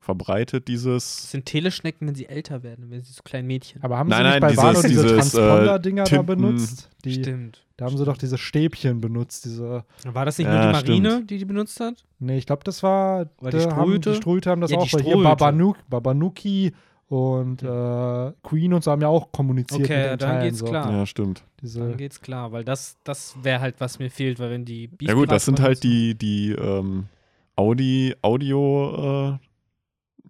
[0.00, 3.82] verbreitet, Das dieses sind Teleschnecken, wenn sie älter werden, wenn sie so kleinen Mädchen.
[3.84, 6.90] Aber haben Nein, sie nicht nein, bei dieses- Wano diese äh, Transponder-Dinger da benutzt?
[7.04, 7.64] Die, Stimmt.
[7.76, 11.10] da haben sie doch diese Stäbchen benutzt, diese War das nicht Ja, nur die Marine,
[11.12, 11.30] stimmt.
[11.30, 12.04] die die benutzt hat?
[12.18, 13.26] Nee, ich glaube, das war.
[13.40, 14.86] Oder die da haben, die haben das Ja, auch.
[14.88, 15.22] die Weil hier.
[15.22, 16.72] Babanuk, Babanuki
[17.12, 20.44] und äh, Queen und so haben ja auch kommuniziert Okay, mit den dann Teilen.
[20.46, 20.64] geht's so.
[20.64, 20.90] klar.
[20.90, 21.44] Ja, stimmt.
[21.60, 24.88] Diese, Dann geht's klar, weil das, das wäre halt, was mir fehlt, weil wenn die
[25.02, 27.08] Ja gut, das sind halt die, die ähm,
[27.54, 29.38] Audi, Audio äh,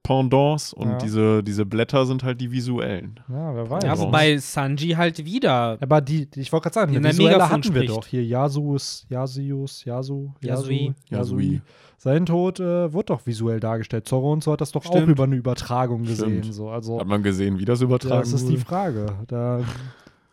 [0.02, 0.98] Pendants und Ja.
[0.98, 3.20] diese, diese Blätter sind halt die visuellen.
[3.28, 3.84] ja, wer weiß.
[3.84, 5.78] Ja, wobei Sanji halt wieder.
[5.80, 7.90] Aber die, die- ich wollte gerade sagen, Die eine in der visuelle hatten wir spricht.
[7.90, 8.06] doch.
[8.06, 10.94] Hier Yasus, Yasius, Yasu, Yasui.
[11.08, 11.60] Yasu, Yasui.
[11.98, 14.08] Sein Tod äh, wird doch visuell dargestellt.
[14.08, 15.08] Zorro und so hat das doch auch Stimmt.
[15.08, 16.40] über eine Übertragung gesehen.
[16.42, 16.54] Stimmt.
[16.54, 16.68] So.
[16.68, 18.60] Also, Hat man gesehen, wie das übertragen das ist die wurde?
[18.64, 19.06] Frage.
[19.28, 19.60] Da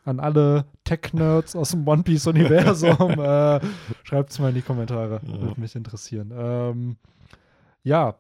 [0.03, 3.59] an alle Tech-Nerds aus dem One Piece-Universum, äh,
[4.01, 5.21] schreibt es mal in die Kommentare.
[5.23, 5.41] Ja.
[5.41, 6.33] Würde mich interessieren.
[6.35, 6.95] Ähm,
[7.83, 8.15] ja,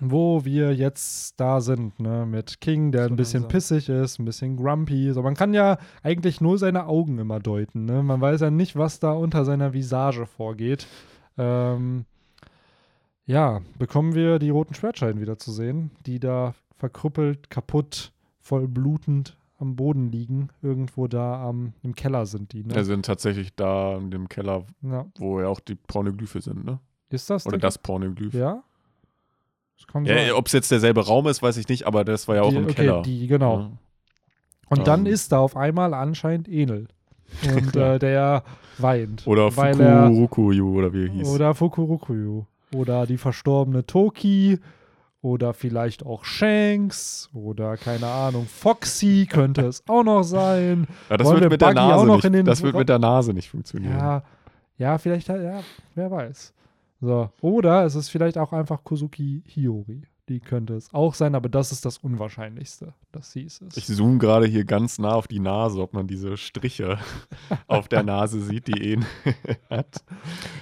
[0.00, 3.52] wo wir jetzt da sind, ne, mit King, der So ein bisschen langsam.
[3.56, 5.12] pissig ist, ein bisschen grumpy.
[5.12, 7.84] So, man kann ja eigentlich nur seine Augen immer deuten.
[7.84, 8.02] Ne?
[8.02, 10.86] Man weiß ja nicht, was da unter seiner Visage vorgeht.
[11.38, 12.04] Ähm,
[13.26, 19.36] ja, bekommen wir die roten Schwertscheiden wieder zu sehen, die da verkrüppelt, kaputt, voll blutend
[19.58, 20.48] am Boden liegen.
[20.60, 22.64] Irgendwo da am, im Keller sind die.
[22.64, 22.74] Ne?
[22.74, 25.06] Wir sind tatsächlich da in dem Keller, ja.
[25.18, 26.80] wo ja auch die Pornoglyphe sind, ne?
[27.10, 28.34] Ist das Oder der- das Pornoglyph.
[28.34, 28.62] Ja?
[30.04, 30.34] Ja.
[30.34, 32.56] Ob es jetzt derselbe Raum ist, weiß ich nicht, aber das war ja auch die,
[32.56, 33.02] im okay, Keller.
[33.02, 33.60] Die, genau.
[33.60, 33.70] Ja.
[34.68, 35.12] Und dann Ähm.
[35.12, 36.88] ist da auf einmal anscheinend Enel.
[37.54, 38.42] Und äh, der
[38.78, 39.26] weint.
[39.26, 41.28] Oder er, Fukurukuyu oder wie er hieß.
[41.28, 42.44] Oder Fukurokuyu.
[42.74, 44.58] Oder die verstorbene Toki.
[45.22, 47.30] Oder vielleicht auch Shanks.
[47.32, 50.86] Oder keine Ahnung, Foxy könnte es auch noch sein.
[51.10, 53.32] ja, das wollen wir wird mit der Buggy Nase nicht, das wird mit der Nase
[53.32, 53.96] nicht funktionieren.
[53.96, 54.22] Ja,
[54.76, 55.60] ja, vielleicht, ja,
[55.94, 56.52] wer weiß.
[57.04, 57.30] So.
[57.40, 60.02] Oder es ist vielleicht auch einfach Kozuki Hiyori.
[60.30, 63.76] Die könnte es auch sein, aber das ist das Unwahrscheinlichste, dass sie es ist.
[63.76, 66.96] Ich zoome gerade hier ganz nah auf die Nase, ob man diese Striche
[67.66, 69.06] auf der Nase sieht, die Enel
[69.68, 70.02] hat.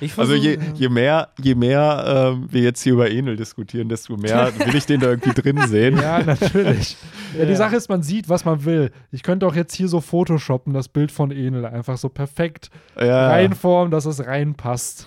[0.01, 3.89] Ich Also je, versuch- je mehr, je mehr ähm, wir jetzt hier über Enel diskutieren,
[3.89, 5.97] desto mehr will ich den da irgendwie drin sehen.
[5.97, 6.97] Ja, natürlich.
[7.39, 7.57] ja, die Ja.
[7.57, 8.91] Sache ist, man sieht, was man will.
[9.13, 13.29] Ich könnte auch jetzt hier so photoshoppen, das Bild von Enel, einfach so perfekt Ja.
[13.29, 15.07] reinformen, dass es reinpasst.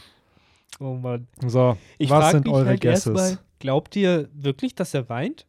[0.80, 1.28] Oh Mann.
[1.46, 3.08] So, Ich was sind eure halt Guesses?
[3.08, 5.46] erstmal, glaubt ihr wirklich, dass er weint?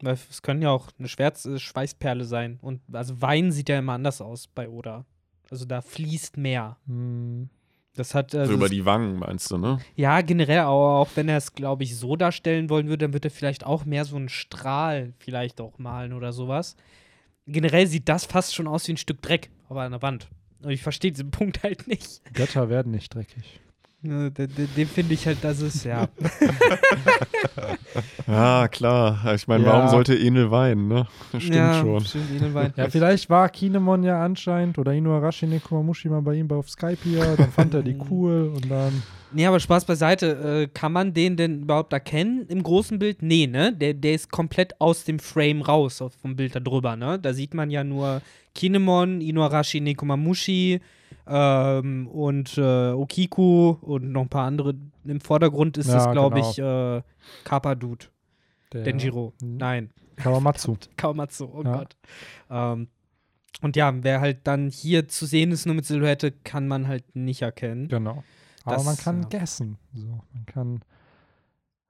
[0.00, 2.58] Weil es können ja auch eine schwarze Schweißperle sein.
[2.62, 5.04] Und also Wein sieht ja immer anders aus bei Oda.
[5.50, 6.76] Also da fließt mehr.
[6.86, 7.48] Hm,
[7.94, 9.78] Das hat So also über es- die Wangen meinst du, ne?
[9.94, 13.24] ja generell auch, auch wenn er es glaube ich so darstellen wollen würde, dann wird
[13.24, 16.76] er vielleicht auch mehr so einen Strahl vielleicht auch malen oder sowas.
[17.46, 20.28] Generell sieht das fast schon aus wie ein Stück Dreck auf einer Wand.
[20.62, 22.20] Und ich verstehe diesen Punkt halt nicht.
[22.34, 23.60] Götter werden nicht dreckig.
[24.02, 26.08] Ne, Den, finde ich halt, das ist, ja.
[28.26, 29.34] Ja, klar.
[29.34, 29.72] Ich meine, Ja.
[29.72, 31.06] warum sollte Enel weinen, ne?
[31.32, 32.04] Das stimmt ja, schon.
[32.04, 32.72] Stimmt, Edelwein.
[32.76, 37.36] Ja, vielleicht war Kinemon ja anscheinend oder Inuarashi Nekomamushi mal bei ihm auf Skype hier,
[37.36, 39.02] dann fand er die cool und dann.
[39.32, 40.62] Nee, aber Spaß beiseite.
[40.62, 43.22] Äh, kann man den denn überhaupt erkennen im großen Bild?
[43.22, 43.72] Nee, ne?
[43.72, 47.18] Der, der ist komplett aus dem Frame raus auf, vom Bild da drüber, ne?
[47.18, 48.20] Da sieht man ja nur
[48.54, 50.80] Kinemon, Inuarashi Nekomamushi
[51.26, 54.74] ähm, und äh, Okiku und noch ein paar andere.
[55.04, 56.50] Im Vordergrund ist Ja, es, glaube genau.
[56.50, 57.02] ich, äh,
[57.44, 58.06] Kappa Dude.
[58.72, 59.32] Der Denjiro.
[59.42, 59.56] Mhm.
[59.56, 59.90] Nein.
[60.16, 60.76] Kawamatsu.
[60.96, 61.76] Kawamatsu, oh Ja.
[61.78, 61.96] Gott.
[62.50, 62.88] Ähm,
[63.62, 67.16] und ja, wer halt dann hier zu sehen ist, nur mit Silhouette, kann man halt
[67.16, 67.88] nicht erkennen.
[67.88, 68.22] Genau.
[68.64, 69.38] Aber Das, man kann ja.
[69.38, 69.78] guessen.
[69.94, 70.80] So, man kann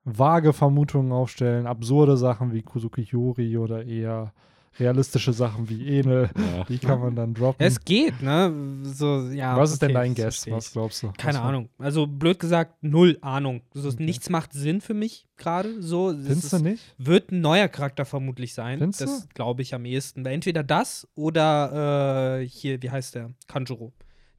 [0.05, 4.33] vage Vermutungen aufstellen, absurde Sachen wie Kuzuki Yori oder eher
[4.79, 6.31] realistische Sachen wie Enel.
[6.37, 6.65] Ja.
[6.65, 7.65] Die kann man dann droppen.
[7.67, 8.53] Es geht, ne?
[8.83, 10.51] So, ja, Was ist denn okay, dein das Guess?
[10.55, 11.13] Was glaubst du?
[11.17, 11.69] Keine Was war- Ahnung.
[11.79, 13.63] Also blöd gesagt, null Ahnung.
[13.75, 14.05] So, Okay.
[14.05, 15.81] Nichts macht Sinn für mich gerade.
[15.83, 16.83] So, es Findest du nicht?
[16.99, 18.79] wird ein neuer Charakter vermutlich sein.
[18.79, 20.25] Findest das glaube ich am ehesten.
[20.25, 23.31] Weil Entweder das oder äh, hier, wie heißt der?
[23.49, 23.93] Kanjuro.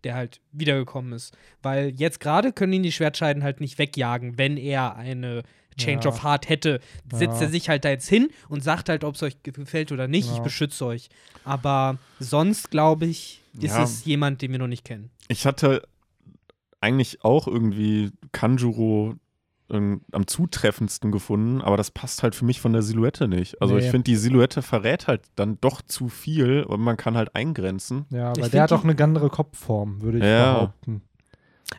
[0.03, 1.35] Der halt wiedergekommen ist.
[1.64, 5.41] Weil jetzt gerade können ihn die Schwertscheiden halt nicht wegjagen, wenn er eine
[5.77, 6.09] Change Ja.
[6.11, 6.79] of Heart hätte.
[7.11, 7.47] Setzt Ja.
[7.47, 10.29] er sich halt da jetzt hin und sagt halt, ob es euch gefällt oder nicht.
[10.29, 10.43] Ich Ja.
[10.43, 11.09] beschütze euch.
[11.43, 13.83] Aber sonst, glaube ich, ist Ja.
[13.83, 15.09] es jemand, den wir noch nicht kennen.
[15.29, 15.83] Ich hatte
[16.81, 19.15] eigentlich auch irgendwie Kanjuro
[19.69, 23.61] ähm, am zutreffendsten gefunden, aber das passt halt für mich von der Silhouette nicht.
[23.61, 23.81] Also Nee.
[23.83, 28.05] ich finde, die Silhouette verrät halt dann doch zu viel und man kann halt eingrenzen.
[28.09, 30.53] Ja, Ich weil der hat auch eine andere Kopfform, würde ich Ja.
[30.53, 31.01] behaupten.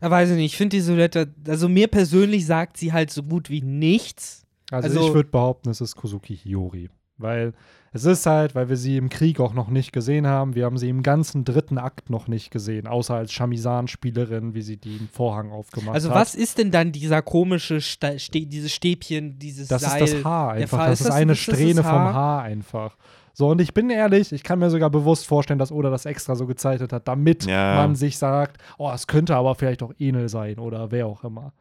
[0.02, 0.52] Ja, weiß ich nicht.
[0.52, 4.44] Ich finde die Silhouette, also mir persönlich sagt sie halt so gut wie nichts.
[4.70, 6.90] Also, Also- ich würde behaupten, es ist Kuzuki Hiyori.
[7.20, 7.52] Weil
[7.92, 10.54] es ist halt, weil wir sie im Krieg auch noch nicht gesehen haben.
[10.54, 14.76] Wir haben sie im ganzen dritten Akt noch nicht gesehen, außer als Chamisan-Spielerin, wie sie
[14.76, 16.16] den Vorhang aufgemacht Also hat.
[16.16, 20.04] was ist denn dann dieser komische, Sta Ste dieses Stäbchen, dieses Das Seil?
[20.04, 20.86] ist das Haar einfach.
[20.86, 22.14] Das ist das- eine ist das das Strähne vom Haar?
[22.14, 22.96] Haar einfach.
[23.38, 26.34] So, und ich bin ehrlich, ich kann mir sogar bewusst vorstellen, dass Oda das extra
[26.34, 27.76] so gezeichnet hat, damit Ja.
[27.76, 31.52] man sich sagt, oh, es könnte aber vielleicht auch Enel sein oder wer auch immer.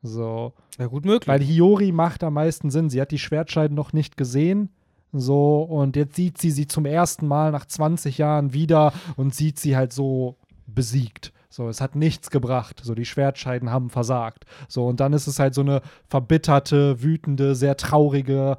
[0.00, 0.52] So.
[0.78, 1.26] Ja, gut möglich.
[1.26, 2.88] Weil Hiyori macht am meisten Sinn.
[2.88, 4.68] Sie hat die Schwertscheiden noch nicht gesehen.
[5.12, 9.58] So, und jetzt sieht sie sie zum ersten Mal nach 20 Jahren wieder und sieht
[9.58, 10.36] sie halt so
[10.68, 11.32] besiegt.
[11.50, 12.80] So, es hat nichts gebracht.
[12.84, 14.44] So, die Schwertscheiden haben versagt.
[14.68, 18.56] So, und dann ist es halt so eine verbitterte, wütende, sehr traurige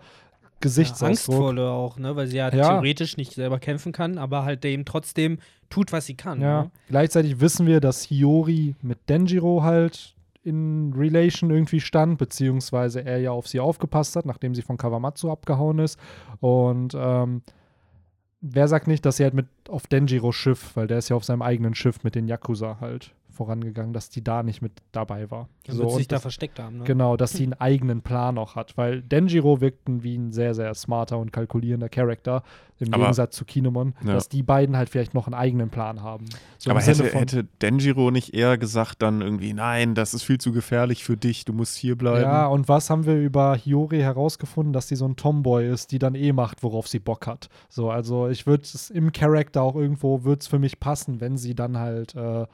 [0.55, 1.07] ja, Gesichtsausdruck.
[1.09, 2.15] angstvolle auch, ne?
[2.15, 2.69] Weil sie ja, Ja.
[2.69, 5.37] theoretisch nicht selber kämpfen kann, aber halt dem trotzdem
[5.69, 6.41] tut, was sie kann.
[6.41, 6.63] Ja.
[6.63, 6.71] Ne?
[6.89, 13.31] Gleichzeitig wissen wir, dass Hiyori mit Denjiro halt in Relation irgendwie stand, beziehungsweise er ja
[13.31, 15.99] auf sie aufgepasst hat, nachdem sie von Kawamatsu abgehauen ist.
[16.39, 17.41] Und ähm,
[18.41, 21.23] wer sagt nicht, dass sie halt mit auf Denjiros Schiff, weil der ist ja auf
[21.23, 25.49] seinem eigenen Schiff mit den Yakuza halt vorangegangen, dass die da nicht mit dabei war.
[25.65, 26.77] Dann So, sich da das- versteckt haben.
[26.77, 26.83] Ne?
[26.85, 30.73] Genau, dass sie einen eigenen Plan auch hat, weil Denjiro wirkt wie ein sehr, sehr
[30.73, 32.43] smarter und kalkulierender Charakter,
[32.79, 34.13] im Aber- Gegensatz zu Kinemon, Ja.
[34.13, 36.25] dass die beiden halt vielleicht noch einen eigenen Plan haben.
[36.57, 40.37] So aber hätte, von- hätte Denjiro nicht eher gesagt dann irgendwie, nein, das ist viel
[40.37, 42.21] zu gefährlich für dich, du musst hier bleiben.
[42.21, 45.99] Ja, und was haben wir über Hiyori herausgefunden, dass sie so ein Tomboy ist, die
[45.99, 47.49] dann eh macht, worauf sie Bock hat.
[47.69, 51.37] So, also ich würde es im Charakter auch irgendwo, würde es für mich passen, wenn
[51.37, 52.45] sie dann halt äh,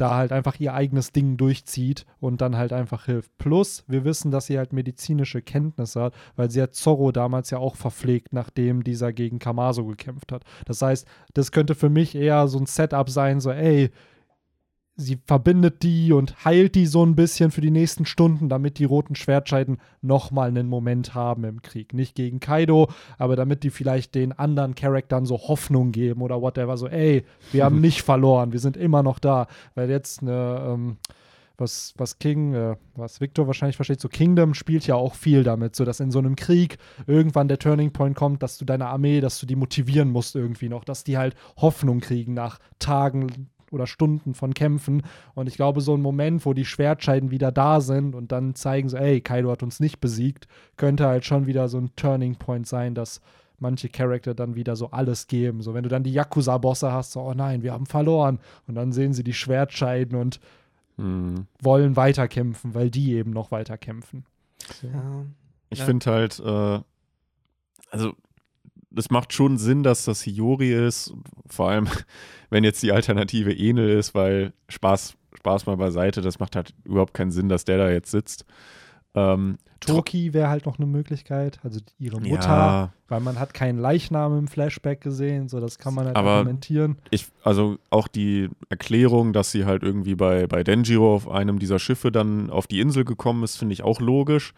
[0.00, 3.36] da halt einfach ihr eigenes Ding durchzieht und dann halt einfach hilft.
[3.38, 7.58] Plus, wir wissen, dass sie halt medizinische Kenntnisse hat, weil sie hat Zorro damals ja
[7.58, 10.44] auch verpflegt, nachdem dieser gegen Kamaso gekämpft hat.
[10.64, 13.90] Das heißt, das könnte für mich eher so ein Setup sein, so, ey,
[15.00, 18.84] sie verbindet die und heilt die so ein bisschen für die nächsten Stunden, damit die
[18.84, 21.94] roten Schwertscheiden nochmal einen Moment haben im Krieg.
[21.94, 26.76] Nicht gegen Kaido, aber damit die vielleicht den anderen Charaktern so Hoffnung geben oder whatever.
[26.76, 29.46] So, ey, wir haben nicht verloren, wir sind immer noch da.
[29.74, 30.96] Weil jetzt eine, ähm,
[31.56, 35.76] was, was King, äh, was Victor wahrscheinlich versteht, so Kingdom spielt ja auch viel damit,
[35.76, 39.20] so dass in so einem Krieg irgendwann der Turning Point kommt, dass du deine Armee,
[39.20, 43.86] dass du die motivieren musst irgendwie noch, dass die halt Hoffnung kriegen nach Tagen oder
[43.86, 45.02] Stunden von Kämpfen.
[45.34, 48.88] Und ich glaube, so ein Moment, wo die Schwertscheiden wieder da sind und dann zeigen
[48.88, 52.66] so, ey, Kaido hat uns nicht besiegt, könnte halt schon wieder so ein Turning Point
[52.66, 53.20] sein, dass
[53.58, 55.60] manche Charakter dann wieder so alles geben.
[55.60, 58.38] So, wenn du dann die Yakuza-Bosse hast, so, oh nein, wir haben verloren.
[58.66, 60.40] Und dann sehen sie die Schwertscheiden und
[60.96, 61.46] Hm.
[61.62, 64.24] wollen weiterkämpfen, weil die eben noch weiterkämpfen.
[64.80, 64.88] So.
[64.88, 65.24] Ja.
[65.70, 65.84] Ich Ja.
[65.86, 66.80] finde halt, äh,
[67.90, 68.12] also
[68.96, 71.12] es macht schon Sinn, dass das Hiyori ist,
[71.48, 71.88] vor allem
[72.50, 77.14] wenn jetzt die Alternative Enel ist, weil Spaß, Spaß mal beiseite, das macht halt überhaupt
[77.14, 78.44] keinen Sinn, dass der da jetzt sitzt.
[79.14, 83.78] Ähm, Toki wäre halt noch eine Möglichkeit, also ihre Mutter, ja, weil man hat keinen
[83.78, 86.98] Leichnam im Flashback gesehen, so das kann man halt Aber- argumentieren.
[87.10, 91.78] ich, also auch die Erklärung, dass sie halt irgendwie bei, bei Denjiro auf einem dieser
[91.78, 94.52] Schiffe dann auf die Insel gekommen ist, finde ich auch logisch.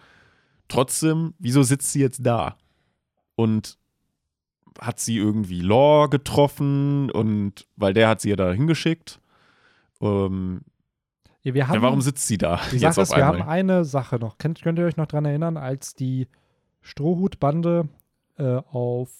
[0.69, 2.57] Trotzdem, wieso sitzt sie jetzt da?
[3.37, 3.79] Und
[4.81, 9.21] hat sie irgendwie Law getroffen und weil der hat sie ja da hingeschickt.
[10.01, 10.63] Ähm,
[11.43, 13.85] Ja, wir haben, ja, warum sitzt sie da die jetzt Sache ist, wir haben eine
[13.85, 14.39] Sache noch.
[14.39, 16.29] Könnt, könnt ihr euch noch dran erinnern, als die
[16.81, 17.89] Strohhutbande
[18.39, 19.11] äh, auf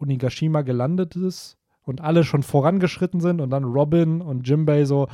[0.00, 5.08] Onigashima gelandet ist und alle schon vorangeschritten sind und dann Robin und Jimbei so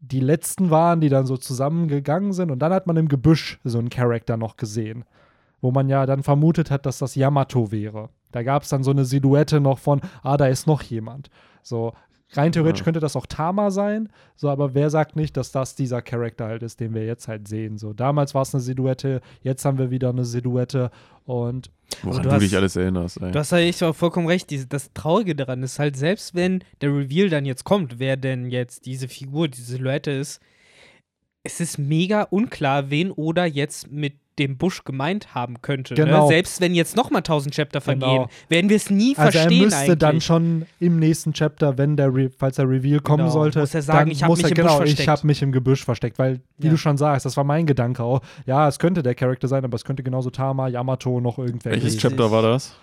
[0.00, 3.78] die letzten waren, die dann so zusammengegangen sind und dann hat man im Gebüsch so
[3.78, 5.04] einen Charakter noch gesehen,
[5.62, 8.10] wo man ja dann vermutet hat, dass das Yamato wäre.
[8.32, 11.30] Da gab es dann so eine Silhouette noch von, ah, da ist noch jemand.
[11.62, 11.94] So,
[12.32, 12.84] rein theoretisch Ja.
[12.84, 16.62] könnte das auch Tama sein, so, aber wer sagt nicht, dass das dieser Charakter halt
[16.62, 17.78] ist, den wir jetzt halt sehen.
[17.78, 20.90] So, damals war es eine Silhouette, jetzt haben wir wieder eine Silhouette
[21.24, 21.70] und
[22.02, 23.20] Woran du du, hast- dich alles erinnerst.
[23.20, 23.30] Ey.
[23.32, 24.48] Du hast ja echt vollkommen recht.
[24.50, 28.50] Diese, das Traurige daran ist halt, selbst wenn der Reveal dann jetzt kommt, wer denn
[28.50, 30.40] jetzt diese Figur, diese Silhouette ist,
[31.44, 35.94] es ist mega unklar, wen Oda jetzt mit dem Busch gemeint haben könnte.
[35.94, 36.22] Genau.
[36.22, 36.28] Ne?
[36.28, 38.28] Selbst wenn jetzt nochmal 1000 Chapter vergehen, Genau.
[38.48, 39.98] werden wir es nie also er verstehen müsste eigentlich.
[39.98, 43.74] dann schon im nächsten Chapter, wenn der Re falls der Reveal kommen Genau, sollte, muss
[43.74, 45.08] er sagen, dann ich hab muss mich er, im genau, Busch ich versteckt.
[45.08, 46.70] habe mich im Gebüsch versteckt, weil wie Ja.
[46.72, 48.20] du schon sagst, das war mein Gedanke auch.
[48.46, 51.98] Ja, es könnte der Charakter sein, aber es könnte genauso Tama, Yamato noch irgendwer Welches.
[51.98, 52.74] Chapter war das?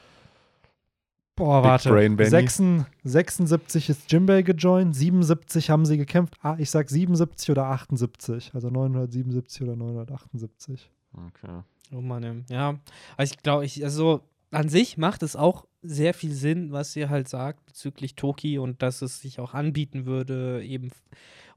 [1.35, 1.89] Boah, Big warte.
[1.89, 2.29] Brain Benny?
[2.29, 2.61] 6,
[3.03, 6.35] 76 ist Jimbei gejoint, 77 haben sie gekämpft.
[6.41, 8.51] Ah, ich sag 77 oder 78.
[8.53, 10.89] Also 977 oder 978.
[11.13, 11.63] Okay.
[11.91, 12.79] Oh Mann, ja.
[13.17, 14.21] Also ich glaube, ich, also
[14.51, 18.81] an sich macht es auch sehr viel Sinn, was ihr halt sagt bezüglich Toki und
[18.81, 20.91] dass es sich auch anbieten würde, eben.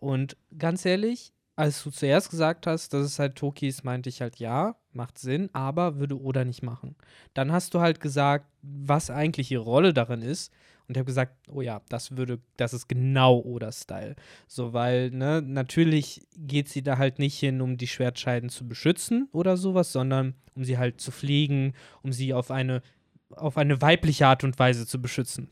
[0.00, 4.20] Und ganz ehrlich, als du zuerst gesagt hast, dass es halt Toki ist, meinte ich
[4.20, 6.96] halt ja, macht Sinn, aber würde Oda nicht machen.
[7.34, 10.52] Dann hast du halt gesagt, was eigentlich ihre Rolle darin ist.
[10.88, 14.16] Und ich habe gesagt, oh ja, das würde, das ist genau Oda-Style.
[14.46, 19.28] So, weil, ne, natürlich geht sie da halt nicht hin, um die Schwertscheiden zu beschützen
[19.32, 22.82] oder sowas, sondern um sie halt zu pflegen, um sie auf eine,
[23.30, 25.48] auf eine weibliche Art und Weise zu beschützen.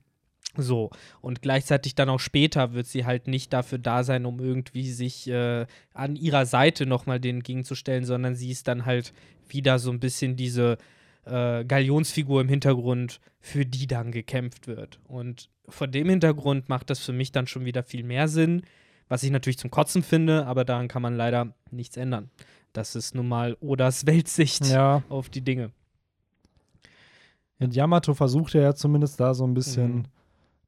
[0.56, 0.90] So,
[1.20, 5.28] und gleichzeitig dann auch später wird sie halt nicht dafür da sein, um irgendwie sich
[5.28, 9.12] äh, an ihrer Seite nochmal denen gegenzustellen, sondern sie ist dann halt
[9.48, 10.76] wieder so ein bisschen diese
[11.30, 15.00] äh, Galionsfigur im Hintergrund, für die dann gekämpft wird.
[15.04, 18.62] Und vor dem Hintergrund macht das für mich dann schon wieder viel mehr Sinn,
[19.08, 22.30] was ich natürlich zum Kotzen finde, aber daran kann man leider nichts ändern.
[22.72, 25.70] Das ist nun mal Odas Weltsicht Ja, auf die Dinge.
[27.58, 30.04] und Yamato versucht ja zumindest da so ein bisschen Mhm.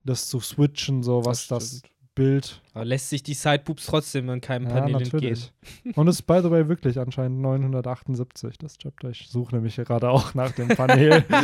[0.04, 1.92] das zu switchen, so was das, stimmt.
[2.14, 2.60] Bild.
[2.74, 5.10] Aber lässt sich die Sidepoops trotzdem in keinem Ja, Panel entgehen.
[5.12, 5.52] natürlich.
[5.96, 9.10] Und es ist, by the way, wirklich anscheinend 978, das Chapter.
[9.10, 11.24] Ich suche nämlich gerade auch nach dem Panel.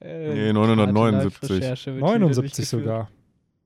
[0.00, 1.48] Äh, Nee, 979.
[1.50, 2.84] Live-Recherche wird wieder 79 durchgeführt.
[2.84, 3.08] sogar.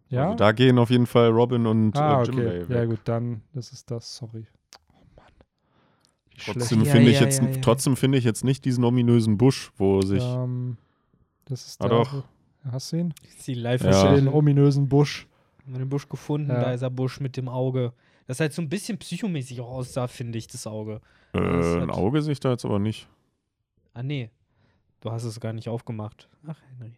[0.08, 0.24] Ja?
[0.28, 2.74] Also da gehen auf jeden Fall Robin und ah, äh, Jimbei okay.
[2.74, 4.46] Ja, gut, dann das ist das, sorry.
[4.94, 5.26] Oh Mann.
[6.30, 7.56] Wie Trotzdem Ja, finde ich ja, jetzt, ja, ja.
[7.60, 10.22] trotzdem finde ich jetzt nicht diesen ominösen Busch, wo sich.
[10.24, 10.78] Ähm,
[11.44, 12.24] das ist Ah, der, doch.
[12.70, 13.14] Hast du ihn?
[13.28, 13.90] Ist die live Ja.
[13.90, 14.14] Ja.
[14.14, 15.26] den ominösen Busch?
[15.64, 16.60] Haben wir den Busch gefunden, Ja.
[16.60, 17.93] da ist der Busch mit dem Auge.
[18.26, 21.01] Das halt so ein bisschen psychomäßig auch aussah, finde ich, das Auge.
[21.32, 23.09] Äh, Das ein hat- Auge sehe ich da jetzt aber nicht.
[23.94, 24.30] Ah, nee.
[25.01, 26.28] Du hast es gar nicht aufgemacht.
[26.47, 26.93] Ach, Henry.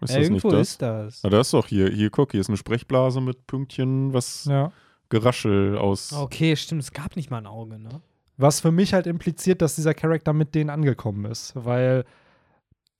[0.00, 0.70] Ist Ja, das nicht irgendwo das?
[0.70, 1.24] ist das.
[1.24, 4.72] Ah, da ist doch hier, hier, guck, hier ist eine Sprechblase mit Pünktchen, was Ja.
[5.08, 6.12] Geraschel aus.
[6.12, 8.00] Okay, stimmt, es gab nicht mal ein Auge, ne?
[8.38, 12.04] Was für mich halt impliziert, dass dieser Charakter mit denen angekommen ist, weil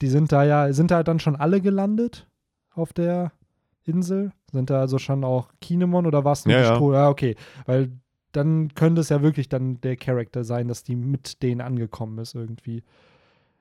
[0.02, 2.26] die sind da ja, sind da dann schon alle gelandet
[2.74, 3.32] auf der
[3.84, 4.32] Insel?
[4.52, 6.74] Sind da also schon auch Kinemon oder war es nur Ja, ja.
[6.74, 6.92] Stroh?
[6.92, 7.36] Ja, okay.
[7.66, 7.92] Weil
[8.32, 12.34] dann könnte es ja wirklich dann der Charakter sein, dass die mit denen angekommen ist
[12.34, 12.82] irgendwie.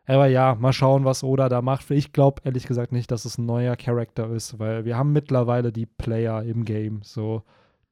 [0.07, 1.91] Aber ja, mal schauen, was Oda da macht.
[1.91, 5.72] Ich glaube ehrlich gesagt nicht, dass es ein neuer Charakter ist, weil wir haben mittlerweile
[5.72, 7.02] die Player im Game.
[7.03, 7.43] So,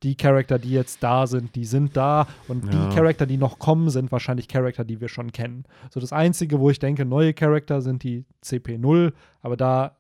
[0.04, 2.72] die Charakter, die jetzt da sind, die sind da und Ja.
[2.90, 5.66] die Charakter, die noch kommen, sind wahrscheinlich Charakter, die wir schon kennen.
[5.92, 9.12] So das Einzige, wo ich denke, neue Charakter sind die CP0,
[9.42, 9.98] aber da,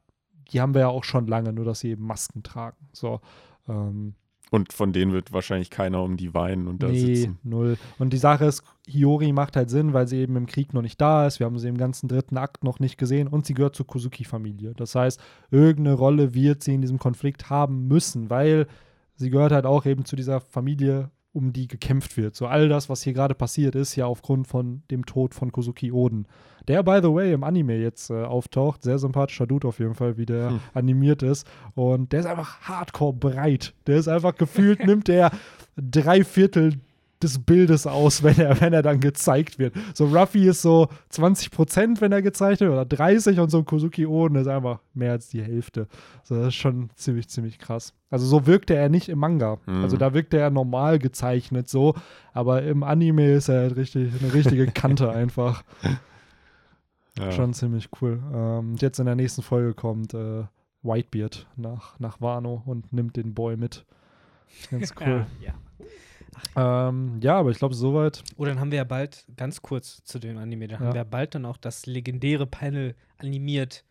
[0.51, 2.77] die haben wir ja auch schon lange, nur dass sie eben Masken tragen.
[2.91, 3.21] So,
[3.67, 4.15] ähm,
[4.51, 7.38] Und von denen wird wahrscheinlich keiner um die weinen und da nee, sitzen.
[7.43, 7.77] null.
[7.99, 10.99] Und die Sache ist, Hiyori macht halt Sinn, weil sie eben im Krieg noch nicht
[10.99, 11.39] da ist.
[11.39, 14.73] Wir haben sie im ganzen dritten Akt noch nicht gesehen und sie gehört zur Kozuki-Familie.
[14.76, 15.21] Das heißt,
[15.51, 18.67] irgendeine Rolle wird sie in diesem Konflikt haben müssen, weil
[19.15, 22.35] sie gehört halt auch eben zu dieser Familie, um die gekämpft wird.
[22.35, 25.91] So all das, was hier gerade passiert ist, ja aufgrund von dem Tod von Kozuki
[25.91, 26.27] Oden.
[26.68, 28.84] Der, by the way, im Anime jetzt äh, auftaucht.
[28.84, 30.60] Sehr sympathischer Dude auf jeden Fall, wie der Hm.
[30.73, 31.47] animiert ist.
[31.76, 33.73] Und der ist einfach hardcore breit.
[33.88, 35.31] Der ist einfach gefühlt, nimmt der
[35.77, 36.76] drei Viertel
[37.21, 39.73] des Bildes aus, wenn er, wenn er dann gezeigt wird.
[39.93, 43.65] So Ruffy ist so 20 Prozent, wenn er gezeigt wird, oder 30 und so ein
[43.65, 45.87] Kozuki Oden ist einfach mehr als die Hälfte.
[46.23, 47.93] So, das ist schon ziemlich, ziemlich krass.
[48.09, 49.59] Also so wirkte er nicht im Manga.
[49.65, 49.83] Mhm.
[49.83, 51.95] Also da wirkte er normal gezeichnet so,
[52.33, 55.63] aber im Anime ist er halt richtig, eine richtige Kante einfach.
[57.17, 57.31] Ja.
[57.31, 58.19] Schon ziemlich cool.
[58.33, 60.43] Ähm, und jetzt in der nächsten Folge kommt äh,
[60.83, 63.85] Whitebeard nach, nach Wano und nimmt den Boy mit.
[64.71, 65.25] Ganz cool.
[65.41, 65.53] Ja.
[66.56, 68.23] Ähm, ja, aber ich glaube, soweit.
[68.38, 70.88] Oh, dann haben wir ja bald, ganz kurz zu dem Anime, dann Ja.
[70.88, 73.84] haben wir bald dann auch das legendäre Panel animiert.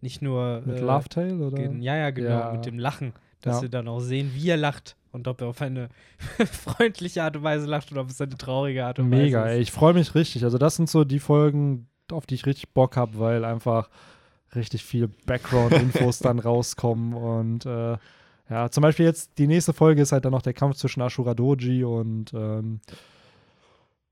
[0.00, 0.62] Nicht nur.
[0.64, 1.60] Mit äh, Love Tale oder?
[1.62, 2.52] Ja, ja, genau, Ja.
[2.52, 3.12] mit dem Lachen.
[3.40, 3.62] Dass Ja.
[3.62, 5.88] wir dann auch sehen, wie er lacht und ob er auf eine
[6.46, 9.60] freundliche Art und Weise lacht oder ob es eine traurige Art und Mega, Weise ey.
[9.62, 9.68] ist.
[9.68, 10.44] Ich freue mich richtig.
[10.44, 13.88] Also, das sind so die Folgen, auf die ich richtig Bock habe, weil einfach
[14.54, 17.14] richtig viel Background-Infos dann rauskommen.
[17.14, 17.96] Und äh,
[18.48, 21.34] ja, zum Beispiel jetzt die nächste Folge ist halt dann noch der Kampf zwischen Ashura
[21.34, 22.80] Doji und ähm,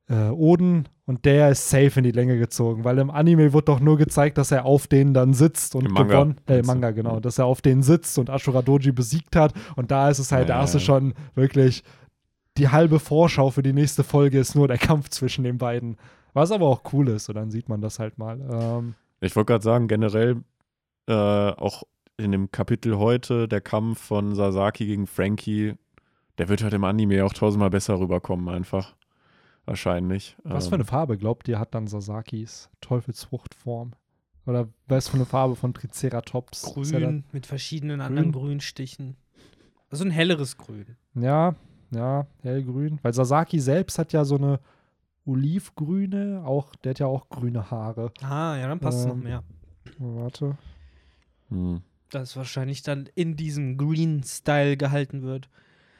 [0.08, 0.88] äh, Oden.
[1.06, 4.38] Und der ist safe in die Länge gezogen, weil im Anime wird doch nur gezeigt,
[4.38, 6.36] dass er auf denen dann sitzt und Im Manga, gewonnen.
[6.48, 6.66] Äh, im?
[6.66, 7.20] Manga, genau.
[7.20, 9.52] Dass er auf denen sitzt und Ashura Doji besiegt hat.
[9.76, 11.84] Und da ist es halt, Ja, da hast du schon wirklich
[12.56, 15.96] die halbe Vorschau für die nächste Folge ist nur der Kampf zwischen den beiden.
[16.32, 18.40] Was aber auch cool ist, und dann sieht man das halt mal.
[18.40, 20.36] Ähm, Ich wollte gerade sagen, generell
[21.06, 21.82] äh, auch
[22.16, 25.74] in dem Kapitel heute, der Kampf von Sasaki gegen Frankie,
[26.38, 28.94] der wird halt im Anime auch tausendmal besser rüberkommen, einfach.
[29.66, 30.36] Wahrscheinlich.
[30.44, 33.92] was Ähm, für eine Farbe, glaubt ihr, hat dann Sasakis Teufelsfruchtform?
[34.46, 36.64] Oder was für eine Farbe von Triceratops?
[36.64, 39.16] Er Grün mit verschiedenen anderen Grünstichen.
[39.90, 40.96] Also ein helleres Grün.
[41.14, 41.54] Ja,
[41.92, 42.98] ja, hellgrün.
[43.02, 44.60] Weil Sasaki selbst hat ja so eine
[45.24, 48.12] olivgrüne, auch, der hat ja auch grüne Haare.
[48.20, 49.42] Ah, ja, dann passt es noch Ähm, mehr.
[49.98, 50.58] Oh, warte.
[51.48, 51.80] hm.
[52.14, 55.48] Das wahrscheinlich dann in diesem Green-Style gehalten wird.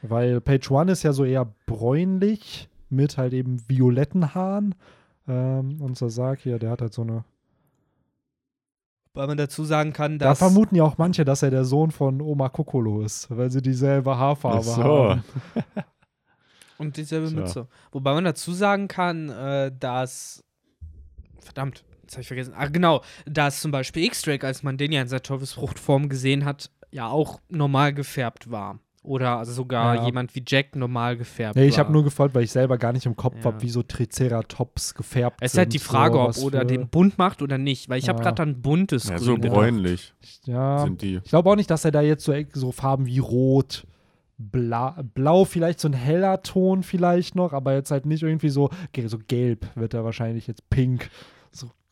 [0.01, 4.75] Weil Page One ist ja so eher bräunlich mit halt eben violetten Haaren.
[5.27, 7.25] Ähm, und Sasaki, ja, der hat halt so eine.
[9.13, 10.39] Weil man dazu sagen kann, Da dass.
[10.39, 14.17] vermuten ja auch manche, dass er der Sohn von Oma Kokolo ist, weil sie dieselbe
[14.17, 14.83] Haarfarbe Ach so.
[14.83, 15.23] haben.
[16.77, 17.39] Und dieselbe Tja.
[17.39, 17.67] Mütze.
[17.91, 20.43] Wobei man dazu sagen kann, äh, dass.
[21.39, 22.53] Verdammt, jetzt habe ich vergessen.
[22.55, 23.01] Ah, genau.
[23.25, 27.39] Dass zum Beispiel X-Drake, als man den ja in seiner Teufelsfruchtform gesehen hat, ja auch
[27.49, 28.79] normal gefärbt war.
[29.03, 30.05] Oder sogar Ja.
[30.07, 33.05] jemand wie Jack normal gefärbt Nee, ich habe nur gefragt, weil ich selber gar nicht
[33.05, 33.43] im Kopf Ja.
[33.45, 36.87] habe, wie so Triceratops gefärbt Es ist halt die Frage, so, ob oder für- den
[36.89, 37.87] bunt macht oder nicht.
[37.87, 38.23] Weil ich habe Ja.
[38.31, 40.15] gerade ein buntes Ja, so bräunlich
[40.45, 41.17] Ja, sind die.
[41.23, 43.85] ich glaube auch nicht, dass er da jetzt so, so Farben wie Rot,
[44.37, 48.69] Bla, Blau, vielleicht so ein heller Ton vielleicht noch, aber jetzt halt nicht irgendwie so,
[49.05, 51.09] so gelb wird er wahrscheinlich jetzt pink.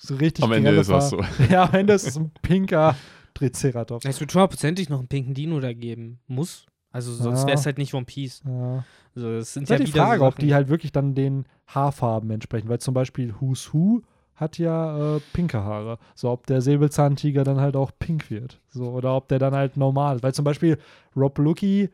[0.06, 1.08] So, richtig Am Ende ist Farben.
[1.10, 1.44] so.
[1.50, 2.96] Ja, am Ende ist es ein pinker
[3.34, 4.06] Triceratops.
[4.06, 6.20] Es wird hundertprozentig noch einen pinken Dino da geben.
[6.28, 6.66] Muss.
[6.92, 7.48] Also sonst Ja.
[7.48, 8.42] wäre es halt nicht One Piece.
[8.46, 8.84] Ja.
[9.16, 11.16] Also das sind Ist ja halt die wieder Frage, so ob die halt wirklich dann
[11.16, 14.02] den Haarfarben entsprechen, weil zum Beispiel Who's Who
[14.36, 16.00] hat ja äh, pinke Haare.
[16.16, 18.60] So, ob der Säbelzahntiger dann halt auch pink wird.
[18.70, 20.24] So, oder ob der dann halt normal ist.
[20.24, 20.78] Weil zum Beispiel
[21.16, 21.90] Rob Lucky,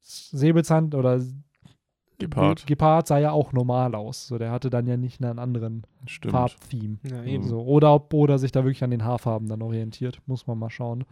[0.00, 1.20] Säbelzahn oder
[2.18, 2.66] Gepard.
[2.66, 4.26] Gepard sah ja auch normal aus.
[4.28, 6.32] So, der hatte dann ja nicht einen anderen Stimmt.
[6.32, 6.98] Farbtheme.
[7.02, 7.48] Ja, eben.
[7.48, 10.20] So, oder ob Oda sich da wirklich an den Haarfarben dann orientiert.
[10.26, 11.04] Muss man mal schauen.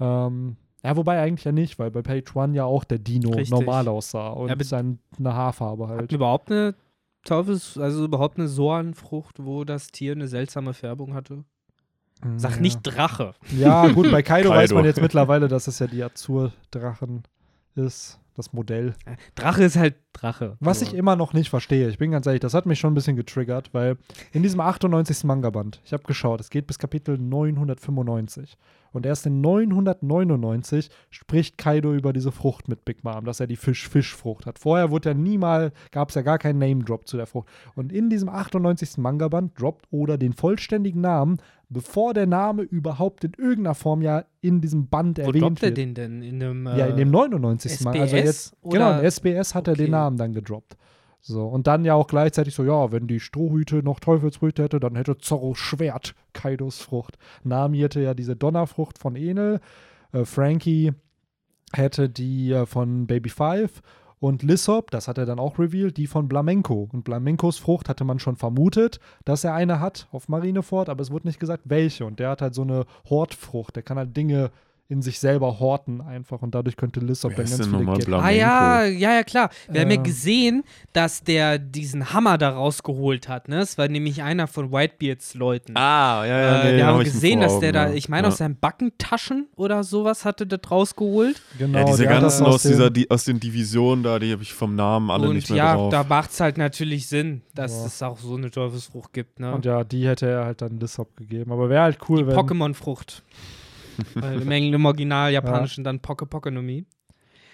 [0.00, 3.50] Ähm, ja, wobei eigentlich ja nicht, weil bei Page One ja auch der Dino Richtig.
[3.50, 6.02] normal aussah und Ja, seine Haarfarbe halt.
[6.02, 6.74] Hat überhaupt eine
[7.24, 11.44] Teufels, also überhaupt eine Soanfrucht, wo das Tier eine seltsame Färbung hatte?
[12.36, 12.60] Sag Ja.
[12.60, 13.32] nicht Drache.
[13.58, 14.74] Ja, gut, bei Kaido, weiß Kaido.
[14.76, 17.22] man jetzt mittlerweile, dass es ja die Azur-Drachen
[17.74, 18.94] ist, das Modell.
[19.34, 20.56] Drache ist halt Drache.
[20.60, 20.86] Was So.
[20.86, 23.16] ich immer noch nicht verstehe, ich bin ganz ehrlich, das hat mich schon ein bisschen
[23.16, 23.96] getriggert, weil
[24.32, 25.24] in diesem 98.
[25.24, 28.56] Manga-Band, ich habe geschaut, es geht bis Kapitel 995.
[28.92, 33.56] Und erst in 999 spricht Kaido über diese Frucht mit Big Mom, dass er die
[33.56, 34.60] Fisch-Fisch-Frucht hat.
[34.60, 37.48] Vorher wurde ja niemals, gab es ja gar keinen Name-Drop zu der Frucht.
[37.74, 38.98] Und in diesem 98.
[38.98, 41.38] Manga-Band droppt Oda den vollständigen Namen,
[41.74, 45.68] bevor der Name überhaupt in irgendeiner Form ja in diesem Band Wo erwähnt droppt er
[45.68, 45.76] wird.
[45.78, 46.22] den denn?
[46.22, 47.80] In einem, Ja, in dem äh, 99.
[47.82, 47.90] Mal.
[48.00, 49.82] Also SBS jetzt, oder- genau, in SBS hat er Okay.
[49.82, 50.76] den Namen dann gedroppt.
[51.20, 54.94] So, und dann ja auch gleichzeitig so, ja, wenn die Strohhüte noch Teufelsfrüchte hätte, dann
[54.94, 57.16] hätte Zorro Schwert Kaidos Frucht.
[57.42, 59.60] Nami hätte ja diese Donnerfrucht von Enel,
[60.12, 60.92] äh, Frankie
[61.72, 63.80] hätte die äh, von Baby Five
[64.20, 66.88] und Lissop, das hat er dann auch revealed, die von Blamenco.
[66.92, 71.10] Und Blamencos Frucht hatte man schon vermutet, dass er eine hat auf Marineford, aber es
[71.10, 72.06] wurde nicht gesagt, welche.
[72.06, 74.50] Und der hat halt so eine Hortfrucht, der kann halt Dinge
[74.86, 78.84] in sich selber horten einfach und dadurch könnte Lissop dann ganz viele Bla- Ah ja,
[78.84, 79.48] ja, ja, klar.
[79.70, 80.02] Wir haben ja Ähm.
[80.02, 80.62] gesehen,
[80.92, 83.48] dass der diesen Hammer da rausgeholt hat.
[83.48, 83.60] Ne?
[83.60, 85.74] Es war nämlich einer von Whitebeards Leuten.
[85.76, 86.60] Ah, ja, ja.
[86.62, 87.94] äh, nee, wir haben hab gesehen, dass der Augen, da, ja.
[87.94, 88.32] ich meine, ja.
[88.32, 91.40] aus seinen Backentaschen oder sowas hatte das rausgeholt.
[91.58, 94.52] Genau, Ja, diese der ganzen aus, dieser, die, aus den Divisionen da, die habe ich
[94.52, 95.90] vom Namen alle Und nicht mehr ja, drauf.
[95.92, 97.86] da macht es halt natürlich Sinn, dass Ja.
[97.86, 99.40] es auch so eine Teufelsfrucht gibt.
[99.40, 99.54] Ne?
[99.54, 101.52] Und ja, die hätte er halt dann Lissop gegeben.
[101.52, 102.36] Aber wäre halt cool, Die wenn.
[102.36, 103.22] Pokémon-Frucht.
[104.14, 106.86] Weil im, Engl- im Original japanischen dann Poke Pokenomie.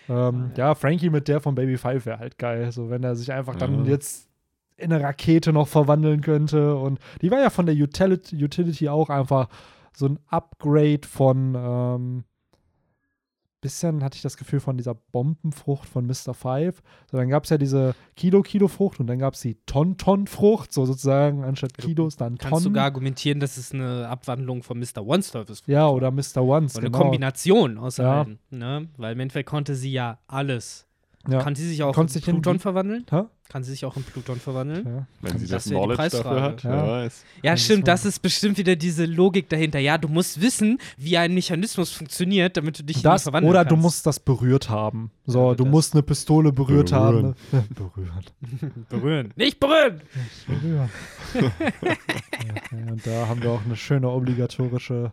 [0.09, 2.73] Ähm, ja, Frankie mit der von Baby Five wäre halt geil.
[2.73, 3.93] So, wenn er sich einfach dann Ja.
[3.93, 4.29] jetzt
[4.77, 6.75] in eine Rakete noch verwandeln könnte.
[6.77, 9.49] Und die war ja von der Utility, Utility auch einfach
[9.93, 12.25] so ein Upgrade von ähm,
[13.61, 16.35] bisschen hatte ich das Gefühl von dieser Bombenfrucht von Mr.
[16.35, 16.83] Five.
[17.11, 21.45] So, dann gab es ja diese Kilo-Kilo-Frucht und dann gab es die Ton-Ton-Frucht, so sozusagen
[21.45, 22.63] anstatt Kilos dann Kannst Tonnen.
[22.65, 25.05] sogar argumentieren, dass es eine Abwandlung von Mr.
[25.07, 26.39] One's Teufelsfrucht ja, oder Mr.
[26.43, 26.99] Ones, Oder eine genau.
[26.99, 28.23] Kombination aus Ja.
[28.25, 28.39] beiden.
[28.51, 28.89] Ne?
[28.97, 30.87] Weil im Endeffekt konnte sie ja alles.
[31.29, 31.43] Ja.
[31.43, 33.05] Kann sie sich auch Konntest in Pluton verwandeln?
[33.11, 33.25] Hä?
[33.51, 34.87] Kann sie sich auch in Pluton verwandeln?
[34.87, 35.07] Ja.
[35.23, 36.87] Wenn sie Das das, Knowledge dafür hat, Ja.
[36.87, 37.25] weiß.
[37.43, 37.89] Ja, stimmt.
[37.89, 39.81] Das ist bestimmt wieder diese Logik dahinter.
[39.81, 43.65] Ja, du musst wissen, wie ein Mechanismus funktioniert, damit du dich in Das, verwandeln oder
[43.65, 43.73] kannst.
[43.73, 45.11] du musst das berührt haben.
[45.27, 47.35] So, Ja, du das- musst eine Pistole berührt Berühren.
[47.51, 47.75] haben.
[47.75, 48.25] Berühren.
[48.89, 49.33] berühren.
[49.35, 50.01] Nicht berühren!
[50.47, 50.91] berühren.
[51.35, 55.11] ja, ja, und da haben wir auch eine schöne obligatorische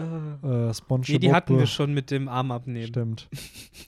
[0.00, 1.08] äh, SpongeBob.
[1.08, 2.86] Nee, die hatten wir schon mit dem Arm abnehmen.
[2.86, 3.28] Stimmt.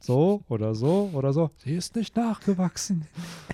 [0.01, 1.51] So oder so oder so.
[1.59, 3.07] Sie ist nicht nachgewachsen.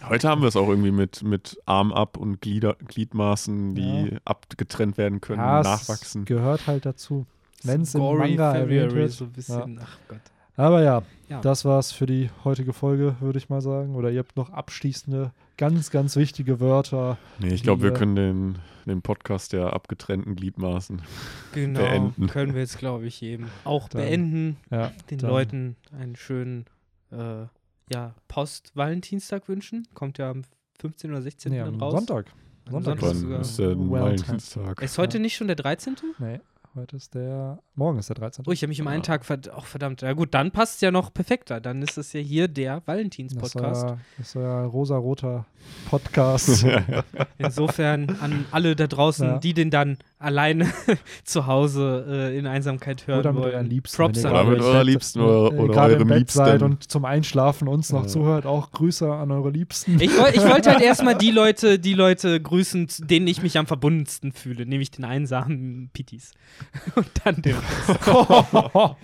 [0.09, 4.19] Heute haben wir es auch irgendwie mit, mit Arm ab und Glieder, Gliedmaßen, die Ja.
[4.25, 6.25] abgetrennt werden können, Ja, nachwachsen.
[6.25, 7.27] gehört halt dazu.
[7.63, 9.11] Wenn es im Manga erwähnt wird.
[9.13, 9.81] so ein bisschen.
[9.83, 10.21] Ach Gott.
[10.57, 11.41] Aber ja, Ja.
[11.41, 13.95] das war's für die heutige Folge, würde ich mal sagen.
[13.95, 17.19] Oder ihr habt noch abschließende, ganz, ganz wichtige Wörter.
[17.41, 18.59] Nee, ich glaube, wir äh, können den,
[18.91, 21.03] den Podcast der abgetrennten Gliedmaßen.
[21.53, 21.81] Genau.
[21.81, 22.27] beenden.
[22.27, 24.57] Können wir jetzt, glaube ich, eben auch Dann- beenden.
[24.71, 26.67] Ja, Den dann- Leuten einen schönen
[27.13, 27.45] äh,
[27.93, 29.87] ja, Post-Valentinstag wünschen.
[29.95, 30.43] Kommt ja am
[30.81, 31.11] 15.
[31.11, 31.53] oder 16.
[31.53, 31.93] Nee, dann am raus.
[31.93, 32.27] Sonntag.
[32.67, 33.41] Am Sonntag Sonntag ist sogar.
[33.41, 34.01] Ist der Valentine.
[34.01, 34.83] Valentinstag?
[34.83, 35.97] Ist heute nicht schon der 13.?
[36.19, 36.41] Nee,
[36.77, 37.59] heute ist der.
[37.75, 38.45] Morgen ist der 13.
[38.47, 39.03] Oh, ich habe mich um einen.
[39.03, 40.03] Tag verd auch verdammt.
[40.03, 41.61] Ja gut, dann passt es ja noch perfekter.
[41.61, 43.87] Dann ist es ja hier der das Valentins-Podcast.
[44.19, 45.47] das war ein rosa-roter
[45.91, 46.65] Podcast.
[47.39, 49.39] Insofern an alle da draußen, Ja.
[49.39, 50.67] die den dann alleine
[51.25, 53.55] zu Hause äh, in Einsamkeit hören Oder mit wollen.
[53.55, 53.97] euren Liebsten.
[53.97, 56.39] Props an Oder mit eurer Liebsten oder- oder gerade eurem Liebsten.
[56.39, 58.09] seid und zum Einschlafen uns noch Ja.
[58.09, 58.47] zuhört.
[58.47, 59.97] Auch Grüße an eure Liebsten.
[60.01, 64.33] Ich, ich wollte halt erstmal die Leute, die Leute grüßen, denen ich mich am verbundensten
[64.33, 66.33] fühle, nämlich den einsamen Pitis.
[66.95, 67.99] Und dann den Rest.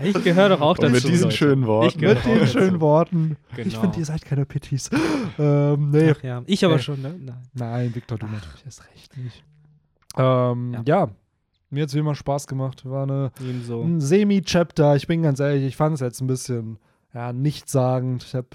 [0.00, 0.92] Ich gehöre doch auch Und dazu.
[0.92, 1.36] mit diesen Leute.
[1.36, 1.88] schönen Worten.
[1.88, 2.52] Ich gehöre Mit auch den dazu.
[2.52, 3.36] schönen Worten.
[3.56, 3.66] Genau.
[3.68, 4.90] Ich finde, ihr seid keine Pitties.
[5.38, 6.12] ähm, nee.
[6.16, 6.80] Ach ja, ich aber Ey.
[6.82, 7.16] schon, ne?
[7.18, 7.36] Nein.
[7.52, 9.42] Nein, Victor, du natürlich erst recht nicht.
[10.16, 10.82] Ähm, Ja.
[10.86, 11.08] ja.
[11.70, 12.88] mir hat es wie immer Spaß gemacht.
[12.88, 13.82] War eine, Ebenso.
[13.82, 14.94] ein Semi-Chapter.
[14.94, 16.78] Ich bin ganz ehrlich, ich fand es jetzt ein bisschen
[17.12, 18.22] ja, nichtssagend.
[18.22, 18.46] Ich habe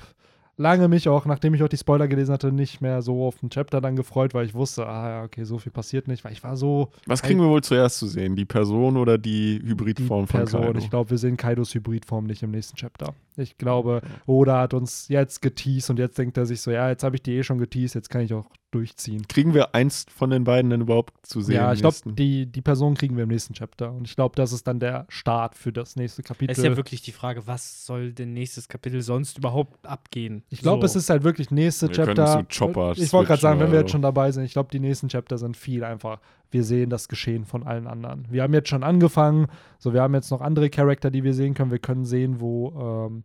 [0.57, 3.49] lange mich auch, nachdem ich auch die Spoiler gelesen hatte, nicht mehr so auf den
[3.49, 6.43] Chapter dann gefreut, weil ich wusste, ah ja, okay, so viel passiert nicht, weil ich
[6.43, 8.35] war so Was kriegen wir wohl zuerst zu sehen?
[8.35, 10.61] Die Person oder die die Hybridform von Person.
[10.61, 10.79] Kaido?
[10.79, 13.13] Ich glaube, wir sehen Kaidos Hybridform nicht im nächsten Chapter.
[13.37, 17.03] Ich glaube, Oda hat uns jetzt geteased und jetzt denkt er sich so, ja, jetzt
[17.03, 19.27] habe ich die eh schon geteased, jetzt kann ich auch durchziehen.
[19.27, 21.55] Kriegen wir eins von den beiden denn überhaupt zu sehen?
[21.55, 23.91] ja, ich glaube, die, die Person kriegen wir im nächsten Chapter.
[23.91, 26.51] Und ich glaube, das ist dann der Start für das nächste Kapitel.
[26.51, 30.43] Es ist ja wirklich die Frage, was soll denn nächstes Kapitel sonst überhaupt abgehen?
[30.49, 30.85] ich glaube, So.
[30.85, 32.45] es ist halt wirklich nächste Wir können Chapter.
[32.49, 34.79] zu Chopper ich wollte gerade sagen, wenn wir jetzt schon dabei sind, ich glaube, die
[34.79, 36.19] nächsten Chapter sind viel einfach.
[36.53, 38.27] Wir sehen das Geschehen von allen anderen.
[38.29, 39.47] Wir haben jetzt schon angefangen,
[39.79, 41.71] so wir haben jetzt noch andere Charakter, die wir sehen können.
[41.71, 43.23] Wir können sehen, wo ähm,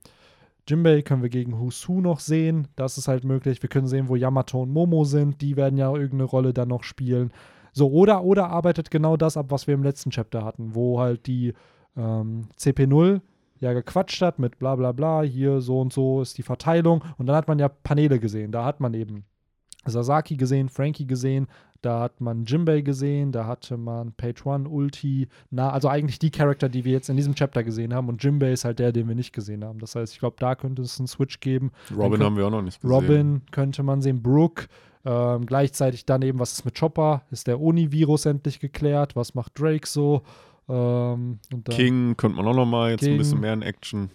[0.67, 2.69] Jimbei können wir gegen Husu noch sehen.
[2.77, 3.63] Das ist halt möglich.
[3.63, 5.41] Wir können sehen, wo Yamato und Momo sind.
[5.41, 7.33] Die werden ja irgendeine Rolle dann noch spielen.
[7.73, 11.27] So, oder, oder arbeitet genau das ab, was wir im letzten Chapter hatten, wo halt
[11.27, 11.53] die
[11.97, 13.21] ähm, CP0
[13.61, 17.05] ja gequatscht hat mit bla bla bla, hier so und so ist die Verteilung.
[17.19, 18.53] Und dann hat man ja Paneele gesehen.
[18.53, 19.25] Da hat man eben
[19.85, 21.47] Sasaki gesehen, Frankie gesehen,
[21.83, 26.31] da hat man Jimbei gesehen, da hatte man Page One, Ulti, na, also eigentlich die
[26.31, 28.09] Charakter, die wir jetzt in diesem Chapter gesehen haben.
[28.09, 29.79] Und Jimbei ist halt der, den wir nicht gesehen haben.
[29.79, 31.71] Das heißt, ich glaube, da könnte es einen Switch geben.
[31.97, 32.95] Robin Dann haben wir auch noch nicht gesehen.
[32.95, 34.67] Robin könnte man sehen, Brooke.
[35.05, 37.23] Ähm, gleichzeitig dann eben, was ist mit Chopper?
[37.31, 39.15] Ist der Uni-Virus endlich geklärt?
[39.15, 40.23] Was macht Drake so?
[40.69, 41.39] Ähm,
[41.71, 43.13] King könnte man auch noch mal jetzt King.
[43.13, 44.11] ein bisschen mehr in Action.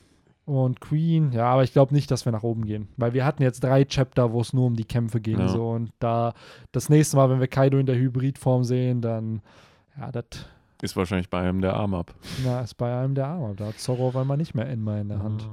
[0.45, 2.89] Und Queen, ja, aber ich glaube nicht, dass wir nach oben gehen.
[2.97, 5.39] Weil wir hatten jetzt drei Chapter, wo es nur um die Kämpfe ging.
[5.39, 5.47] Ja.
[5.47, 6.33] So, und da
[6.71, 9.41] das nächste Mal, wenn wir Kaido in der Hybridform sehen, dann,
[9.97, 10.25] ja, das
[10.81, 12.13] Ist wahrscheinlich bei einem der Arm ab.
[12.43, 13.55] na, ist bei einem der Arme.
[13.55, 15.47] Da hat Zorro auf einmal nicht mehr Enma in der Hand.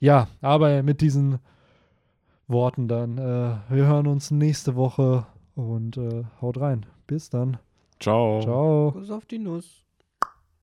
[0.00, 1.38] Ja, aber mit diesen
[2.48, 3.18] Worten dann.
[3.18, 6.86] Äh, wir hören uns nächste Woche und äh, haut rein.
[7.06, 7.58] Bis dann.
[8.00, 8.40] Ciao.
[8.42, 8.90] Ciao.
[8.92, 9.83] Kuss auf die Nuss.